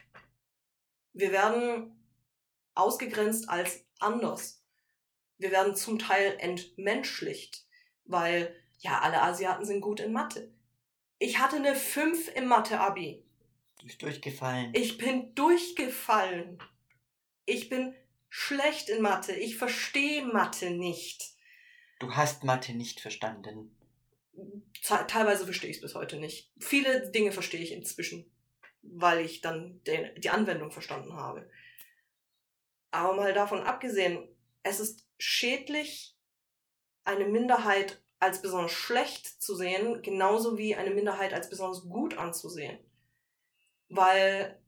Wir 1.15 1.33
werden 1.33 1.97
ausgegrenzt 2.75 3.49
als 3.49 3.85
anders. 4.01 4.62
Wir 5.39 5.51
werden 5.51 5.75
zum 5.75 5.99
Teil 5.99 6.37
entmenschlicht, 6.39 7.67
weil 8.05 8.55
ja, 8.81 9.01
alle 9.01 9.23
Asiaten 9.23 9.65
sind 9.65 9.81
gut 9.81 10.01
in 10.01 10.12
Mathe. 10.12 10.53
Ich 11.19 11.39
hatte 11.39 11.57
eine 11.57 11.75
5 11.75 12.35
im 12.35 12.47
Mathe-Abi. 12.47 13.25
Du 13.79 13.87
bist 13.87 14.03
durchgefallen. 14.03 14.73
Ich 14.75 14.99
bin 14.99 15.35
durchgefallen. 15.35 16.59
Ich 17.47 17.69
bin 17.69 17.95
schlecht 18.29 18.89
in 18.89 19.01
Mathe. 19.01 19.33
Ich 19.33 19.57
verstehe 19.57 20.27
Mathe 20.27 20.71
nicht. 20.71 21.35
Du 22.01 22.15
hast 22.15 22.45
Mathe 22.45 22.75
nicht 22.75 23.01
verstanden. 23.01 23.75
Teilweise 24.83 25.45
verstehe 25.45 25.71
ich 25.71 25.77
es 25.77 25.83
bis 25.83 25.95
heute 25.95 26.17
nicht. 26.17 26.51
Viele 26.59 27.11
Dinge 27.11 27.33
verstehe 27.33 27.61
ich 27.61 27.73
inzwischen, 27.73 28.31
weil 28.87 29.24
ich 29.24 29.41
dann 29.41 29.82
den, 29.85 30.14
die 30.20 30.30
Anwendung 30.30 30.70
verstanden 30.70 31.14
habe. 31.14 31.49
Aber 32.91 33.14
mal 33.14 33.32
davon 33.32 33.62
abgesehen, 33.62 34.28
es 34.62 34.80
ist 34.80 35.07
schädlich, 35.18 36.16
eine 37.05 37.26
Minderheit 37.26 38.03
als 38.18 38.41
besonders 38.41 38.72
schlecht 38.72 39.26
zu 39.43 39.55
sehen, 39.55 40.01
genauso 40.03 40.57
wie 40.57 40.74
eine 40.74 40.91
Minderheit 40.91 41.35
als 41.35 41.51
besonders 41.51 41.82
gut 41.82 42.16
anzusehen. 42.16 42.78
Weil 43.89 44.59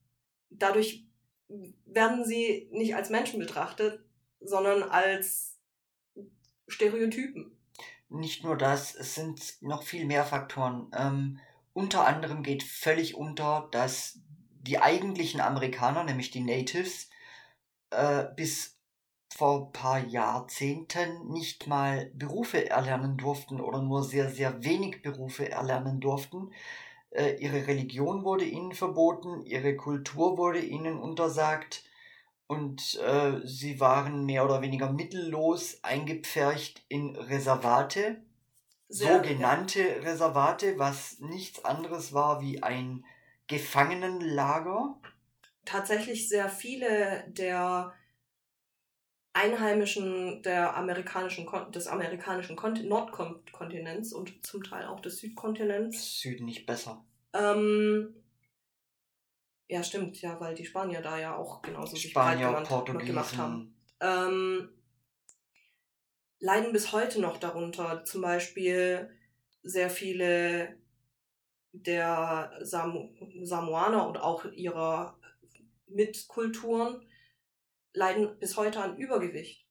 dadurch 0.51 1.07
werden 1.49 2.25
sie 2.25 2.69
nicht 2.73 2.95
als 2.95 3.11
Menschen 3.11 3.39
betrachtet, 3.39 4.05
sondern 4.41 4.83
als 4.83 5.59
Stereotypen. 6.69 7.57
Nicht 8.09 8.45
nur 8.45 8.57
das, 8.57 8.95
es 8.95 9.15
sind 9.15 9.57
noch 9.63 9.83
viel 9.83 10.05
mehr 10.05 10.25
Faktoren. 10.25 10.91
Ähm, 10.97 11.41
unter 11.77 12.07
anderem 12.07 12.43
geht 12.43 12.63
völlig 12.63 13.17
unter, 13.17 13.69
dass 13.71 14.19
die 14.63 14.79
eigentlichen 14.79 15.43
Amerikaner, 15.43 16.05
nämlich 16.05 16.31
die 16.31 16.41
Natives, 16.41 17.11
äh, 17.91 18.25
bis 18.35 18.79
vor 19.35 19.67
ein 19.67 19.73
paar 19.73 19.99
Jahrzehnten 19.99 21.29
nicht 21.29 21.67
mal 21.67 22.11
Berufe 22.15 22.71
erlernen 22.71 23.19
durften 23.19 23.61
oder 23.61 23.83
nur 23.83 24.03
sehr, 24.03 24.31
sehr 24.31 24.65
wenig 24.65 25.03
Berufe 25.03 25.51
erlernen 25.51 26.01
durften. 26.01 26.51
Äh, 27.11 27.35
ihre 27.41 27.67
Religion 27.67 28.25
wurde 28.25 28.47
ihnen 28.47 28.73
verboten, 28.73 29.43
ihre 29.43 29.77
Kultur 29.77 30.39
wurde 30.39 30.61
ihnen 30.61 30.99
untersagt 30.99 31.85
und 32.47 32.99
äh, 33.01 33.41
sie 33.45 33.81
waren 33.81 34.25
mehr 34.25 34.47
oder 34.47 34.63
weniger 34.63 34.91
mittellos 34.91 35.85
eingepfercht 35.85 36.87
in 36.89 37.17
Reservate, 37.17 38.23
Sehr, 38.89 39.17
sogenannte 39.17 39.81
ja. 39.81 40.03
Reservate, 40.03 40.79
was 40.79 41.19
nichts 41.21 41.65
anderes 41.65 42.13
war 42.13 42.41
wie 42.41 42.63
ein 42.63 43.05
Gefangenenlager. 43.49 45.01
Tatsächlich 45.65 46.29
sehr 46.29 46.49
viele 46.49 47.25
der 47.29 47.93
Einheimischen 49.33 50.43
der 50.43 50.77
amerikanischen, 50.77 51.47
des 51.71 51.89
amerikanischen 51.89 52.57
Nordkontinents 52.57 54.13
und 54.13 54.47
zum 54.47 54.63
Teil 54.63 54.87
auch 54.87 55.01
des 55.01 55.19
Südkontinents. 55.19 56.21
Süden 56.21 56.47
nicht 56.47 56.65
besser. 56.65 57.05
Ähm, 57.35 58.15
ja, 59.69 59.83
stimmt, 59.83 60.23
ja, 60.23 60.41
weil 60.41 60.55
die 60.55 60.65
Spanier 60.65 61.03
da 61.03 61.19
ja 61.19 61.37
auch 61.37 61.61
genauso 61.61 61.97
Spanier, 61.97 62.65
sich 62.65 62.69
breit 62.69 63.05
gemacht 63.05 63.37
haben. 63.37 63.75
Ähm, 64.01 64.71
leiden 66.39 66.73
bis 66.73 66.93
heute 66.93 67.21
noch 67.21 67.39
darunter. 67.39 68.05
Zum 68.05 68.23
Beispiel 68.23 69.11
sehr 69.63 69.91
viele 69.91 70.79
der 71.73 72.59
Sam 72.63 73.15
Samoaner 73.43 74.07
und 74.07 74.19
auch 74.19 74.45
ihrer 74.47 75.19
Mitkulturen 75.89 77.07
leiden 77.93 78.39
bis 78.39 78.57
heute 78.57 78.81
an 78.81 78.97
Übergewicht. 78.97 79.67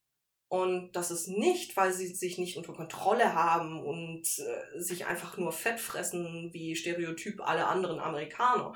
Und 0.47 0.91
das 0.91 1.09
ist 1.09 1.27
nicht, 1.27 1.75
weil 1.75 1.91
sie 1.91 2.07
sich 2.07 2.37
nicht 2.37 2.57
unter 2.57 2.73
Kontrolle 2.73 3.33
haben 3.33 3.83
und 3.83 4.23
äh, 4.39 4.79
sich 4.79 5.07
einfach 5.07 5.37
nur 5.37 5.51
Fett 5.51 5.79
fressen, 5.79 6.53
wie 6.53 6.75
Stereotyp 6.75 7.41
alle 7.41 7.65
anderen 7.65 7.99
Amerikaner, 7.99 8.73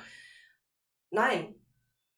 Nein, 1.11 1.55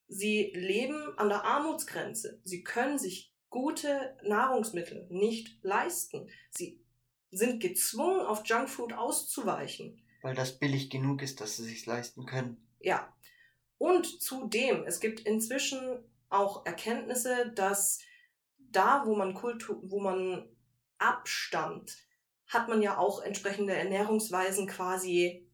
sie 0.07 0.51
leben 0.53 1.17
an 1.17 1.29
der 1.29 1.45
Armutsgrenze. 1.45 2.41
Sie 2.43 2.63
können 2.63 2.99
sich 2.99 3.30
gute 3.51 4.17
Nahrungsmittel 4.23 5.05
nicht 5.11 5.63
leisten. 5.63 6.27
Sie 6.49 6.83
sind 7.29 7.61
gezwungen, 7.61 8.21
auf 8.21 8.41
Junkfood 8.45 8.93
auszuweichen. 8.93 10.01
Weil 10.23 10.33
das 10.33 10.57
billig 10.57 10.89
genug 10.89 11.21
ist, 11.21 11.39
dass 11.39 11.57
sie 11.57 11.63
sich 11.63 11.85
leisten 11.85 12.25
können. 12.25 12.67
Ja. 12.79 13.15
Und 13.77 14.21
zudem, 14.21 14.83
es 14.85 14.99
gibt 14.99 15.19
inzwischen 15.19 16.03
auch 16.29 16.65
Erkenntnisse, 16.65 17.51
dass 17.53 17.99
da, 18.57 19.03
wo 19.05 19.15
man 19.15 19.35
Kultur, 19.35 19.79
wo 19.83 19.99
man 19.99 20.49
abstammt, 20.97 21.97
hat 22.47 22.67
man 22.67 22.81
ja 22.81 22.97
auch 22.97 23.21
entsprechende 23.21 23.75
Ernährungsweisen 23.75 24.65
quasi 24.65 25.47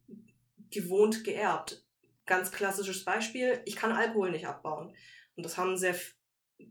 gewohnt 0.69 1.25
geerbt 1.25 1.83
ganz 2.27 2.51
klassisches 2.51 3.03
Beispiel, 3.03 3.61
ich 3.65 3.75
kann 3.75 3.91
Alkohol 3.91 4.31
nicht 4.31 4.45
abbauen. 4.45 4.95
Und 5.35 5.43
das 5.43 5.57
haben 5.57 5.77
sehr 5.77 5.95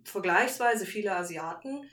vergleichsweise 0.04 0.86
viele 0.86 1.14
Asiaten, 1.14 1.88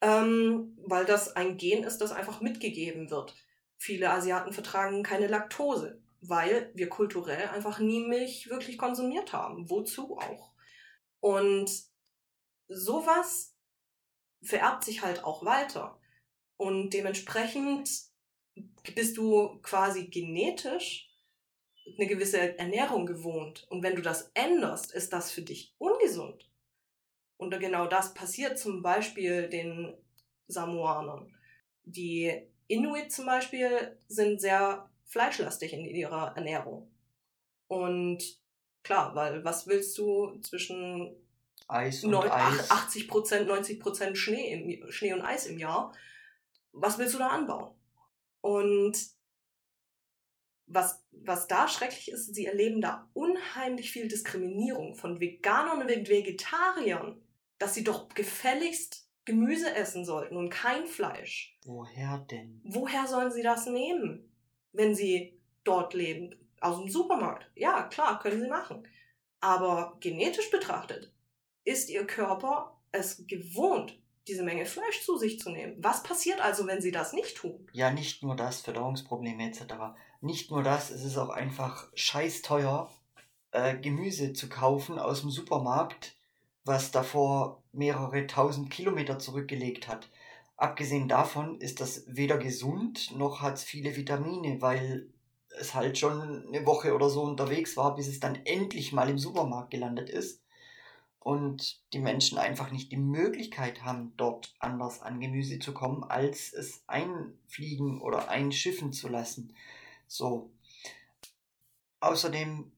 ähm, 0.00 0.76
weil 0.86 1.04
das 1.04 1.36
ein 1.36 1.56
Gen 1.56 1.84
ist, 1.84 1.98
das 1.98 2.12
einfach 2.12 2.40
mitgegeben 2.40 3.10
wird. 3.10 3.34
Viele 3.76 4.10
Asiaten 4.10 4.52
vertragen 4.52 5.02
keine 5.02 5.26
Laktose, 5.26 6.02
weil 6.20 6.70
wir 6.74 6.88
kulturell 6.88 7.48
einfach 7.48 7.78
nie 7.78 8.00
Milch 8.00 8.48
wirklich 8.50 8.78
konsumiert 8.78 9.32
haben. 9.32 9.70
Wozu 9.70 10.18
auch? 10.18 10.52
Und 11.20 11.70
sowas 12.68 13.54
vererbt 14.42 14.84
sich 14.84 15.02
halt 15.02 15.24
auch 15.24 15.44
weiter. 15.44 15.98
Und 16.56 16.90
dementsprechend 16.90 17.90
bist 18.94 19.16
du 19.16 19.60
quasi 19.62 20.08
genetisch 20.08 21.10
eine 21.98 22.06
gewisse 22.06 22.58
Ernährung 22.58 23.06
gewohnt. 23.06 23.66
Und 23.70 23.82
wenn 23.82 23.96
du 23.96 24.02
das 24.02 24.30
änderst, 24.34 24.92
ist 24.92 25.12
das 25.12 25.30
für 25.30 25.42
dich 25.42 25.74
ungesund. 25.78 26.49
Und 27.40 27.58
genau 27.58 27.86
das 27.86 28.12
passiert 28.12 28.58
zum 28.58 28.82
Beispiel 28.82 29.48
den 29.48 29.94
Samoanern. 30.46 31.34
Die 31.84 32.38
Inuit 32.66 33.10
zum 33.10 33.24
Beispiel 33.24 33.96
sind 34.08 34.42
sehr 34.42 34.90
fleischlastig 35.06 35.72
in 35.72 35.86
ihrer 35.86 36.36
Ernährung. 36.36 36.90
Und 37.66 38.22
klar, 38.82 39.14
weil 39.14 39.42
was 39.42 39.66
willst 39.66 39.96
du 39.96 40.38
zwischen 40.42 41.16
Eis 41.66 42.04
und 42.04 42.10
9, 42.10 42.30
Eis. 42.30 42.70
80 42.70 43.08
Prozent, 43.08 43.48
90 43.48 43.80
Prozent 43.80 44.18
Schnee, 44.18 44.84
Schnee 44.90 45.14
und 45.14 45.22
Eis 45.22 45.46
im 45.46 45.58
Jahr? 45.58 45.94
Was 46.72 46.98
willst 46.98 47.14
du 47.14 47.18
da 47.20 47.28
anbauen? 47.28 47.74
Und 48.42 48.98
was, 50.66 51.02
was 51.12 51.48
da 51.48 51.66
schrecklich 51.68 52.10
ist, 52.10 52.34
sie 52.34 52.44
erleben 52.44 52.82
da 52.82 53.08
unheimlich 53.14 53.90
viel 53.90 54.08
Diskriminierung 54.08 54.94
von 54.94 55.20
Veganern 55.20 55.80
und 55.80 56.08
Vegetariern, 56.10 57.18
dass 57.60 57.74
sie 57.74 57.84
doch 57.84 58.08
gefälligst 58.08 59.06
Gemüse 59.24 59.72
essen 59.76 60.04
sollten 60.04 60.36
und 60.36 60.50
kein 60.50 60.86
Fleisch. 60.86 61.56
Woher 61.64 62.18
denn? 62.18 62.60
Woher 62.64 63.06
sollen 63.06 63.30
sie 63.30 63.42
das 63.42 63.66
nehmen, 63.66 64.28
wenn 64.72 64.96
sie 64.96 65.38
dort 65.62 65.94
leben? 65.94 66.34
Aus 66.60 66.78
dem 66.78 66.90
Supermarkt. 66.90 67.48
Ja, 67.54 67.84
klar, 67.84 68.18
können 68.18 68.40
sie 68.40 68.48
machen. 68.48 68.86
Aber 69.40 69.96
genetisch 70.00 70.50
betrachtet 70.50 71.12
ist 71.64 71.88
ihr 71.90 72.06
Körper 72.06 72.78
es 72.92 73.26
gewohnt, 73.26 73.98
diese 74.26 74.42
Menge 74.42 74.66
Fleisch 74.66 75.02
zu 75.04 75.16
sich 75.16 75.38
zu 75.38 75.50
nehmen. 75.50 75.76
Was 75.78 76.02
passiert 76.02 76.40
also, 76.40 76.66
wenn 76.66 76.82
sie 76.82 76.90
das 76.90 77.12
nicht 77.12 77.36
tun? 77.36 77.66
Ja, 77.72 77.90
nicht 77.90 78.22
nur 78.22 78.36
das, 78.36 78.60
Verdauungsprobleme 78.60 79.46
etc. 79.46 79.74
Nicht 80.20 80.50
nur 80.50 80.62
das, 80.62 80.90
es 80.90 81.04
ist 81.04 81.16
auch 81.16 81.30
einfach 81.30 81.90
scheiß 81.94 82.42
teuer, 82.42 82.90
äh, 83.52 83.76
Gemüse 83.78 84.32
zu 84.32 84.48
kaufen 84.48 84.98
aus 84.98 85.22
dem 85.22 85.30
Supermarkt, 85.30 86.16
was 86.64 86.90
davor 86.90 87.62
mehrere 87.72 88.26
tausend 88.26 88.70
Kilometer 88.70 89.18
zurückgelegt 89.18 89.88
hat. 89.88 90.08
Abgesehen 90.56 91.08
davon 91.08 91.60
ist 91.60 91.80
das 91.80 92.04
weder 92.06 92.36
gesund 92.36 93.16
noch 93.16 93.40
hat 93.40 93.54
es 93.54 93.64
viele 93.64 93.96
Vitamine, 93.96 94.60
weil 94.60 95.08
es 95.58 95.74
halt 95.74 95.98
schon 95.98 96.46
eine 96.46 96.66
Woche 96.66 96.94
oder 96.94 97.08
so 97.08 97.22
unterwegs 97.22 97.76
war, 97.76 97.94
bis 97.94 98.08
es 98.08 98.20
dann 98.20 98.36
endlich 98.44 98.92
mal 98.92 99.08
im 99.08 99.18
Supermarkt 99.18 99.70
gelandet 99.70 100.10
ist 100.10 100.42
und 101.20 101.80
die 101.92 101.98
Menschen 101.98 102.38
einfach 102.38 102.70
nicht 102.70 102.90
die 102.90 102.96
Möglichkeit 102.96 103.84
haben, 103.84 104.14
dort 104.16 104.54
anders 104.58 105.02
an 105.02 105.20
Gemüse 105.20 105.58
zu 105.58 105.72
kommen, 105.74 106.02
als 106.02 106.52
es 106.52 106.82
einfliegen 106.86 108.00
oder 108.00 108.28
einschiffen 108.28 108.92
zu 108.92 109.08
lassen. 109.08 109.54
So. 110.06 110.50
Außerdem, 112.00 112.72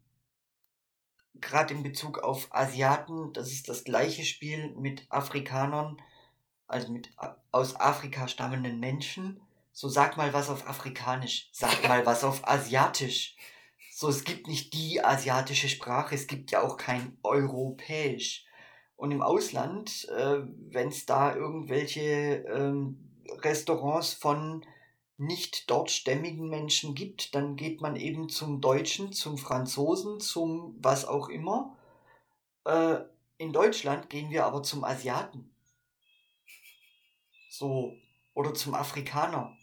gerade 1.34 1.74
in 1.74 1.82
Bezug 1.82 2.18
auf 2.18 2.48
Asiaten, 2.50 3.32
das 3.32 3.52
ist 3.52 3.68
das 3.68 3.84
gleiche 3.84 4.24
Spiel 4.24 4.74
mit 4.76 5.06
Afrikanern, 5.08 6.00
also 6.66 6.92
mit 6.92 7.10
aus 7.50 7.76
Afrika 7.76 8.28
stammenden 8.28 8.80
Menschen. 8.80 9.40
So 9.72 9.88
sag 9.88 10.16
mal 10.16 10.32
was 10.32 10.50
auf 10.50 10.68
Afrikanisch, 10.68 11.48
sag 11.52 11.86
mal 11.88 12.04
was 12.04 12.24
auf 12.24 12.46
Asiatisch. 12.46 13.36
So, 13.94 14.08
es 14.08 14.24
gibt 14.24 14.48
nicht 14.48 14.72
die 14.74 15.02
asiatische 15.02 15.68
Sprache, 15.68 16.14
es 16.14 16.26
gibt 16.26 16.50
ja 16.50 16.62
auch 16.62 16.76
kein 16.76 17.16
Europäisch. 17.22 18.44
Und 18.96 19.10
im 19.10 19.22
Ausland, 19.22 20.08
äh, 20.08 20.40
wenn 20.70 20.88
es 20.88 21.06
da 21.06 21.34
irgendwelche 21.34 22.44
ähm, 22.48 23.10
Restaurants 23.42 24.12
von 24.12 24.64
nicht 25.22 25.70
dortstämmigen 25.70 26.48
Menschen 26.48 26.94
gibt, 26.94 27.34
dann 27.34 27.56
geht 27.56 27.80
man 27.80 27.96
eben 27.96 28.28
zum 28.28 28.60
Deutschen, 28.60 29.12
zum 29.12 29.38
Franzosen, 29.38 30.20
zum 30.20 30.76
was 30.80 31.04
auch 31.04 31.28
immer. 31.28 31.76
Äh, 32.64 32.96
in 33.38 33.52
Deutschland 33.52 34.10
gehen 34.10 34.30
wir 34.30 34.44
aber 34.46 34.62
zum 34.62 34.84
Asiaten. 34.84 35.54
So, 37.50 37.96
oder 38.34 38.54
zum 38.54 38.74
Afrikaner. 38.74 39.56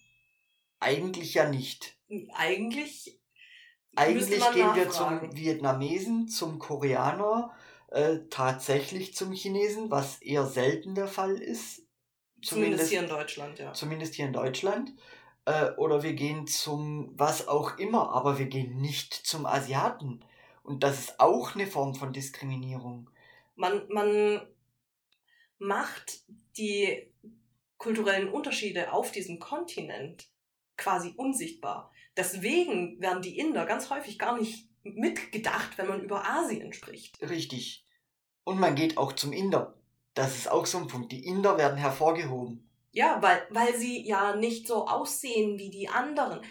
Eigentlich 0.80 1.34
ja 1.34 1.50
nicht. 1.50 1.98
Eigentlich. 2.34 3.20
Eigentlich 3.96 4.44
gehen 4.52 4.76
wir 4.76 4.90
zum 4.90 5.36
Vietnamesen, 5.36 6.28
zum 6.28 6.60
Koreaner, 6.60 7.52
äh, 7.88 8.20
tatsächlich 8.30 9.16
zum 9.16 9.34
Chinesen, 9.34 9.92
was 9.92 10.22
eher 10.22 10.46
selten 10.46 10.96
der 10.96 11.08
Fall 11.08 11.36
ist. 11.36 11.82
Zumindest, 12.42 12.48
zumindest 12.48 12.90
hier 12.90 13.00
in 13.02 13.10
Deutschland, 13.10 13.60
ja. 13.60 13.74
Zumindest 13.74 14.16
hier 14.16 14.26
in 14.26 14.34
Deutschland. 14.34 14.94
Äh, 15.50 15.72
oder 15.78 16.04
wir 16.04 16.14
gehen 16.14 16.46
zum 16.46 17.12
was 17.18 17.48
auch 17.48 17.80
immer, 17.80 18.12
aber 18.12 18.38
wir 18.38 18.46
gehen 18.46 18.80
nicht 18.80 19.14
zum 19.14 19.48
Asiaten. 19.48 20.24
Und 20.62 20.84
das 20.84 21.00
ist 21.00 21.20
auch 21.20 21.56
eine 21.56 21.66
Form 21.66 21.96
von 21.96 22.14
Diskriminierung. 22.14 23.10
Man, 23.56 23.88
man 23.90 24.48
macht 25.58 26.20
die 26.56 27.12
kulturellen 27.80 28.30
Unterschiede 28.30 28.94
auf 28.94 29.12
diesem 29.12 29.40
Kontinent 29.40 30.28
quasi 30.78 31.16
unsichtbar. 31.18 31.92
Deswegen 32.16 33.02
werden 33.02 33.24
die 33.24 33.40
Inder 33.40 33.66
ganz 33.66 33.90
häufig 33.90 34.20
gar 34.20 34.38
nicht 34.38 34.70
mitgedacht, 34.84 35.80
wenn 35.80 35.88
man 35.88 36.04
über 36.04 36.30
Asien 36.30 36.74
spricht. 36.74 37.20
Richtig. 37.28 37.88
Und 38.44 38.60
man 38.60 38.76
geht 38.76 39.00
auch 39.00 39.14
zum 39.14 39.34
Inder. 39.34 39.74
Das 40.14 40.38
ist 40.38 40.52
auch 40.52 40.68
so 40.68 40.78
ein 40.78 40.88
Punkt. 40.88 41.12
Die 41.12 41.26
Inder 41.26 41.58
werden 41.58 41.78
hervorgehoben. 41.78 42.69
Ja, 42.92 43.22
weil, 43.22 43.42
weil 43.50 43.76
sie 43.76 44.06
ja 44.06 44.36
nicht 44.36 44.68
so 44.68 44.88
aussehen 44.88 45.58
wie 45.58 45.70
die 45.70 45.90
anderen. 45.90 46.42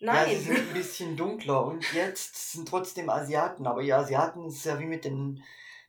Nein. 0.00 0.30
Ja, 0.30 0.38
sie 0.38 0.44
sind 0.44 0.58
ein 0.58 0.74
bisschen 0.74 1.16
dunkler 1.16 1.64
und 1.64 1.92
jetzt 1.92 2.52
sind 2.52 2.68
trotzdem 2.68 3.10
Asiaten. 3.10 3.66
Aber 3.66 3.82
die 3.82 3.92
Asiaten 3.92 4.46
ist 4.46 4.64
ja 4.64 4.78
wie 4.78 4.86
mit 4.86 5.04
den 5.04 5.42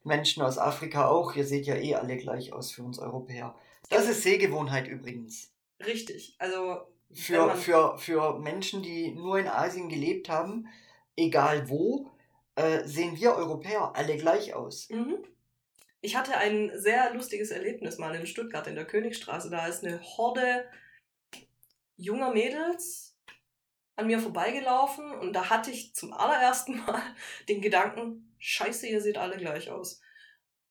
Menschen 0.03 0.41
aus 0.41 0.57
Afrika 0.57 1.07
auch. 1.07 1.35
Ihr 1.35 1.45
seht 1.45 1.65
ja 1.65 1.75
eh 1.75 1.95
alle 1.95 2.17
gleich 2.17 2.53
aus 2.53 2.71
für 2.71 2.83
uns 2.83 2.97
Europäer. 2.97 3.55
Das 3.89 4.07
ist 4.07 4.23
Sehgewohnheit 4.23 4.87
übrigens. 4.87 5.51
Richtig. 5.85 6.35
Also. 6.39 6.81
Für, 7.11 7.55
für, 7.55 7.97
für 7.97 8.37
Menschen, 8.37 8.83
die 8.83 9.11
nur 9.11 9.39
in 9.39 9.47
Asien 9.47 9.89
gelebt 9.89 10.29
haben, 10.29 10.67
egal 11.15 11.67
wo, 11.67 12.11
äh, 12.53 12.85
sehen 12.85 13.17
wir 13.17 13.33
Europäer 13.33 13.93
alle 13.95 14.15
gleich 14.15 14.53
aus. 14.53 14.89
Mhm. 14.89 15.17
Ich 16.01 16.15
hatte 16.15 16.37
ein 16.37 16.71
sehr 16.75 17.13
lustiges 17.13 17.51
Erlebnis 17.51 17.97
mal 17.97 18.15
in 18.15 18.25
Stuttgart 18.25 18.67
in 18.67 18.75
der 18.75 18.85
Königstraße. 18.85 19.49
Da 19.49 19.67
ist 19.67 19.83
eine 19.83 20.01
Horde 20.01 20.69
junger 21.97 22.31
Mädels 22.31 23.17
an 23.97 24.07
mir 24.07 24.19
vorbeigelaufen 24.19 25.11
und 25.11 25.33
da 25.33 25.49
hatte 25.49 25.71
ich 25.71 25.93
zum 25.93 26.13
allerersten 26.13 26.77
Mal 26.85 27.01
den 27.49 27.61
Gedanken, 27.61 28.33
scheiße, 28.39 28.87
ihr 28.87 29.01
seht 29.01 29.17
alle 29.17 29.37
gleich 29.37 29.69
aus. 29.69 30.01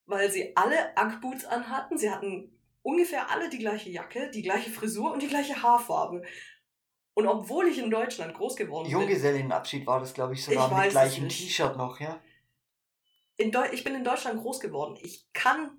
Weil 0.07 0.31
sie 0.31 0.57
alle 0.57 0.97
Ackboots 0.97 1.45
anhatten, 1.45 1.99
sie 1.99 2.11
hatten 2.11 2.59
ungefähr 2.81 3.31
alle 3.31 3.51
die 3.51 3.59
gleiche 3.59 3.91
Jacke, 3.91 4.31
die 4.31 4.43
gleiche 4.43 4.70
Frisur 4.70 5.12
und 5.12 5.22
die 5.22 5.29
gleiche 5.29 5.62
Haarfarbe. 5.62 6.22
Und 7.12 7.26
obwohl 7.26 7.66
ich 7.66 7.79
in 7.79 7.91
Deutschland 7.91 8.33
groß 8.33 8.57
geworden 8.57 8.85
bin. 8.85 8.93
Junggesellinnenabschied 8.93 9.87
war 9.87 10.01
das, 10.01 10.14
glaube 10.14 10.33
ich, 10.33 10.45
sogar 10.45 10.70
ich 10.70 10.85
mit 10.85 10.91
gleichem 10.91 11.29
T-Shirt 11.29 11.76
noch, 11.76 12.01
ja? 12.01 12.18
Ich 13.39 13.84
bin 13.84 13.95
in 13.95 14.05
Deutschland 14.05 14.41
groß 14.41 14.61
geworden. 14.61 14.99
Ich 15.03 15.32
kann 15.32 15.70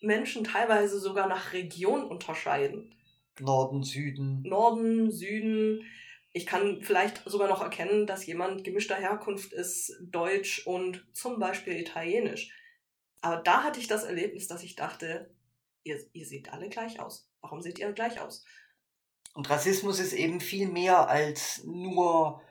Menschen 0.00 0.44
teilweise 0.44 0.98
sogar 0.98 1.28
nach 1.28 1.52
Region 1.52 2.04
unterscheiden. 2.04 2.94
Norden, 3.40 3.82
Süden. 3.82 4.42
Norden, 4.42 5.10
Süden. 5.10 5.84
Ich 6.32 6.46
kann 6.46 6.82
vielleicht 6.82 7.22
sogar 7.26 7.48
noch 7.48 7.62
erkennen, 7.62 8.06
dass 8.06 8.26
jemand 8.26 8.64
gemischter 8.64 8.96
Herkunft 8.96 9.52
ist, 9.52 9.96
Deutsch 10.02 10.66
und 10.66 11.06
zum 11.12 11.38
Beispiel 11.38 11.74
Italienisch. 11.74 12.52
Aber 13.20 13.36
da 13.36 13.62
hatte 13.62 13.80
ich 13.80 13.86
das 13.86 14.04
Erlebnis, 14.04 14.48
dass 14.48 14.62
ich 14.62 14.74
dachte, 14.74 15.30
ihr, 15.84 15.98
ihr 16.12 16.26
seht 16.26 16.52
alle 16.52 16.68
gleich 16.68 17.00
aus. 17.00 17.30
Warum 17.40 17.62
seht 17.62 17.78
ihr 17.78 17.92
gleich 17.92 18.20
aus? 18.20 18.44
Und 19.32 19.48
Rassismus 19.48 19.98
ist 20.00 20.12
eben 20.12 20.40
viel 20.40 20.68
mehr 20.68 21.08
als 21.08 21.64
nur, 21.64 22.42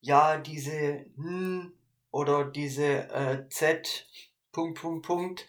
ja, 0.00 0.38
diese, 0.38 1.06
hm, 1.16 1.72
oder 2.18 2.44
diese 2.44 3.08
äh, 3.12 3.48
Z 3.48 4.06
Punkt, 4.50 4.80
Punkt, 4.80 5.06
Punkt 5.06 5.46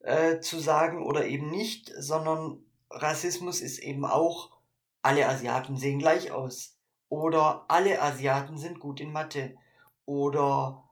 äh, 0.00 0.40
zu 0.40 0.58
sagen 0.58 1.04
oder 1.04 1.26
eben 1.26 1.50
nicht, 1.50 1.92
sondern 1.98 2.64
Rassismus 2.90 3.60
ist 3.60 3.80
eben 3.80 4.06
auch, 4.06 4.56
alle 5.02 5.28
Asiaten 5.28 5.76
sehen 5.76 5.98
gleich 5.98 6.32
aus. 6.32 6.78
Oder 7.10 7.66
alle 7.68 8.00
Asiaten 8.00 8.56
sind 8.56 8.80
gut 8.80 9.00
in 9.00 9.12
Mathe. 9.12 9.56
Oder 10.06 10.82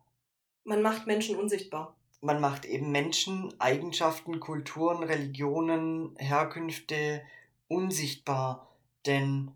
man 0.65 0.83
macht 0.83 1.07
Menschen 1.07 1.37
unsichtbar. 1.37 1.97
Man 2.21 2.41
macht 2.41 2.67
eben 2.67 2.93
Menschen, 2.93 3.53
Eigenschaften, 3.59 4.41
Kulturen, 4.41 5.03
Religionen, 5.03 6.15
Herkünfte 6.19 7.23
unsichtbar. 7.67 8.69
Denn 9.07 9.53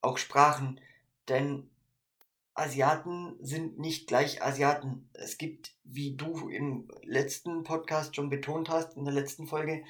auch 0.00 0.18
Sprachen. 0.18 0.80
Denn 1.28 1.70
Asiaten 2.54 3.36
sind 3.40 3.78
nicht 3.78 4.06
gleich 4.06 4.42
Asiaten. 4.42 5.08
Es 5.14 5.38
gibt, 5.38 5.74
wie 5.84 6.16
du 6.16 6.48
im 6.48 6.88
letzten 7.02 7.64
Podcast 7.64 8.14
schon 8.14 8.28
betont 8.28 8.68
hast, 8.68 8.96
in 8.96 9.04
der 9.04 9.14
letzten 9.14 9.46
Folge, 9.46 9.84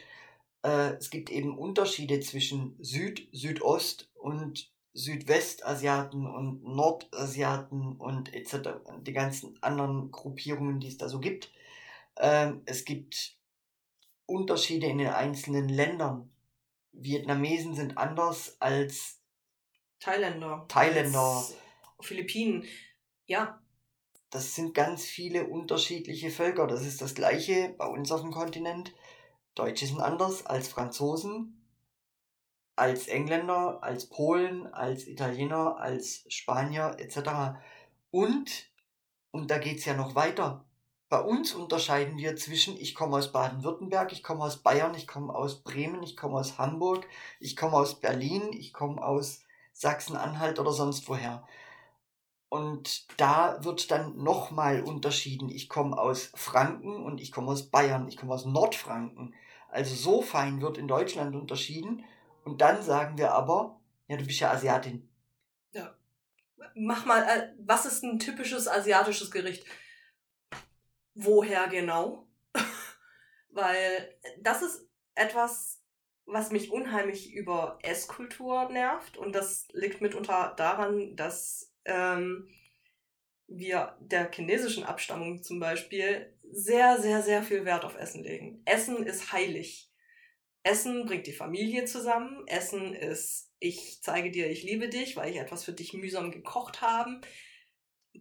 äh, 0.63 0.95
es 0.95 1.11
gibt 1.11 1.31
eben 1.31 1.59
Unterschiede 1.59 2.21
zwischen 2.21 2.77
Süd, 2.81 3.29
Südost 3.33 4.11
und 4.15 4.71
Südwestasiaten 4.95 6.27
und 6.27 6.63
Nordasiaten 6.65 7.97
und 7.97 8.33
etc. 8.35 8.71
Die 9.01 9.13
ganzen 9.13 9.61
anderen 9.63 10.11
Gruppierungen, 10.11 10.81
die 10.81 10.89
es 10.89 10.99
da 10.99 11.09
so 11.09 11.19
gibt. 11.19 11.51
Ähm, 12.19 12.63
es 12.67 12.85
gibt 12.85 13.37
Unterschiede 14.27 14.87
in 14.87 14.99
den 14.99 15.09
einzelnen 15.09 15.69
Ländern. 15.69 16.31
Vietnamesen 16.93 17.75
sind 17.75 17.97
anders 17.97 18.57
als 18.61 19.19
Thailänder. 19.99 20.67
Thailänder. 20.69 21.19
Als 21.19 21.57
Philippinen. 22.03 22.65
Ja. 23.27 23.61
Das 24.31 24.55
sind 24.55 24.73
ganz 24.73 25.05
viele 25.05 25.47
unterschiedliche 25.47 26.31
Völker. 26.31 26.67
Das 26.67 26.87
ist 26.87 27.03
das 27.03 27.15
gleiche 27.15 27.75
bei 27.77 27.87
uns 27.87 28.11
auf 28.11 28.23
dem 28.23 28.31
Kontinent. 28.31 28.95
Deutsche 29.55 29.87
sind 29.87 30.01
anders 30.01 30.47
als 30.47 30.69
Franzosen, 30.69 31.63
als 32.75 33.09
Engländer, 33.09 33.83
als 33.83 34.07
Polen, 34.07 34.67
als 34.73 35.07
Italiener, 35.07 35.77
als 35.77 36.25
Spanier 36.29 36.97
etc. 36.99 37.59
Und, 38.11 38.71
und 39.31 39.51
da 39.51 39.59
geht 39.59 39.79
es 39.79 39.85
ja 39.85 39.95
noch 39.95 40.15
weiter. 40.15 40.65
Bei 41.11 41.21
uns 41.21 41.53
unterscheiden 41.53 42.17
wir 42.17 42.37
zwischen, 42.37 42.75
ich 42.79 42.95
komme 42.95 43.19
aus 43.19 43.33
Baden-Württemberg, 43.33 44.13
ich 44.13 44.23
komme 44.23 44.45
aus 44.45 44.63
Bayern, 44.63 44.95
ich 44.95 45.07
komme 45.07 45.35
aus 45.35 45.63
Bremen, 45.63 46.03
ich 46.03 46.17
komme 46.17 46.39
aus 46.39 46.57
Hamburg, 46.57 47.07
ich 47.39 47.55
komme 47.55 47.75
aus 47.75 48.01
Berlin, 48.01 48.51
ich 48.55 48.73
komme 48.73 49.05
aus 49.05 49.43
Sachsen-Anhalt 49.75 50.59
oder 50.59 50.73
sonst 50.73 51.07
woher. 51.11 51.47
Und 52.53 53.19
da 53.19 53.65
wird 53.65 53.91
dann 53.91 54.23
nochmal 54.23 54.83
unterschieden. 54.83 55.49
Ich 55.49 55.71
komme 55.71 55.97
aus 55.97 56.31
Franken 56.35 57.03
und 57.03 57.19
ich 57.19 57.33
komme 57.33 57.51
aus 57.51 57.71
Bayern, 57.71 58.07
ich 58.09 58.19
komme 58.19 58.35
aus 58.35 58.45
Nordfranken. 58.45 59.35
Also 59.71 59.95
so 59.95 60.21
fein 60.21 60.61
wird 60.61 60.77
in 60.77 60.87
Deutschland 60.87 61.35
unterschieden. 61.35 62.05
Und 62.45 62.61
dann 62.61 62.83
sagen 62.83 63.17
wir 63.17 63.33
aber, 63.33 63.81
ja, 64.07 64.19
du 64.19 64.27
bist 64.27 64.39
ja 64.41 64.51
Asiatin. 64.51 65.09
Ja. 65.73 65.97
Mach 66.75 67.07
mal, 67.07 67.23
äh, 67.23 67.55
was 67.59 67.87
ist 67.87 68.05
ein 68.05 68.19
typisches 68.19 68.69
asiatisches 68.69 69.31
Gericht? 69.31 69.65
Woher 71.15 71.69
genau? 71.69 72.27
Weil 73.49 74.15
das 74.43 74.61
ist 74.61 74.87
etwas, 75.15 75.81
was 76.27 76.51
mich 76.51 76.71
unheimlich 76.71 77.33
über 77.33 77.79
Esskultur 77.81 78.69
nervt. 78.69 79.17
Und 79.17 79.35
das 79.35 79.69
liegt 79.73 80.03
mitunter 80.03 80.53
daran, 80.55 81.17
dass 81.17 81.72
ähm, 81.85 82.49
wir 83.47 83.97
der 84.01 84.31
chinesischen 84.33 84.85
Abstammung 84.85 85.43
zum 85.43 85.61
Beispiel 85.61 86.33
sehr, 86.51 87.01
sehr, 87.01 87.23
sehr 87.23 87.43
viel 87.43 87.65
Wert 87.65 87.85
auf 87.85 87.97
Essen 87.97 88.23
legen. 88.23 88.63
Essen 88.65 89.07
ist 89.07 89.33
heilig. 89.33 89.91
Essen 90.63 91.07
bringt 91.07 91.27
die 91.27 91.33
Familie 91.33 91.85
zusammen. 91.85 92.47
Essen 92.47 92.95
ist, 92.95 93.51
ich 93.59 94.01
zeige 94.03 94.31
dir, 94.31 94.51
ich 94.51 94.63
liebe 94.63 94.89
dich, 94.89 95.17
weil 95.17 95.31
ich 95.31 95.39
etwas 95.39 95.65
für 95.65 95.73
dich 95.73 95.93
mühsam 95.93 96.31
gekocht 96.31 96.81
habe. 96.81 97.21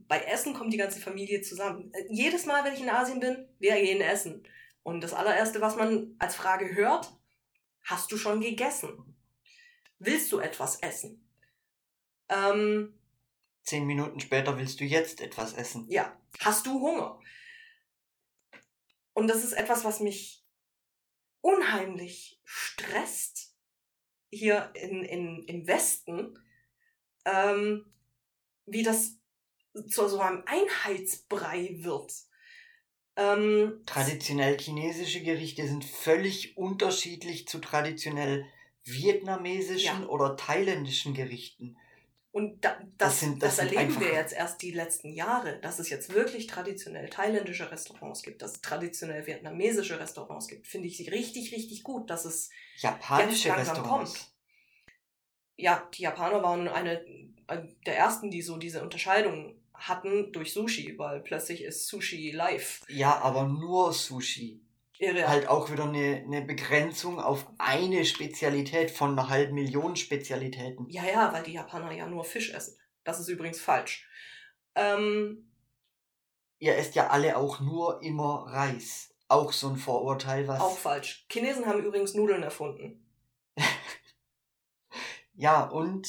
Bei 0.08 0.20
Essen 0.20 0.54
kommt 0.54 0.74
die 0.74 0.78
ganze 0.78 1.00
Familie 1.00 1.42
zusammen. 1.42 1.92
Jedes 2.10 2.46
Mal, 2.46 2.64
wenn 2.64 2.74
ich 2.74 2.82
in 2.82 2.90
Asien 2.90 3.20
bin, 3.20 3.48
wir 3.60 3.76
gehen 3.76 4.02
essen. 4.02 4.48
Und 4.84 5.02
das 5.02 5.14
allererste, 5.14 5.62
was 5.62 5.76
man 5.76 6.16
als 6.18 6.36
Frage 6.36 6.74
hört, 6.74 7.12
hast 7.84 8.12
du 8.12 8.18
schon 8.18 8.42
gegessen? 8.42 9.16
Willst 10.00 10.32
du 10.32 10.40
etwas 10.40 10.82
essen? 10.82 11.28
Ähm, 12.30 12.98
zehn 13.64 13.86
Minuten 13.86 14.20
später 14.20 14.58
willst 14.58 14.80
du 14.80 14.86
jetzt 14.86 15.22
etwas 15.22 15.54
essen. 15.54 15.86
Ja. 15.90 16.18
Hast 16.40 16.66
du 16.66 16.80
Hunger? 16.80 17.20
Und 19.14 19.28
das 19.28 19.44
ist 19.44 19.54
etwas, 19.54 19.84
was 19.84 20.00
mich 20.00 20.46
unheimlich 21.42 22.40
stresst 22.44 23.56
hier 24.30 24.72
in, 24.76 25.04
in, 25.04 25.44
im 25.44 25.68
Westen, 25.68 26.40
ähm, 27.26 27.86
wie 28.66 28.84
das 28.84 29.18
zu 29.90 30.08
so 30.08 30.20
einem 30.20 30.44
Einheitsbrei 30.46 31.76
wird. 31.80 32.14
Ähm, 33.18 33.82
Traditionell 33.86 34.58
chinesische 34.58 35.22
Gerichte 35.22 35.68
sind 35.68 35.84
völlig 35.84 36.56
unterschiedlich 36.58 37.48
zu 37.48 37.60
traditionell 37.60 38.46
vietnamesischen 38.84 40.02
Ja. 40.04 40.08
oder 40.08 40.38
thailändischen 40.38 41.14
Gerichten. 41.14 41.78
Und 42.34 42.64
da, 42.64 42.78
das, 42.80 42.88
Das 42.98 42.98
das, 42.98 43.20
sind- 43.20 43.44
das 43.44 43.56
sind 43.58 43.74
erleben 43.74 44.00
wir 44.00 44.14
jetzt 44.14 44.34
erst 44.34 44.62
die 44.62 44.72
letzten 44.72 45.12
Jahre, 45.12 45.60
dass 45.60 45.80
es 45.80 45.90
jetzt 45.90 46.14
wirklich 46.14 46.48
traditionell 46.48 47.10
thailändische 47.10 47.70
Restaurants 47.72 48.24
gibt, 48.24 48.42
dass 48.42 48.54
es 48.54 48.62
traditionell 48.62 49.28
vietnamesische 49.28 50.00
Restaurants 50.00 50.48
gibt. 50.48 50.66
Finde 50.68 50.88
ich 50.88 51.12
richtig, 51.12 51.52
richtig 51.54 51.84
gut, 51.84 52.10
dass 52.10 52.24
es, 52.26 52.50
Japanische 52.78 53.50
Jetzt 53.50 53.58
langsam 53.58 53.76
Restaurants. 53.78 54.34
ja, 55.58 55.90
die 55.94 56.04
Japaner 56.04 56.42
waren 56.42 56.68
eine 56.70 57.04
der 57.86 57.98
ersten, 57.98 58.32
die 58.32 58.42
so 58.42 58.56
diese 58.58 58.82
Unterscheidung 58.82 59.56
hatten 59.74 60.32
durch 60.32 60.54
Sushi, 60.54 60.98
weil 60.98 61.20
plötzlich 61.20 61.62
ist 61.64 61.88
Sushi 61.88 62.32
live. 62.32 62.82
Ja, 62.88 63.20
aber 63.20 63.44
nur 63.48 63.92
Sushi. 63.92 64.62
Irre. 65.02 65.28
Halt 65.28 65.48
auch 65.48 65.72
wieder 65.72 65.86
eine, 65.86 66.24
eine 66.26 66.42
Begrenzung 66.42 67.20
auf 67.20 67.48
eine 67.58 68.06
Spezialität 68.06 68.92
von 68.92 69.12
einer 69.18 69.30
halben 69.30 69.56
Million 69.56 69.96
Spezialitäten. 69.96 70.88
Ja, 70.90 71.04
ja, 71.06 71.34
weil 71.34 71.44
die 71.44 71.54
Japaner 71.54 71.92
ja 71.92 72.08
nur 72.08 72.24
Fisch 72.24 72.54
essen. 72.54 72.78
Das 73.04 73.20
ist 73.20 73.28
übrigens 73.28 73.60
falsch. 73.60 74.08
Ähm, 74.76 75.52
Ihr 76.60 76.76
esst 76.78 76.94
ja 76.96 77.08
alle 77.10 77.38
auch 77.38 77.60
nur 77.60 78.02
immer 78.04 78.46
Reis. 78.48 79.14
Auch 79.28 79.52
so 79.52 79.70
ein 79.70 79.78
Vorurteil, 79.78 80.48
was. 80.48 80.60
auch 80.62 80.78
falsch. 80.78 81.26
Chinesen 81.32 81.66
haben 81.66 81.84
übrigens 81.84 82.14
Nudeln 82.14 82.44
erfunden. 82.44 83.06
Ja, 85.34 85.64
und 85.64 86.08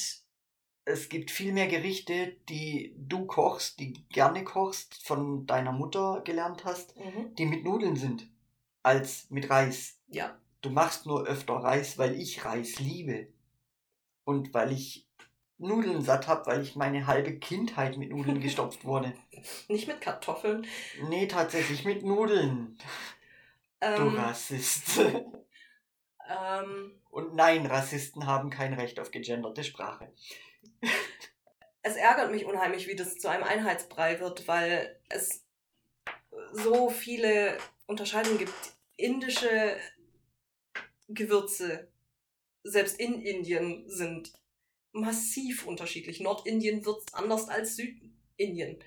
es 0.85 1.09
gibt 1.09 1.31
viel 1.31 1.53
mehr 1.53 1.69
Gerichte, 1.69 2.37
die 2.49 2.95
du 2.99 3.25
kochst, 3.27 3.79
die 3.79 3.93
gerne 4.09 4.45
kochst, 4.45 5.07
von 5.07 5.47
deiner 5.47 5.73
Mutter 5.73 6.21
gelernt 6.25 6.65
hast, 6.65 6.97
Mhm. 6.97 7.35
die 7.37 7.47
mit 7.47 7.65
Nudeln 7.65 7.97
sind, 7.97 8.29
als 8.83 9.31
mit 9.31 9.49
Reis. 9.51 9.99
Ja. 10.09 10.37
Du 10.61 10.71
machst 10.71 11.07
nur 11.07 11.27
öfter 11.27 11.55
Reis, 11.55 11.99
weil 11.99 12.15
ich 12.21 12.45
Reis 12.45 12.79
liebe. 12.79 13.29
Und 14.25 14.55
weil 14.55 14.73
ich 14.73 15.09
Nudeln 15.59 16.03
satt 16.03 16.29
hab, 16.29 16.47
weil 16.47 16.63
ich 16.63 16.77
meine 16.77 17.07
halbe 17.07 17.39
Kindheit 17.39 17.97
mit 17.97 18.11
Nudeln 18.11 18.41
gestopft 18.41 18.85
wurde. 18.85 19.13
Nicht 19.69 19.89
mit 19.89 20.01
Kartoffeln. 20.01 20.67
Nee, 21.09 21.27
tatsächlich 21.27 21.85
mit 21.85 22.03
Nudeln. 22.05 22.79
Du 23.81 23.87
Ähm, 23.87 24.17
Rassist. 24.17 24.99
ähm, 26.29 26.93
Und 27.11 27.35
nein, 27.35 27.67
Rassisten 27.67 28.27
haben 28.27 28.51
kein 28.51 28.75
Recht 28.75 29.01
auf 29.01 29.11
gegenderte 29.11 29.65
Sprache. 29.65 30.13
es 31.83 31.97
ärgert 31.97 32.31
mich 32.31 32.45
unheimlich, 32.45 32.87
wie 32.87 32.95
das 32.95 33.17
zu 33.19 33.29
einem 33.29 33.43
Einheitsbrei 33.43 34.21
wird, 34.21 34.47
weil 34.47 35.01
es 35.09 35.45
so 36.53 36.91
viele 36.91 37.57
Unterscheidungen 37.87 38.39
gibt. 38.39 38.55
Indische 38.97 39.77
Gewürze, 41.09 41.89
selbst 42.63 42.99
in 43.01 43.23
Indien, 43.23 43.89
sind 43.89 44.33
massiv 44.93 45.67
unterschiedlich. 45.67 46.21
Nordindien 46.21 46.85
wird 46.85 47.03
anders 47.13 47.49
als 47.49 47.77
Südindien. 47.77 48.79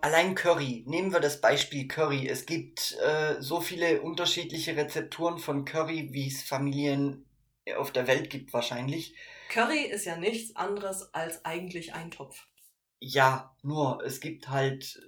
Allein 0.00 0.34
Curry. 0.34 0.84
Nehmen 0.86 1.12
wir 1.12 1.20
das 1.20 1.40
Beispiel 1.40 1.86
Curry. 1.86 2.28
Es 2.28 2.46
gibt 2.46 2.96
äh, 3.00 3.40
so 3.40 3.60
viele 3.60 4.02
unterschiedliche 4.02 4.76
Rezepturen 4.76 5.38
von 5.38 5.64
Curry, 5.64 6.08
wie 6.12 6.28
es 6.28 6.42
Familien 6.42 7.24
auf 7.76 7.92
der 7.92 8.06
Welt 8.06 8.30
gibt 8.30 8.52
wahrscheinlich. 8.52 9.14
Curry 9.50 9.82
ist 9.82 10.04
ja 10.04 10.16
nichts 10.16 10.56
anderes 10.56 11.14
als 11.14 11.44
eigentlich 11.44 11.94
Eintopf. 11.94 12.46
Ja, 13.00 13.56
nur 13.62 14.02
es 14.04 14.20
gibt 14.20 14.48
halt 14.48 15.00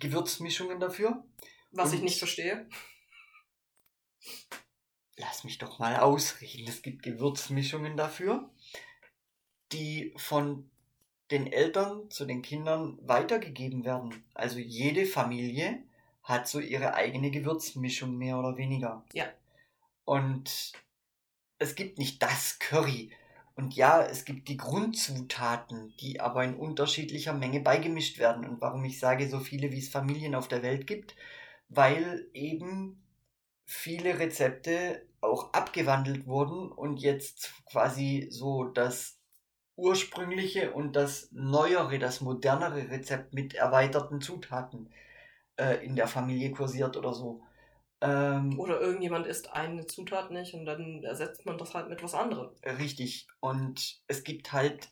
Gewürzmischungen 0.00 0.80
dafür. 0.80 1.24
Was 1.70 1.90
Und- 1.90 1.96
ich 1.96 2.02
nicht 2.02 2.18
verstehe. 2.18 2.68
Lass 5.16 5.44
mich 5.44 5.58
doch 5.58 5.78
mal 5.78 5.96
ausreden. 5.96 6.68
Es 6.68 6.82
gibt 6.82 7.02
Gewürzmischungen 7.02 7.96
dafür, 7.96 8.50
die 9.72 10.14
von 10.16 10.70
den 11.30 11.52
Eltern 11.52 12.10
zu 12.10 12.24
den 12.24 12.42
Kindern 12.42 12.98
weitergegeben 13.02 13.84
werden. 13.84 14.24
Also 14.34 14.58
jede 14.58 15.06
Familie 15.06 15.82
hat 16.22 16.48
so 16.48 16.60
ihre 16.60 16.94
eigene 16.94 17.30
Gewürzmischung, 17.30 18.16
mehr 18.16 18.38
oder 18.38 18.56
weniger. 18.56 19.04
Ja. 19.12 19.26
Und 20.04 20.72
es 21.58 21.74
gibt 21.74 21.98
nicht 21.98 22.22
das 22.22 22.58
Curry. 22.58 23.10
Und 23.56 23.74
ja, 23.74 24.02
es 24.02 24.24
gibt 24.24 24.48
die 24.48 24.56
Grundzutaten, 24.56 25.94
die 25.96 26.20
aber 26.20 26.44
in 26.44 26.54
unterschiedlicher 26.54 27.32
Menge 27.32 27.60
beigemischt 27.60 28.18
werden. 28.18 28.46
Und 28.46 28.60
warum 28.60 28.84
ich 28.84 29.00
sage, 29.00 29.28
so 29.28 29.40
viele 29.40 29.72
wie 29.72 29.80
es 29.80 29.88
Familien 29.88 30.36
auf 30.36 30.46
der 30.48 30.62
Welt 30.62 30.86
gibt, 30.86 31.16
weil 31.68 32.28
eben 32.32 33.02
viele 33.64 34.18
Rezepte 34.18 35.06
auch 35.20 35.52
abgewandelt 35.52 36.26
wurden 36.26 36.70
und 36.70 36.98
jetzt 36.98 37.52
quasi 37.66 38.28
so 38.30 38.64
das 38.64 39.18
ursprüngliche 39.76 40.72
und 40.72 40.96
das 40.96 41.28
neuere, 41.32 41.98
das 41.98 42.20
modernere 42.20 42.90
Rezept 42.90 43.32
mit 43.32 43.54
erweiterten 43.54 44.20
Zutaten 44.20 44.90
äh, 45.56 45.84
in 45.84 45.96
der 45.96 46.08
Familie 46.08 46.50
kursiert 46.50 46.96
oder 46.96 47.14
so. 47.14 47.42
Ähm, 48.00 48.58
Oder 48.58 48.80
irgendjemand 48.80 49.26
isst 49.26 49.52
eine 49.52 49.86
Zutat 49.86 50.30
nicht 50.30 50.54
und 50.54 50.66
dann 50.66 51.02
ersetzt 51.02 51.46
man 51.46 51.58
das 51.58 51.74
halt 51.74 51.88
mit 51.88 52.02
was 52.02 52.14
anderem. 52.14 52.50
Richtig. 52.64 53.26
Und 53.40 54.00
es 54.06 54.24
gibt 54.24 54.52
halt 54.52 54.88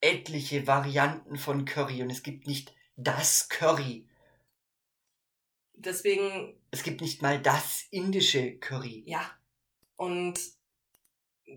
etliche 0.00 0.66
Varianten 0.66 1.36
von 1.36 1.64
Curry 1.64 2.02
und 2.02 2.10
es 2.10 2.22
gibt 2.22 2.46
nicht 2.46 2.74
das 2.96 3.48
Curry. 3.48 4.06
Deswegen, 5.74 6.58
Es 6.70 6.82
gibt 6.82 7.00
nicht 7.00 7.22
mal 7.22 7.40
das 7.40 7.86
indische 7.90 8.58
Curry. 8.58 9.04
ja. 9.06 9.30
Und 9.96 10.40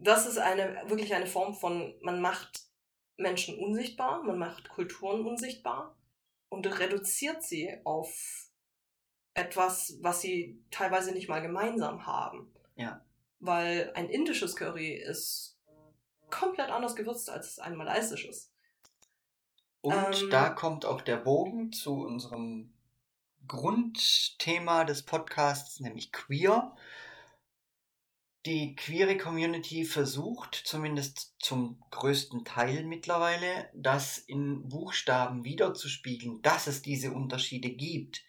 das 0.04 0.28
ist 0.28 0.38
eine, 0.38 0.84
wirklich 0.88 1.16
eine 1.16 1.26
Form 1.26 1.56
von, 1.56 1.96
man 2.02 2.22
macht 2.22 2.62
Menschen 3.18 3.58
unsichtbar, 3.58 4.22
man 4.24 4.38
macht 4.38 4.70
Kulturen 4.70 5.26
unsichtbar 5.26 5.98
und 6.50 6.68
reduziert 6.80 7.42
sie 7.42 7.76
auf 7.84 8.50
etwas, 9.34 9.98
was 10.02 10.22
sie 10.22 10.64
teilweise 10.72 11.14
nicht 11.14 11.30
mal 11.30 11.42
gemeinsam 11.42 12.06
haben. 12.06 12.54
Ja. 12.76 13.04
Weil 13.40 13.92
ein 13.96 14.10
indisches 14.10 14.56
Curry 14.56 14.94
ist 14.94 15.58
komplett 16.30 16.70
anders 16.70 16.96
gewürzt 16.96 17.30
als 17.30 17.58
ein 17.60 17.76
malaysisches. 17.76 18.52
Und 19.82 19.94
Ähm. 20.22 20.30
da 20.30 20.50
kommt 20.50 20.86
auch 20.86 21.02
der 21.02 21.18
Bogen 21.18 21.72
zu 21.72 21.94
unserem 22.04 22.74
Grundthema 23.48 24.84
des 24.84 25.04
Podcasts, 25.04 25.80
nämlich 25.80 26.12
queer. 26.12 26.76
Die 28.46 28.76
queere 28.76 29.18
Community 29.18 29.84
versucht, 29.84 30.56
zumindest 30.56 31.36
zum 31.40 31.84
größten 31.92 32.46
Teil 32.46 32.86
mittlerweile, 32.86 33.70
das 33.74 34.18
in 34.18 34.70
Buchstaben 34.70 35.44
wiederzuspiegeln, 35.44 36.42
dass 36.42 36.68
es 36.68 36.82
diese 36.82 37.12
Unterschiede 37.12 37.70
gibt. 37.70 38.24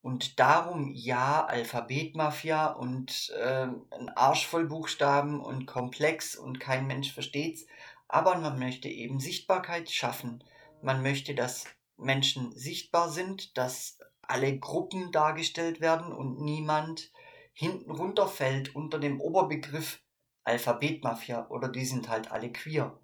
Und 0.00 0.38
darum 0.38 0.92
ja, 0.92 1.44
Alphabetmafia 1.46 2.66
und 2.66 3.32
ähm, 3.40 3.86
ein 3.90 4.10
Arsch 4.10 4.46
voll 4.46 4.66
Buchstaben 4.66 5.40
und 5.40 5.66
komplex 5.66 6.36
und 6.36 6.60
kein 6.60 6.86
Mensch 6.86 7.12
versteht's. 7.12 7.66
Aber 8.06 8.36
man 8.36 8.58
möchte 8.58 8.88
eben 8.88 9.18
Sichtbarkeit 9.18 9.90
schaffen. 9.90 10.44
Man 10.82 11.02
möchte, 11.02 11.34
dass 11.34 11.64
Menschen 11.96 12.52
sichtbar 12.52 13.08
sind, 13.08 13.56
dass 13.56 13.98
alle 14.28 14.58
Gruppen 14.58 15.12
dargestellt 15.12 15.80
werden 15.80 16.12
und 16.12 16.40
niemand 16.40 17.12
hinten 17.52 17.90
runterfällt 17.90 18.74
unter 18.74 18.98
dem 18.98 19.20
Oberbegriff 19.20 20.02
Alphabetmafia 20.44 21.48
oder 21.48 21.68
die 21.68 21.84
sind 21.84 22.08
halt 22.08 22.30
alle 22.30 22.52
queer. 22.52 23.00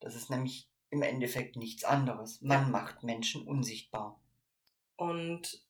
Das 0.00 0.14
ist 0.14 0.30
nämlich 0.30 0.68
im 0.90 1.02
Endeffekt 1.02 1.56
nichts 1.56 1.84
anderes. 1.84 2.40
Man 2.42 2.62
Ja. 2.64 2.68
macht 2.68 3.02
Menschen 3.02 3.46
unsichtbar. 3.46 4.20
Und, 4.96 5.64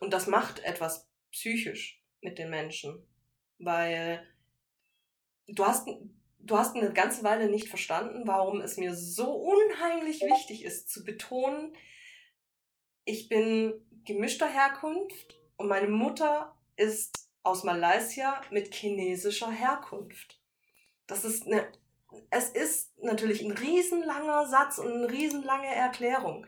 und 0.00 0.12
das 0.12 0.26
macht 0.26 0.60
etwas 0.60 1.08
psychisch 1.30 2.02
mit 2.20 2.38
den 2.38 2.50
Menschen. 2.50 3.06
Weil 3.58 4.26
du 5.46 5.64
hast, 5.64 5.88
du 6.38 6.56
hast 6.56 6.76
eine 6.76 6.92
ganze 6.92 7.22
Weile 7.22 7.48
nicht 7.48 7.68
verstanden, 7.68 8.26
warum 8.26 8.60
es 8.60 8.76
mir 8.76 8.94
so 8.94 9.32
unheimlich 9.32 10.20
wichtig 10.20 10.64
ist, 10.64 10.90
zu 10.90 11.04
betonen, 11.04 11.76
ich 13.04 13.28
bin 13.28 13.74
gemischter 14.04 14.48
Herkunft 14.48 15.38
und 15.56 15.68
meine 15.68 15.88
Mutter 15.88 16.56
ist 16.76 17.28
aus 17.42 17.64
Malaysia 17.64 18.40
mit 18.50 18.74
chinesischer 18.74 19.50
Herkunft. 19.50 20.40
Das 21.06 21.24
ist 21.24 21.46
eine 21.46 21.66
es 22.30 22.50
ist 22.50 22.92
natürlich 23.02 23.42
ein 23.42 23.52
riesenlanger 23.52 24.46
Satz 24.46 24.78
und 24.78 24.92
eine 24.92 25.10
riesenlange 25.10 25.74
Erklärung. 25.74 26.46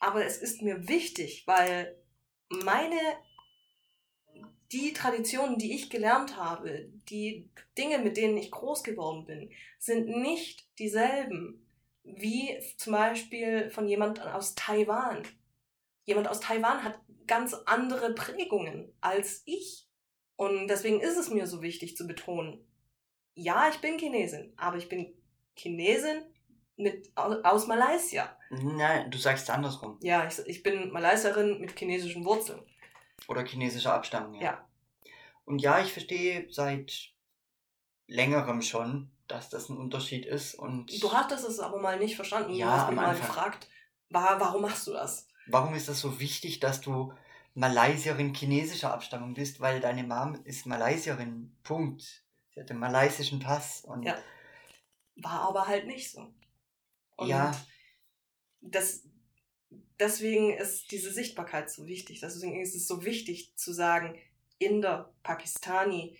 Aber 0.00 0.24
es 0.24 0.38
ist 0.38 0.62
mir 0.62 0.88
wichtig, 0.88 1.44
weil 1.46 1.96
meine, 2.48 2.98
die 4.72 4.92
Traditionen, 4.92 5.58
die 5.58 5.74
ich 5.74 5.90
gelernt 5.90 6.36
habe, 6.36 6.90
die 7.08 7.48
Dinge, 7.78 7.98
mit 7.98 8.16
denen 8.16 8.36
ich 8.36 8.50
groß 8.50 8.82
geworden 8.82 9.24
bin, 9.24 9.50
sind 9.78 10.08
nicht 10.08 10.66
dieselben 10.78 11.62
wie 12.02 12.56
zum 12.76 12.92
Beispiel 12.92 13.70
von 13.70 13.88
jemand 13.88 14.20
aus 14.20 14.54
Taiwan. 14.54 15.22
Jemand 16.06 16.28
aus 16.28 16.40
Taiwan 16.40 16.82
hat 16.82 16.98
ganz 17.26 17.52
andere 17.66 18.14
Prägungen 18.14 18.92
als 19.00 19.42
ich. 19.44 19.86
Und 20.36 20.68
deswegen 20.68 21.00
ist 21.00 21.16
es 21.16 21.30
mir 21.30 21.46
so 21.46 21.62
wichtig 21.62 21.96
zu 21.96 22.06
betonen, 22.06 22.64
ja, 23.34 23.68
ich 23.68 23.80
bin 23.80 23.98
Chinesin, 23.98 24.52
aber 24.56 24.76
ich 24.78 24.88
bin 24.88 25.14
Chinesin 25.56 26.22
mit, 26.76 27.10
aus 27.16 27.66
Malaysia. 27.66 28.36
Nein, 28.50 29.10
du 29.10 29.18
sagst 29.18 29.50
andersrum. 29.50 29.98
Ja, 30.02 30.26
ich, 30.26 30.38
ich 30.46 30.62
bin 30.62 30.90
Malaysierin 30.92 31.60
mit 31.60 31.78
chinesischen 31.78 32.24
Wurzeln. 32.24 32.62
Oder 33.28 33.44
chinesischer 33.44 33.94
Abstammung, 33.94 34.34
ja. 34.34 34.42
Ja. 34.42 34.68
Und 35.44 35.60
ja, 35.60 35.80
ich 35.80 35.92
verstehe 35.92 36.46
seit 36.50 37.10
längerem 38.06 38.62
schon, 38.62 39.10
dass 39.26 39.48
das 39.48 39.68
ein 39.68 39.76
Unterschied 39.76 40.26
ist. 40.26 40.54
Und 40.54 41.02
Du 41.02 41.12
hattest 41.12 41.46
es 41.48 41.58
aber 41.60 41.78
mal 41.80 41.98
nicht 41.98 42.14
verstanden. 42.16 42.54
Ja, 42.54 42.66
du 42.66 42.72
hast 42.72 42.88
mich 42.90 42.96
mal 42.96 43.16
gefragt, 43.16 43.68
wa- 44.10 44.36
warum 44.38 44.62
machst 44.62 44.86
du 44.86 44.92
das? 44.92 45.28
Warum 45.46 45.74
ist 45.74 45.88
das 45.88 46.00
so 46.00 46.20
wichtig, 46.20 46.60
dass 46.60 46.80
du 46.80 47.12
Malaysierin 47.54 48.34
chinesischer 48.34 48.92
Abstammung 48.92 49.34
bist? 49.34 49.60
Weil 49.60 49.80
deine 49.80 50.04
Mom 50.04 50.34
ist 50.44 50.66
Malaysierin. 50.66 51.56
Punkt. 51.62 52.24
Sie 52.54 52.60
hat 52.60 52.70
den 52.70 52.78
malaysischen 52.78 53.40
Pass. 53.40 53.84
Und 53.84 54.02
Ja. 54.04 54.18
War 55.16 55.48
aber 55.48 55.66
halt 55.66 55.86
nicht 55.86 56.10
so. 56.10 56.32
Und 57.16 57.28
Ja. 57.28 57.52
das, 58.60 59.04
deswegen 59.98 60.52
ist 60.52 60.90
diese 60.90 61.10
Sichtbarkeit 61.12 61.70
so 61.70 61.86
wichtig. 61.86 62.20
Deswegen 62.20 62.60
ist 62.60 62.74
es 62.74 62.86
so 62.86 63.04
wichtig 63.04 63.54
zu 63.56 63.72
sagen, 63.72 64.18
Inder, 64.58 65.12
Pakistani, 65.22 66.18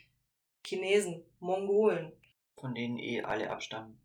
Chinesen, 0.64 1.22
Mongolen. 1.40 2.12
von 2.58 2.74
denen 2.74 2.98
eh 2.98 3.22
alle 3.22 3.50
abstammen. 3.50 3.98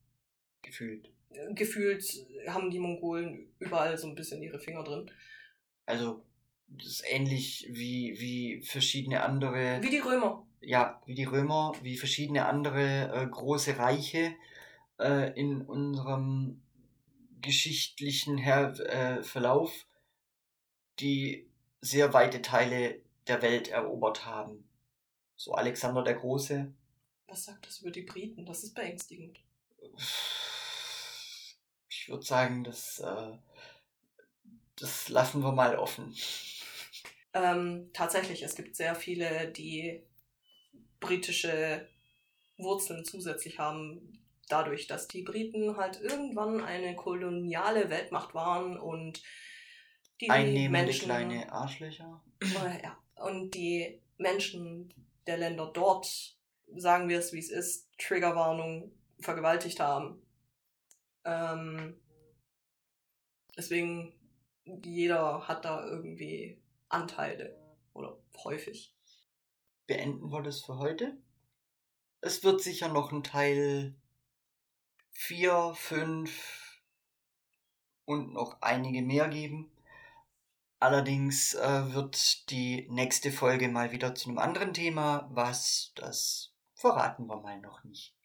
Gefühlt. 0.61 1.09
Gefühlt 1.53 2.03
haben 2.47 2.69
die 2.69 2.79
Mongolen 2.79 3.53
überall 3.59 3.97
so 3.97 4.07
ein 4.07 4.15
bisschen 4.15 4.41
ihre 4.41 4.59
Finger 4.59 4.84
drin. 4.84 5.09
Also, 5.86 6.23
das 6.67 6.88
ist 6.88 7.03
ähnlich 7.07 7.67
wie, 7.69 8.19
wie 8.19 8.61
verschiedene 8.63 9.23
andere. 9.23 9.82
Wie 9.82 9.89
die 9.89 9.99
Römer. 9.99 10.45
ja, 10.61 11.01
wie 11.05 11.15
die 11.15 11.25
Römer, 11.25 11.73
wie 11.82 11.97
verschiedene 11.97 12.45
andere 12.45 13.11
äh, 13.13 13.27
große 13.27 13.77
Reiche 13.77 14.36
äh, 14.99 15.38
in 15.39 15.61
unserem 15.61 16.61
geschichtlichen 17.41 18.38
Her 18.38 18.73
äh, 18.79 19.23
Verlauf, 19.23 19.88
die 20.99 21.49
sehr 21.82 22.13
weite 22.13 22.41
Teile 22.41 23.01
der 23.27 23.41
Welt 23.41 23.69
erobert 23.69 24.25
haben. 24.25 24.67
So 25.36 25.53
Alexander 25.53 26.03
der 26.03 26.13
Große. 26.15 26.71
Was 27.27 27.45
sagt 27.45 27.65
das 27.65 27.79
über 27.82 27.91
die 27.91 28.03
Briten? 28.03 28.45
Das 28.45 28.63
ist 28.63 28.75
beängstigend. 28.75 29.39
Ich 32.01 32.09
würde 32.09 32.23
sagen, 32.23 32.63
das, 32.63 32.97
äh, 32.99 33.37
das 34.75 35.07
lassen 35.07 35.43
wir 35.43 35.51
mal 35.51 35.77
offen. 35.77 36.15
Ähm, 37.35 37.91
tatsächlich, 37.93 38.41
es 38.41 38.55
gibt 38.55 38.75
sehr 38.75 38.95
viele, 38.95 39.51
die 39.51 40.01
britische 40.99 41.87
Wurzeln 42.57 43.05
zusätzlich 43.05 43.59
haben, 43.59 44.19
dadurch, 44.49 44.87
dass 44.87 45.07
die 45.07 45.21
Briten 45.21 45.77
halt 45.77 46.01
irgendwann 46.01 46.63
eine 46.63 46.95
koloniale 46.95 47.91
Weltmacht 47.91 48.33
waren 48.33 48.79
und 48.79 49.21
die 50.21 50.31
Einnehmende 50.31 50.87
Menschen 50.87 51.05
kleine 51.05 51.51
Arschlöcher. 51.51 52.23
Äh, 52.41 52.81
ja. 52.83 52.97
Und 53.23 53.53
die 53.53 54.01
Menschen 54.17 54.91
der 55.27 55.37
Länder 55.37 55.69
dort, 55.71 56.35
sagen 56.75 57.09
wir 57.09 57.19
es 57.19 57.31
wie 57.31 57.39
es 57.39 57.51
ist, 57.51 57.89
Triggerwarnung, 57.99 58.91
vergewaltigt 59.19 59.79
haben. 59.79 60.19
Ähm, 61.26 61.99
deswegen, 63.57 64.13
jeder 64.65 65.47
hat 65.47 65.65
da 65.65 65.86
irgendwie 65.86 66.61
Anteile. 66.89 67.57
Oder 67.93 68.17
häufig. 68.43 68.93
beenden 69.86 70.32
wir 70.32 70.41
das 70.41 70.61
für 70.61 70.78
heute. 70.78 71.17
Es 72.22 72.43
wird 72.43 72.61
sicher 72.61 72.88
noch 72.88 73.11
ein 73.11 73.24
Teil 73.24 73.95
4, 75.11 75.74
5 75.76 76.82
und 78.05 78.34
noch 78.34 78.61
einige 78.61 79.01
mehr 79.01 79.28
geben. 79.28 79.72
Allerdings 80.80 81.53
äh, 81.53 81.93
wird 81.93 82.49
die 82.49 82.88
nächste 82.89 83.32
Folge 83.32 83.67
mal 83.67 83.91
wieder 83.91 84.15
zu 84.15 84.30
einem 84.30 84.39
anderen 84.39 84.74
Thema, 84.74 85.30
was 85.32 85.91
das 85.95 86.53
verraten 86.74 87.28
wir 87.28 87.39
mal 87.39 87.59
noch 87.59 87.84
nicht. 87.84 88.15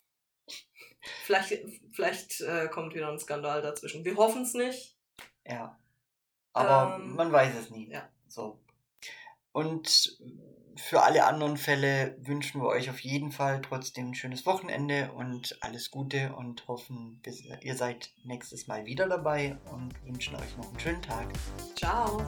Vielleicht, 1.25 1.59
vielleicht 1.93 2.41
äh, 2.41 2.69
kommt 2.69 2.95
wieder 2.95 3.09
ein 3.11 3.19
Skandal 3.19 3.63
dazwischen. 3.63 4.05
Wir 4.05 4.17
hoffen 4.17 4.43
es 4.43 4.55
nicht. 4.55 4.97
Ja. 5.47 5.79
Aber 6.53 6.97
Ähm, 6.97 7.15
man 7.15 7.33
weiß 7.33 7.55
es 7.57 7.71
nie. 7.71 7.91
ja. 7.91 8.09
So. 8.29 8.59
Und 9.53 10.19
für 10.77 11.03
alle 11.03 11.25
anderen 11.25 11.57
Fälle 11.57 12.17
wünschen 12.21 12.61
wir 12.61 12.69
euch 12.69 12.91
auf 12.91 13.01
jeden 13.01 13.33
Fall 13.33 13.63
trotzdem 13.63 14.11
ein 14.11 14.15
schönes 14.15 14.45
Wochenende 14.45 15.11
und 15.13 15.57
alles 15.63 15.91
Gute 15.91 16.35
und 16.35 16.69
hoffen, 16.69 17.23
ihr 17.63 17.77
seid 17.77 18.13
nächstes 18.25 18.67
Mal 18.67 18.85
wieder 18.85 19.09
dabei 19.09 19.57
und 19.73 19.95
wünschen 20.05 20.37
euch 20.37 20.57
noch 20.59 20.69
einen 20.69 20.81
schönen 20.81 21.03
Tag. 21.03 21.29
Ciao. 21.77 22.27